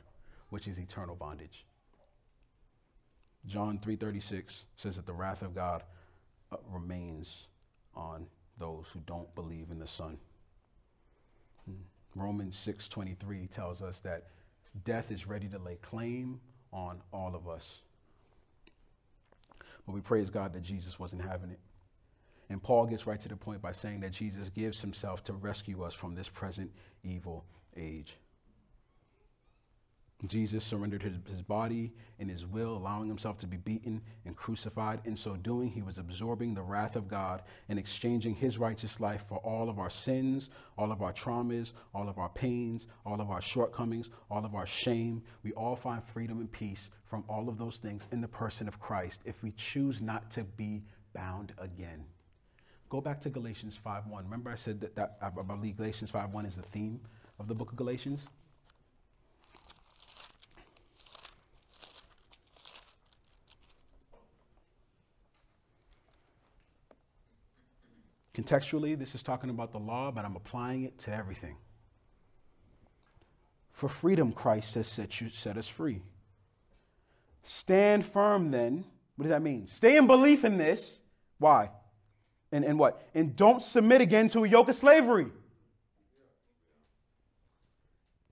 which 0.49 0.67
is 0.67 0.77
eternal 0.77 1.15
bondage. 1.15 1.65
John 3.47 3.77
3:36 3.79 4.63
says 4.75 4.95
that 4.95 5.05
the 5.05 5.13
wrath 5.13 5.41
of 5.41 5.53
God 5.53 5.83
uh, 6.51 6.57
remains 6.69 7.47
on 7.93 8.27
those 8.57 8.87
who 8.91 8.99
don't 9.01 9.33
believe 9.35 9.71
in 9.71 9.79
the 9.79 9.87
Son. 9.87 10.17
Romans 12.15 12.57
6:23 12.57 13.47
tells 13.47 13.81
us 13.81 13.99
that 13.99 14.23
death 14.83 15.11
is 15.11 15.27
ready 15.27 15.47
to 15.49 15.59
lay 15.59 15.75
claim 15.75 16.39
on 16.71 17.01
all 17.11 17.35
of 17.35 17.47
us. 17.47 17.81
But 19.85 19.93
we 19.93 20.01
praise 20.01 20.29
God 20.29 20.53
that 20.53 20.63
Jesus 20.63 20.97
wasn't 20.97 21.21
having 21.21 21.51
it. 21.51 21.59
And 22.49 22.61
Paul 22.61 22.85
gets 22.85 23.05
right 23.05 23.19
to 23.19 23.29
the 23.29 23.35
point 23.35 23.61
by 23.61 23.71
saying 23.71 23.99
that 24.01 24.11
Jesus 24.11 24.49
gives 24.49 24.79
himself 24.81 25.23
to 25.25 25.33
rescue 25.33 25.83
us 25.83 25.93
from 25.93 26.15
this 26.15 26.29
present 26.29 26.71
evil 27.03 27.45
age. 27.75 28.17
Jesus 30.27 30.63
surrendered 30.63 31.03
his, 31.03 31.17
his 31.29 31.41
body 31.41 31.91
and 32.19 32.29
his 32.29 32.45
will, 32.45 32.77
allowing 32.77 33.07
himself 33.07 33.37
to 33.39 33.47
be 33.47 33.57
beaten 33.57 34.01
and 34.25 34.35
crucified. 34.35 35.01
In 35.03 35.15
so 35.15 35.35
doing, 35.35 35.69
he 35.69 35.81
was 35.81 35.97
absorbing 35.97 36.53
the 36.53 36.61
wrath 36.61 36.95
of 36.95 37.07
God 37.07 37.43
and 37.67 37.77
exchanging 37.77 38.33
his 38.33 38.57
righteous 38.57 38.99
life 38.99 39.25
for 39.27 39.39
all 39.39 39.69
of 39.69 39.77
our 39.77 39.89
sins, 39.89 40.49
all 40.77 40.91
of 40.91 41.01
our 41.01 41.13
traumas, 41.13 41.73
all 41.93 42.07
of 42.07 42.17
our 42.17 42.29
pains, 42.29 42.87
all 43.05 43.19
of 43.19 43.29
our 43.29 43.41
shortcomings, 43.41 44.09
all 44.31 44.45
of 44.45 44.55
our 44.55 44.65
shame. 44.65 45.21
We 45.43 45.51
all 45.53 45.75
find 45.75 46.01
freedom 46.03 46.39
and 46.39 46.51
peace 46.51 46.89
from 47.03 47.25
all 47.27 47.49
of 47.49 47.57
those 47.57 47.77
things 47.77 48.07
in 48.11 48.21
the 48.21 48.27
person 48.27 48.67
of 48.67 48.79
Christ 48.79 49.21
if 49.25 49.43
we 49.43 49.51
choose 49.51 50.01
not 50.01 50.31
to 50.31 50.43
be 50.43 50.81
bound 51.13 51.53
again. 51.57 52.05
Go 52.89 53.01
back 53.01 53.19
to 53.21 53.29
Galatians 53.29 53.77
5:1. 53.85 54.23
Remember 54.23 54.49
I 54.49 54.55
said 54.55 54.79
that, 54.79 54.95
that 54.95 55.17
I 55.21 55.29
believe 55.29 55.77
Galatians 55.77 56.11
5:1 56.11 56.45
is 56.47 56.55
the 56.55 56.61
theme 56.61 57.01
of 57.37 57.47
the 57.47 57.55
book 57.55 57.71
of 57.71 57.77
Galatians? 57.77 58.21
Contextually, 68.35 68.99
this 68.99 69.15
is 69.15 69.23
talking 69.23 69.49
about 69.49 69.71
the 69.71 69.79
law, 69.79 70.11
but 70.11 70.25
I'm 70.25 70.35
applying 70.35 70.83
it 70.83 70.99
to 70.99 71.13
everything. 71.13 71.55
For 73.71 73.87
freedom, 73.87 74.33
Christ 74.33 74.75
has 74.75 74.87
set, 74.87 75.21
you, 75.21 75.29
set 75.29 75.57
us 75.57 75.67
free. 75.67 76.01
Stand 77.43 78.05
firm 78.05 78.51
then. 78.51 78.83
What 79.15 79.23
does 79.23 79.29
that 79.29 79.41
mean? 79.41 79.67
Stay 79.67 79.95
in 79.95 80.05
belief 80.05 80.43
in 80.43 80.57
this. 80.57 80.99
Why? 81.37 81.69
And, 82.51 82.65
and 82.65 82.77
what? 82.77 83.07
And 83.13 83.35
don't 83.37 83.61
submit 83.61 84.01
again 84.01 84.27
to 84.29 84.43
a 84.43 84.47
yoke 84.47 84.67
of 84.67 84.75
slavery. 84.75 85.27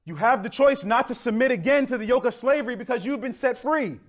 You 0.06 0.16
have 0.16 0.44
the 0.44 0.50
choice 0.50 0.84
not 0.84 1.08
to 1.08 1.16
submit 1.16 1.52
again 1.52 1.86
to 1.86 1.98
the 1.98 2.06
yoke 2.06 2.26
of 2.26 2.36
slavery 2.36 2.76
because 2.76 3.06
you've 3.06 3.22
been 3.22 3.34
set 3.34 3.58
free. 3.58 4.00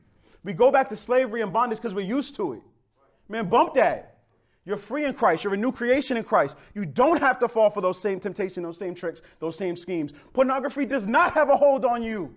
We 0.42 0.52
go 0.54 0.72
back 0.72 0.88
to 0.88 0.96
slavery 0.96 1.42
and 1.42 1.52
bondage 1.52 1.78
because 1.78 1.94
we're 1.94 2.00
used 2.04 2.34
to 2.36 2.54
it. 2.54 2.62
Man, 3.28 3.48
bump 3.48 3.74
that. 3.74 4.13
You're 4.66 4.76
free 4.78 5.04
in 5.04 5.12
Christ. 5.12 5.44
You're 5.44 5.54
a 5.54 5.58
new 5.58 5.72
creation 5.72 6.16
in 6.16 6.24
Christ. 6.24 6.56
You 6.74 6.86
don't 6.86 7.20
have 7.20 7.38
to 7.40 7.48
fall 7.48 7.68
for 7.68 7.80
those 7.80 8.00
same 8.00 8.18
temptations, 8.18 8.64
those 8.64 8.78
same 8.78 8.94
tricks, 8.94 9.20
those 9.38 9.56
same 9.56 9.76
schemes. 9.76 10.12
Pornography 10.32 10.86
does 10.86 11.06
not 11.06 11.34
have 11.34 11.50
a 11.50 11.56
hold 11.56 11.84
on 11.84 12.02
you. 12.02 12.34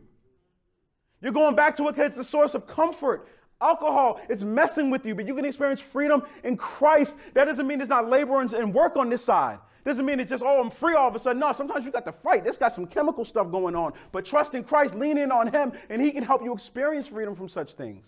You're 1.21 1.31
going 1.31 1.55
back 1.55 1.77
to 1.77 1.87
it 1.87 1.95
because 1.95 2.11
it's 2.11 2.27
a 2.27 2.29
source 2.29 2.53
of 2.53 2.67
comfort. 2.67 3.27
Alcohol 3.59 4.19
is 4.29 4.43
messing 4.43 4.91
with 4.91 5.05
you, 5.05 5.15
but 5.15 5.25
you 5.25 5.33
can 5.33 5.45
experience 5.45 5.79
freedom 5.79 6.21
in 6.43 6.57
Christ. 6.57 7.15
That 7.33 7.45
doesn't 7.45 7.65
mean 7.65 7.79
there's 7.79 7.89
not 7.89 8.09
labor 8.09 8.39
and 8.41 8.73
work 8.73 8.97
on 8.97 9.09
this 9.09 9.23
side. 9.23 9.59
Doesn't 9.83 10.05
mean 10.05 10.19
it's 10.19 10.29
just, 10.29 10.43
oh, 10.43 10.61
I'm 10.61 10.69
free 10.69 10.95
all 10.95 11.07
of 11.07 11.15
a 11.15 11.19
sudden. 11.19 11.39
No, 11.39 11.53
sometimes 11.53 11.85
you 11.85 11.91
got 11.91 12.03
to 12.05 12.11
fight. 12.11 12.43
This 12.43 12.57
got 12.57 12.73
some 12.73 12.85
chemical 12.85 13.23
stuff 13.23 13.49
going 13.49 13.73
on. 13.73 13.93
But 14.11 14.25
trust 14.25 14.53
in 14.53 14.65
Christ, 14.65 14.95
lean 14.95 15.17
in 15.17 15.31
on 15.31 15.49
Him, 15.49 15.71
and 15.89 16.01
He 16.01 16.11
can 16.11 16.23
help 16.23 16.43
you 16.43 16.53
experience 16.53 17.07
freedom 17.07 17.35
from 17.35 17.47
such 17.47 17.73
things. 17.73 18.05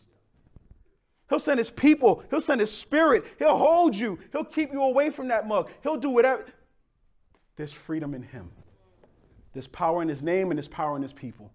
He'll 1.30 1.40
send 1.40 1.60
his 1.60 1.70
people. 1.70 2.24
He'll 2.30 2.42
send 2.42 2.60
his 2.60 2.72
spirit. 2.72 3.24
He'll 3.38 3.58
hold 3.58 3.96
you. 3.96 4.20
He'll 4.32 4.44
keep 4.44 4.74
you 4.74 4.82
away 4.82 5.10
from 5.10 5.28
that 5.28 5.48
mug. 5.48 5.70
He'll 5.84 5.98
do 5.98 6.10
whatever. 6.10 6.46
There's 7.56 7.72
freedom 7.72 8.14
in 8.14 8.24
him. 8.24 8.50
There's 9.54 9.68
power 9.68 10.02
in 10.02 10.08
his 10.08 10.22
name 10.22 10.52
and 10.52 10.58
there's 10.58 10.68
power 10.68 10.96
in 10.96 11.02
his 11.02 11.14
people 11.14 11.52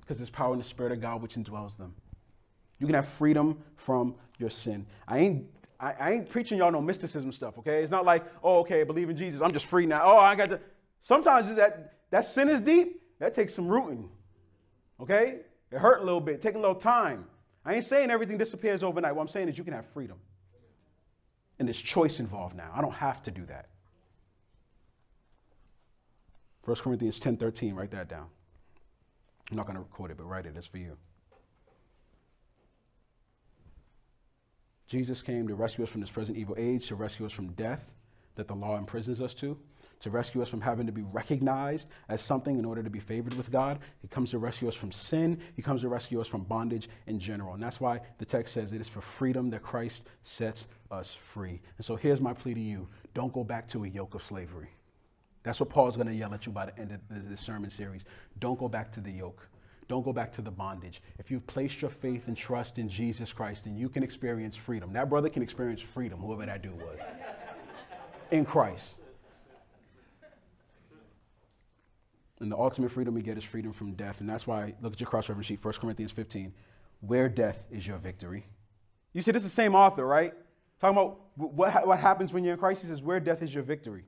because 0.00 0.18
there's 0.18 0.30
power 0.30 0.52
in 0.52 0.58
the 0.58 0.64
spirit 0.64 0.92
of 0.92 1.00
God 1.00 1.22
which 1.22 1.36
indwells 1.36 1.76
them. 1.76 1.94
You 2.78 2.86
can 2.86 2.94
have 2.94 3.08
freedom 3.08 3.58
from 3.76 4.14
your 4.38 4.50
sin. 4.50 4.84
I 5.08 5.18
ain't 5.18 5.46
I, 5.80 6.12
ain't 6.12 6.30
preaching 6.30 6.58
y'all 6.58 6.72
no 6.72 6.80
mysticism 6.80 7.30
stuff, 7.30 7.58
okay? 7.58 7.82
It's 7.82 7.90
not 7.90 8.06
like, 8.06 8.24
oh, 8.42 8.60
okay, 8.60 8.84
believe 8.84 9.10
in 9.10 9.16
Jesus. 9.16 9.42
I'm 9.42 9.50
just 9.50 9.66
free 9.66 9.84
now. 9.84 10.02
Oh, 10.04 10.16
I 10.16 10.34
got 10.34 10.48
to. 10.48 10.60
Sometimes 11.02 11.54
that 11.56 11.94
that 12.10 12.24
sin 12.24 12.48
is 12.48 12.60
deep. 12.60 13.02
That 13.18 13.34
takes 13.34 13.54
some 13.54 13.68
rooting. 13.68 14.08
Okay? 15.00 15.40
It 15.70 15.78
hurt 15.78 16.00
a 16.00 16.04
little 16.04 16.20
bit, 16.20 16.40
take 16.40 16.54
a 16.54 16.58
little 16.58 16.74
time. 16.74 17.26
I 17.64 17.74
ain't 17.74 17.84
saying 17.84 18.10
everything 18.10 18.36
disappears 18.36 18.82
overnight. 18.82 19.14
What 19.14 19.22
I'm 19.22 19.28
saying 19.28 19.48
is 19.48 19.56
you 19.56 19.64
can 19.64 19.72
have 19.72 19.86
freedom. 19.86 20.18
And 21.58 21.68
there's 21.68 21.80
choice 21.80 22.20
involved 22.20 22.56
now. 22.56 22.70
I 22.74 22.80
don't 22.80 22.92
have 22.92 23.22
to 23.22 23.30
do 23.30 23.44
that. 23.46 23.68
1 26.64 26.76
Corinthians 26.76 27.20
10 27.20 27.36
13, 27.36 27.74
write 27.74 27.90
that 27.90 28.08
down. 28.08 28.26
I'm 29.50 29.56
not 29.56 29.66
going 29.66 29.76
to 29.76 29.82
record 29.82 30.10
it, 30.10 30.16
but 30.16 30.24
write 30.24 30.46
it. 30.46 30.54
It's 30.56 30.66
for 30.66 30.78
you. 30.78 30.96
Jesus 34.86 35.22
came 35.22 35.48
to 35.48 35.54
rescue 35.54 35.84
us 35.84 35.90
from 35.90 36.00
this 36.00 36.10
present 36.10 36.36
evil 36.36 36.54
age, 36.58 36.86
to 36.88 36.94
rescue 36.94 37.26
us 37.26 37.32
from 37.32 37.48
death 37.52 37.80
that 38.36 38.48
the 38.48 38.54
law 38.54 38.76
imprisons 38.76 39.20
us 39.20 39.34
to 39.34 39.56
to 40.04 40.10
rescue 40.10 40.40
us 40.40 40.48
from 40.48 40.60
having 40.60 40.86
to 40.86 40.92
be 40.92 41.02
recognized 41.02 41.88
as 42.08 42.20
something 42.20 42.58
in 42.58 42.64
order 42.64 42.82
to 42.82 42.90
be 42.90 43.00
favored 43.00 43.34
with 43.34 43.50
God. 43.50 43.78
He 44.00 44.08
comes 44.08 44.30
to 44.30 44.38
rescue 44.38 44.68
us 44.68 44.74
from 44.74 44.92
sin. 44.92 45.40
He 45.56 45.62
comes 45.62 45.80
to 45.80 45.88
rescue 45.88 46.20
us 46.20 46.28
from 46.28 46.44
bondage 46.44 46.88
in 47.06 47.18
general. 47.18 47.54
And 47.54 47.62
that's 47.62 47.80
why 47.80 48.00
the 48.18 48.24
text 48.24 48.54
says 48.54 48.72
it 48.72 48.80
is 48.80 48.88
for 48.88 49.00
freedom 49.00 49.50
that 49.50 49.62
Christ 49.62 50.04
sets 50.22 50.68
us 50.90 51.16
free. 51.32 51.60
And 51.76 51.84
so 51.84 51.96
here's 51.96 52.20
my 52.20 52.32
plea 52.32 52.54
to 52.54 52.60
you 52.60 52.86
don't 53.14 53.32
go 53.32 53.44
back 53.44 53.66
to 53.68 53.84
a 53.84 53.88
yoke 53.88 54.14
of 54.14 54.22
slavery. 54.22 54.68
That's 55.42 55.60
what 55.60 55.68
Paul's 55.68 55.96
going 55.96 56.08
to 56.08 56.14
yell 56.14 56.32
at 56.32 56.46
you 56.46 56.52
by 56.52 56.66
the 56.66 56.78
end 56.78 56.92
of 56.92 57.28
this 57.28 57.40
sermon 57.40 57.70
series. 57.70 58.04
Don't 58.40 58.58
go 58.58 58.68
back 58.68 58.92
to 58.92 59.00
the 59.00 59.10
yoke. 59.10 59.46
Don't 59.88 60.02
go 60.02 60.12
back 60.12 60.32
to 60.32 60.42
the 60.42 60.50
bondage. 60.50 61.02
If 61.18 61.30
you've 61.30 61.46
placed 61.46 61.82
your 61.82 61.90
faith 61.90 62.28
and 62.28 62.36
trust 62.36 62.78
in 62.78 62.88
Jesus 62.88 63.32
Christ, 63.32 63.64
then 63.64 63.76
you 63.76 63.88
can 63.88 64.02
experience 64.02 64.56
freedom. 64.56 64.92
That 64.92 65.10
brother 65.10 65.28
can 65.28 65.42
experience 65.42 65.80
freedom, 65.80 66.18
whoever 66.18 66.46
that 66.46 66.62
dude 66.62 66.78
was, 66.78 66.98
in 68.30 68.44
Christ. 68.44 68.94
And 72.44 72.52
the 72.52 72.58
ultimate 72.58 72.90
freedom 72.90 73.14
we 73.14 73.22
get 73.22 73.38
is 73.38 73.42
freedom 73.42 73.72
from 73.72 73.94
death. 73.94 74.20
And 74.20 74.28
that's 74.28 74.46
why, 74.46 74.74
look 74.82 74.92
at 74.92 75.00
your 75.00 75.08
cross 75.08 75.30
reference 75.30 75.46
sheet, 75.46 75.64
1 75.64 75.74
Corinthians 75.80 76.12
15. 76.12 76.52
Where 77.00 77.26
death 77.26 77.64
is 77.70 77.86
your 77.86 77.96
victory. 77.96 78.44
You 79.14 79.22
see, 79.22 79.32
this 79.32 79.44
is 79.44 79.48
the 79.48 79.54
same 79.54 79.74
author, 79.74 80.06
right? 80.06 80.34
Talking 80.78 80.98
about 80.98 81.20
what, 81.36 81.86
what 81.86 81.98
happens 81.98 82.34
when 82.34 82.44
you're 82.44 82.52
in 82.52 82.60
Christ. 82.60 82.82
He 82.82 82.86
says, 82.86 83.00
Where 83.00 83.18
death 83.18 83.42
is 83.42 83.54
your 83.54 83.62
victory. 83.62 84.04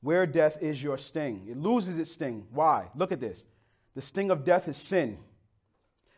Where 0.00 0.26
death 0.26 0.58
is 0.60 0.82
your 0.82 0.98
sting. 0.98 1.46
It 1.48 1.56
loses 1.56 1.96
its 1.96 2.10
sting. 2.10 2.44
Why? 2.50 2.88
Look 2.96 3.12
at 3.12 3.20
this. 3.20 3.44
The 3.94 4.02
sting 4.02 4.32
of 4.32 4.44
death 4.44 4.66
is 4.66 4.76
sin, 4.76 5.18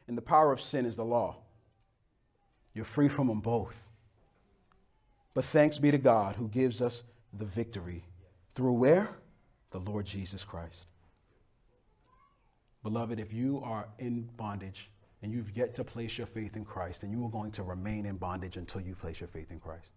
and 0.08 0.16
the 0.16 0.22
power 0.22 0.52
of 0.52 0.62
sin 0.62 0.86
is 0.86 0.96
the 0.96 1.04
law. 1.04 1.36
You're 2.72 2.86
free 2.86 3.08
from 3.08 3.26
them 3.26 3.40
both. 3.40 3.86
But 5.34 5.44
thanks 5.44 5.78
be 5.78 5.90
to 5.90 5.98
God 5.98 6.36
who 6.36 6.48
gives 6.48 6.80
us 6.80 7.02
the 7.38 7.44
victory. 7.44 8.04
Through 8.54 8.72
where? 8.72 9.10
The 9.70 9.80
Lord 9.80 10.06
Jesus 10.06 10.44
Christ. 10.44 10.86
Beloved, 12.82 13.20
if 13.20 13.32
you 13.32 13.60
are 13.64 13.88
in 13.98 14.28
bondage 14.36 14.90
and 15.22 15.32
you've 15.32 15.56
yet 15.56 15.74
to 15.74 15.84
place 15.84 16.16
your 16.16 16.26
faith 16.26 16.56
in 16.56 16.64
Christ, 16.64 17.02
then 17.02 17.12
you 17.12 17.24
are 17.24 17.30
going 17.30 17.52
to 17.52 17.62
remain 17.62 18.06
in 18.06 18.16
bondage 18.16 18.56
until 18.56 18.80
you 18.80 18.94
place 18.94 19.20
your 19.20 19.28
faith 19.28 19.50
in 19.50 19.60
Christ. 19.60 19.90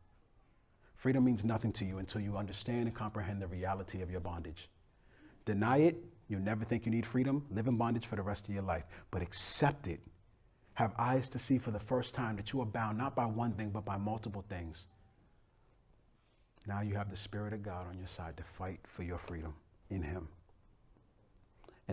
Freedom 0.96 1.24
means 1.24 1.46
nothing 1.46 1.72
to 1.74 1.86
you 1.86 1.98
until 2.00 2.22
you 2.22 2.38
understand 2.38 2.88
and 2.88 2.96
comprehend 2.96 3.42
the 3.42 3.48
reality 3.48 4.02
of 4.02 4.12
your 4.12 4.20
bondage. 4.20 4.70
Deny 5.46 5.78
it, 5.78 5.98
you'll 6.28 6.42
never 6.42 6.66
think 6.66 6.86
you 6.86 6.92
need 6.92 7.06
freedom. 7.06 7.46
Live 7.52 7.68
in 7.68 7.78
bondage 7.78 8.06
for 8.06 8.16
the 8.16 8.22
rest 8.22 8.48
of 8.48 8.54
your 8.54 8.64
life, 8.64 8.86
but 9.12 9.22
accept 9.22 9.88
it. 9.88 10.00
Have 10.74 10.94
eyes 10.98 11.30
to 11.30 11.40
see 11.40 11.58
for 11.58 11.72
the 11.72 11.80
first 11.80 12.14
time 12.14 12.36
that 12.36 12.52
you 12.52 12.62
are 12.62 12.66
bound 12.66 12.98
not 12.98 13.16
by 13.16 13.26
one 13.26 13.54
thing, 13.54 13.70
but 13.70 13.86
by 13.86 13.98
multiple 13.98 14.44
things. 14.50 14.86
Now 16.66 16.82
you 16.82 16.96
have 16.96 17.10
the 17.12 17.18
Spirit 17.18 17.54
of 17.54 17.64
God 17.64 17.88
on 17.88 17.98
your 17.98 18.08
side 18.08 18.38
to 18.38 18.44
fight 18.44 18.80
for 18.84 19.04
your 19.04 19.18
freedom 19.18 19.54
in 19.90 20.02
Him. 20.02 20.28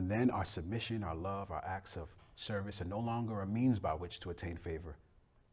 And 0.01 0.11
then 0.11 0.31
our 0.31 0.47
submission, 0.47 1.05
our 1.05 1.15
love, 1.15 1.51
our 1.51 1.63
acts 1.63 1.95
of 1.95 2.09
service 2.35 2.81
are 2.81 2.87
no 2.87 3.01
longer 3.01 3.43
a 3.43 3.47
means 3.47 3.79
by 3.79 3.93
which 3.93 4.19
to 4.21 4.31
attain 4.31 4.57
favor. 4.57 4.97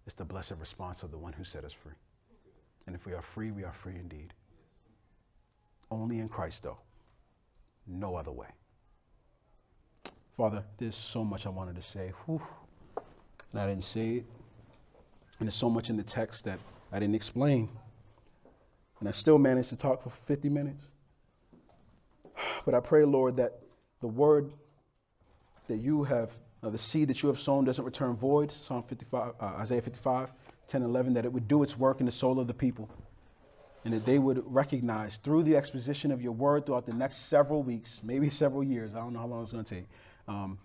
It's 0.05 0.15
the 0.15 0.23
blessed 0.23 0.53
response 0.57 1.03
of 1.03 1.11
the 1.11 1.17
one 1.17 1.33
who 1.33 1.43
set 1.43 1.65
us 1.65 1.73
free. 1.73 1.97
And 2.85 2.95
if 2.95 3.05
we 3.05 3.11
are 3.11 3.21
free, 3.21 3.51
we 3.51 3.65
are 3.65 3.73
free 3.73 3.95
indeed. 3.95 4.33
Only 5.91 6.19
in 6.19 6.29
Christ, 6.29 6.63
though. 6.63 6.77
No 7.87 8.15
other 8.15 8.31
way. 8.31 8.47
Father, 10.37 10.63
there's 10.77 10.95
so 10.95 11.25
much 11.25 11.45
I 11.45 11.49
wanted 11.49 11.75
to 11.75 11.81
say. 11.81 12.13
Whew. 12.25 12.41
And 13.51 13.59
I 13.59 13.67
didn't 13.67 13.83
say 13.83 14.11
it. 14.11 14.25
And 15.39 15.47
there's 15.49 15.55
so 15.55 15.69
much 15.69 15.89
in 15.89 15.97
the 15.97 16.03
text 16.03 16.45
that 16.45 16.59
I 16.93 16.99
didn't 16.99 17.15
explain. 17.15 17.67
And 19.01 19.09
I 19.09 19.11
still 19.11 19.39
managed 19.39 19.67
to 19.71 19.75
talk 19.75 20.03
for 20.03 20.09
50 20.09 20.47
minutes. 20.47 20.85
But 22.63 22.75
I 22.75 22.79
pray, 22.79 23.03
Lord, 23.05 23.37
that 23.37 23.61
the 24.01 24.07
word 24.07 24.51
that 25.67 25.77
you 25.77 26.03
have, 26.03 26.31
uh, 26.63 26.69
the 26.69 26.77
seed 26.77 27.09
that 27.09 27.21
you 27.21 27.29
have 27.29 27.39
sown 27.39 27.65
doesn't 27.65 27.83
return 27.83 28.15
void. 28.15 28.51
Psalm 28.51 28.83
55, 28.83 29.33
uh, 29.39 29.45
Isaiah 29.45 29.81
55, 29.81 30.31
10, 30.67 30.83
11, 30.83 31.13
that 31.13 31.25
it 31.25 31.31
would 31.31 31.47
do 31.47 31.63
its 31.63 31.77
work 31.77 31.99
in 31.99 32.05
the 32.05 32.11
soul 32.11 32.39
of 32.39 32.47
the 32.47 32.53
people. 32.53 32.89
And 33.85 33.93
that 33.93 34.05
they 34.05 34.19
would 34.19 34.43
recognize 34.53 35.17
through 35.17 35.43
the 35.43 35.55
exposition 35.55 36.11
of 36.11 36.21
your 36.21 36.33
word 36.33 36.65
throughout 36.65 36.85
the 36.85 36.93
next 36.93 37.27
several 37.27 37.63
weeks, 37.63 38.01
maybe 38.03 38.29
several 38.29 38.63
years, 38.63 38.91
I 38.93 38.99
don't 38.99 39.13
know 39.13 39.19
how 39.19 39.27
long 39.27 39.43
it's 39.43 39.51
going 39.51 39.63
to 39.63 39.75
take, 39.75 39.85
um, 40.27 40.57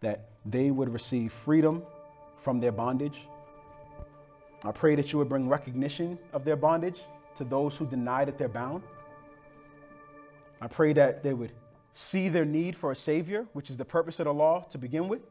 that 0.00 0.28
they 0.44 0.70
would 0.70 0.92
receive 0.92 1.32
freedom 1.32 1.82
from 2.42 2.60
their 2.60 2.72
bondage. 2.72 3.26
I 4.62 4.72
pray 4.72 4.94
that 4.94 5.12
you 5.12 5.18
would 5.18 5.28
bring 5.28 5.48
recognition 5.48 6.18
of 6.32 6.44
their 6.44 6.56
bondage 6.56 7.00
to 7.36 7.44
those 7.44 7.76
who 7.76 7.86
deny 7.86 8.24
that 8.24 8.36
they're 8.36 8.48
bound. 8.48 8.82
I 10.60 10.66
pray 10.66 10.92
that 10.94 11.22
they 11.22 11.32
would 11.32 11.52
see 11.96 12.28
their 12.28 12.44
need 12.44 12.76
for 12.76 12.92
a 12.92 12.96
Savior, 12.96 13.46
which 13.54 13.70
is 13.70 13.78
the 13.78 13.84
purpose 13.84 14.20
of 14.20 14.26
the 14.26 14.34
law 14.34 14.66
to 14.70 14.76
begin 14.76 15.08
with, 15.08 15.22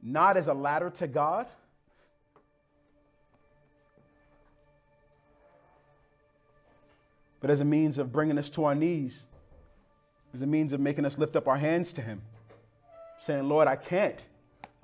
not 0.00 0.36
as 0.36 0.46
a 0.46 0.54
ladder 0.54 0.90
to 0.90 1.08
God. 1.08 1.48
But 7.40 7.50
as 7.50 7.58
a 7.58 7.64
means 7.64 7.98
of 7.98 8.12
bringing 8.12 8.38
us 8.38 8.48
to 8.50 8.64
our 8.64 8.76
knees, 8.76 9.20
as 10.32 10.40
a 10.40 10.46
means 10.46 10.72
of 10.72 10.78
making 10.78 11.04
us 11.04 11.18
lift 11.18 11.34
up 11.34 11.48
our 11.48 11.58
hands 11.58 11.92
to 11.94 12.00
Him, 12.00 12.22
saying, 13.18 13.48
Lord, 13.48 13.66
I 13.66 13.74
can't. 13.74 14.24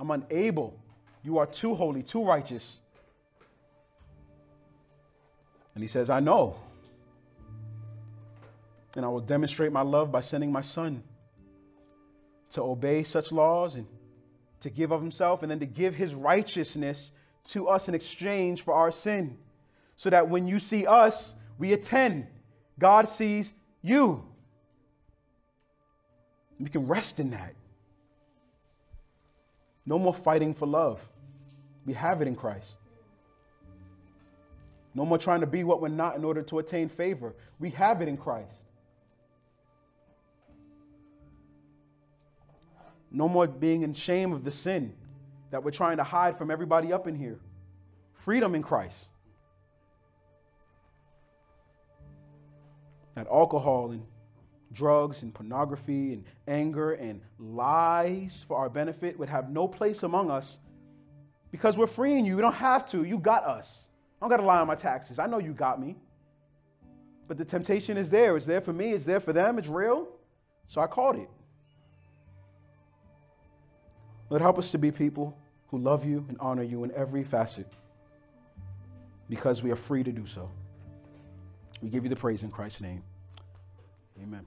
I'm 0.00 0.10
unable. 0.10 0.76
You 1.22 1.38
are 1.38 1.46
too 1.46 1.76
holy, 1.76 2.02
too 2.02 2.24
righteous. 2.24 2.78
And 5.76 5.82
He 5.82 5.88
says, 5.88 6.10
I 6.10 6.18
know. 6.18 6.56
And 8.96 9.04
I 9.04 9.08
will 9.08 9.20
demonstrate 9.20 9.72
my 9.72 9.82
love 9.82 10.12
by 10.12 10.20
sending 10.20 10.52
my 10.52 10.60
son 10.60 11.02
to 12.50 12.62
obey 12.62 13.02
such 13.02 13.32
laws 13.32 13.74
and 13.74 13.86
to 14.60 14.70
give 14.70 14.92
of 14.92 15.00
himself 15.00 15.42
and 15.42 15.50
then 15.50 15.60
to 15.60 15.66
give 15.66 15.94
his 15.94 16.14
righteousness 16.14 17.10
to 17.44 17.68
us 17.68 17.88
in 17.88 17.94
exchange 17.94 18.62
for 18.62 18.74
our 18.74 18.90
sin. 18.90 19.38
So 19.96 20.10
that 20.10 20.28
when 20.28 20.46
you 20.46 20.58
see 20.58 20.86
us, 20.86 21.34
we 21.58 21.72
attend. 21.72 22.26
God 22.78 23.08
sees 23.08 23.52
you. 23.82 24.24
We 26.60 26.68
can 26.68 26.86
rest 26.86 27.18
in 27.18 27.30
that. 27.30 27.54
No 29.84 29.98
more 29.98 30.14
fighting 30.14 30.54
for 30.54 30.66
love. 30.66 31.00
We 31.84 31.94
have 31.94 32.22
it 32.22 32.28
in 32.28 32.36
Christ. 32.36 32.72
No 34.94 35.04
more 35.04 35.18
trying 35.18 35.40
to 35.40 35.46
be 35.46 35.64
what 35.64 35.80
we're 35.80 35.88
not 35.88 36.16
in 36.16 36.24
order 36.24 36.42
to 36.42 36.58
attain 36.58 36.88
favor. 36.88 37.34
We 37.58 37.70
have 37.70 38.02
it 38.02 38.08
in 38.08 38.16
Christ. 38.16 38.60
No 43.12 43.28
more 43.28 43.46
being 43.46 43.82
in 43.82 43.92
shame 43.92 44.32
of 44.32 44.42
the 44.44 44.50
sin 44.50 44.94
that 45.50 45.62
we're 45.62 45.70
trying 45.70 45.98
to 45.98 46.04
hide 46.04 46.38
from 46.38 46.50
everybody 46.50 46.92
up 46.92 47.06
in 47.06 47.14
here. 47.14 47.38
Freedom 48.14 48.54
in 48.54 48.62
Christ. 48.62 49.08
That 53.14 53.26
alcohol 53.26 53.90
and 53.90 54.02
drugs 54.72 55.22
and 55.22 55.34
pornography 55.34 56.14
and 56.14 56.24
anger 56.48 56.92
and 56.92 57.20
lies 57.38 58.44
for 58.48 58.56
our 58.56 58.70
benefit 58.70 59.18
would 59.18 59.28
have 59.28 59.50
no 59.50 59.68
place 59.68 60.02
among 60.02 60.30
us 60.30 60.58
because 61.50 61.76
we're 61.76 61.86
freeing 61.86 62.24
you. 62.24 62.36
We 62.36 62.42
don't 62.42 62.54
have 62.54 62.88
to. 62.92 63.04
You 63.04 63.18
got 63.18 63.44
us. 63.44 63.84
I 64.20 64.24
don't 64.24 64.30
got 64.30 64.38
to 64.38 64.46
lie 64.46 64.60
on 64.60 64.66
my 64.66 64.74
taxes. 64.74 65.18
I 65.18 65.26
know 65.26 65.38
you 65.38 65.52
got 65.52 65.78
me. 65.78 65.96
But 67.28 67.36
the 67.36 67.44
temptation 67.44 67.98
is 67.98 68.08
there. 68.08 68.36
It's 68.36 68.46
there 68.46 68.62
for 68.62 68.72
me. 68.72 68.92
It's 68.92 69.04
there 69.04 69.20
for 69.20 69.34
them. 69.34 69.58
It's 69.58 69.68
real. 69.68 70.08
So 70.68 70.80
I 70.80 70.86
called 70.86 71.16
it. 71.16 71.28
Lord, 74.32 74.40
help 74.40 74.58
us 74.58 74.70
to 74.70 74.78
be 74.78 74.90
people 74.90 75.36
who 75.68 75.76
love 75.76 76.06
you 76.06 76.24
and 76.30 76.38
honor 76.40 76.62
you 76.62 76.84
in 76.84 76.92
every 76.92 77.22
facet 77.22 77.70
because 79.28 79.62
we 79.62 79.70
are 79.70 79.76
free 79.76 80.02
to 80.02 80.10
do 80.10 80.26
so. 80.26 80.48
We 81.82 81.90
give 81.90 82.04
you 82.04 82.08
the 82.08 82.16
praise 82.16 82.42
in 82.42 82.50
Christ's 82.50 82.80
name. 82.80 83.02
Amen. 84.22 84.46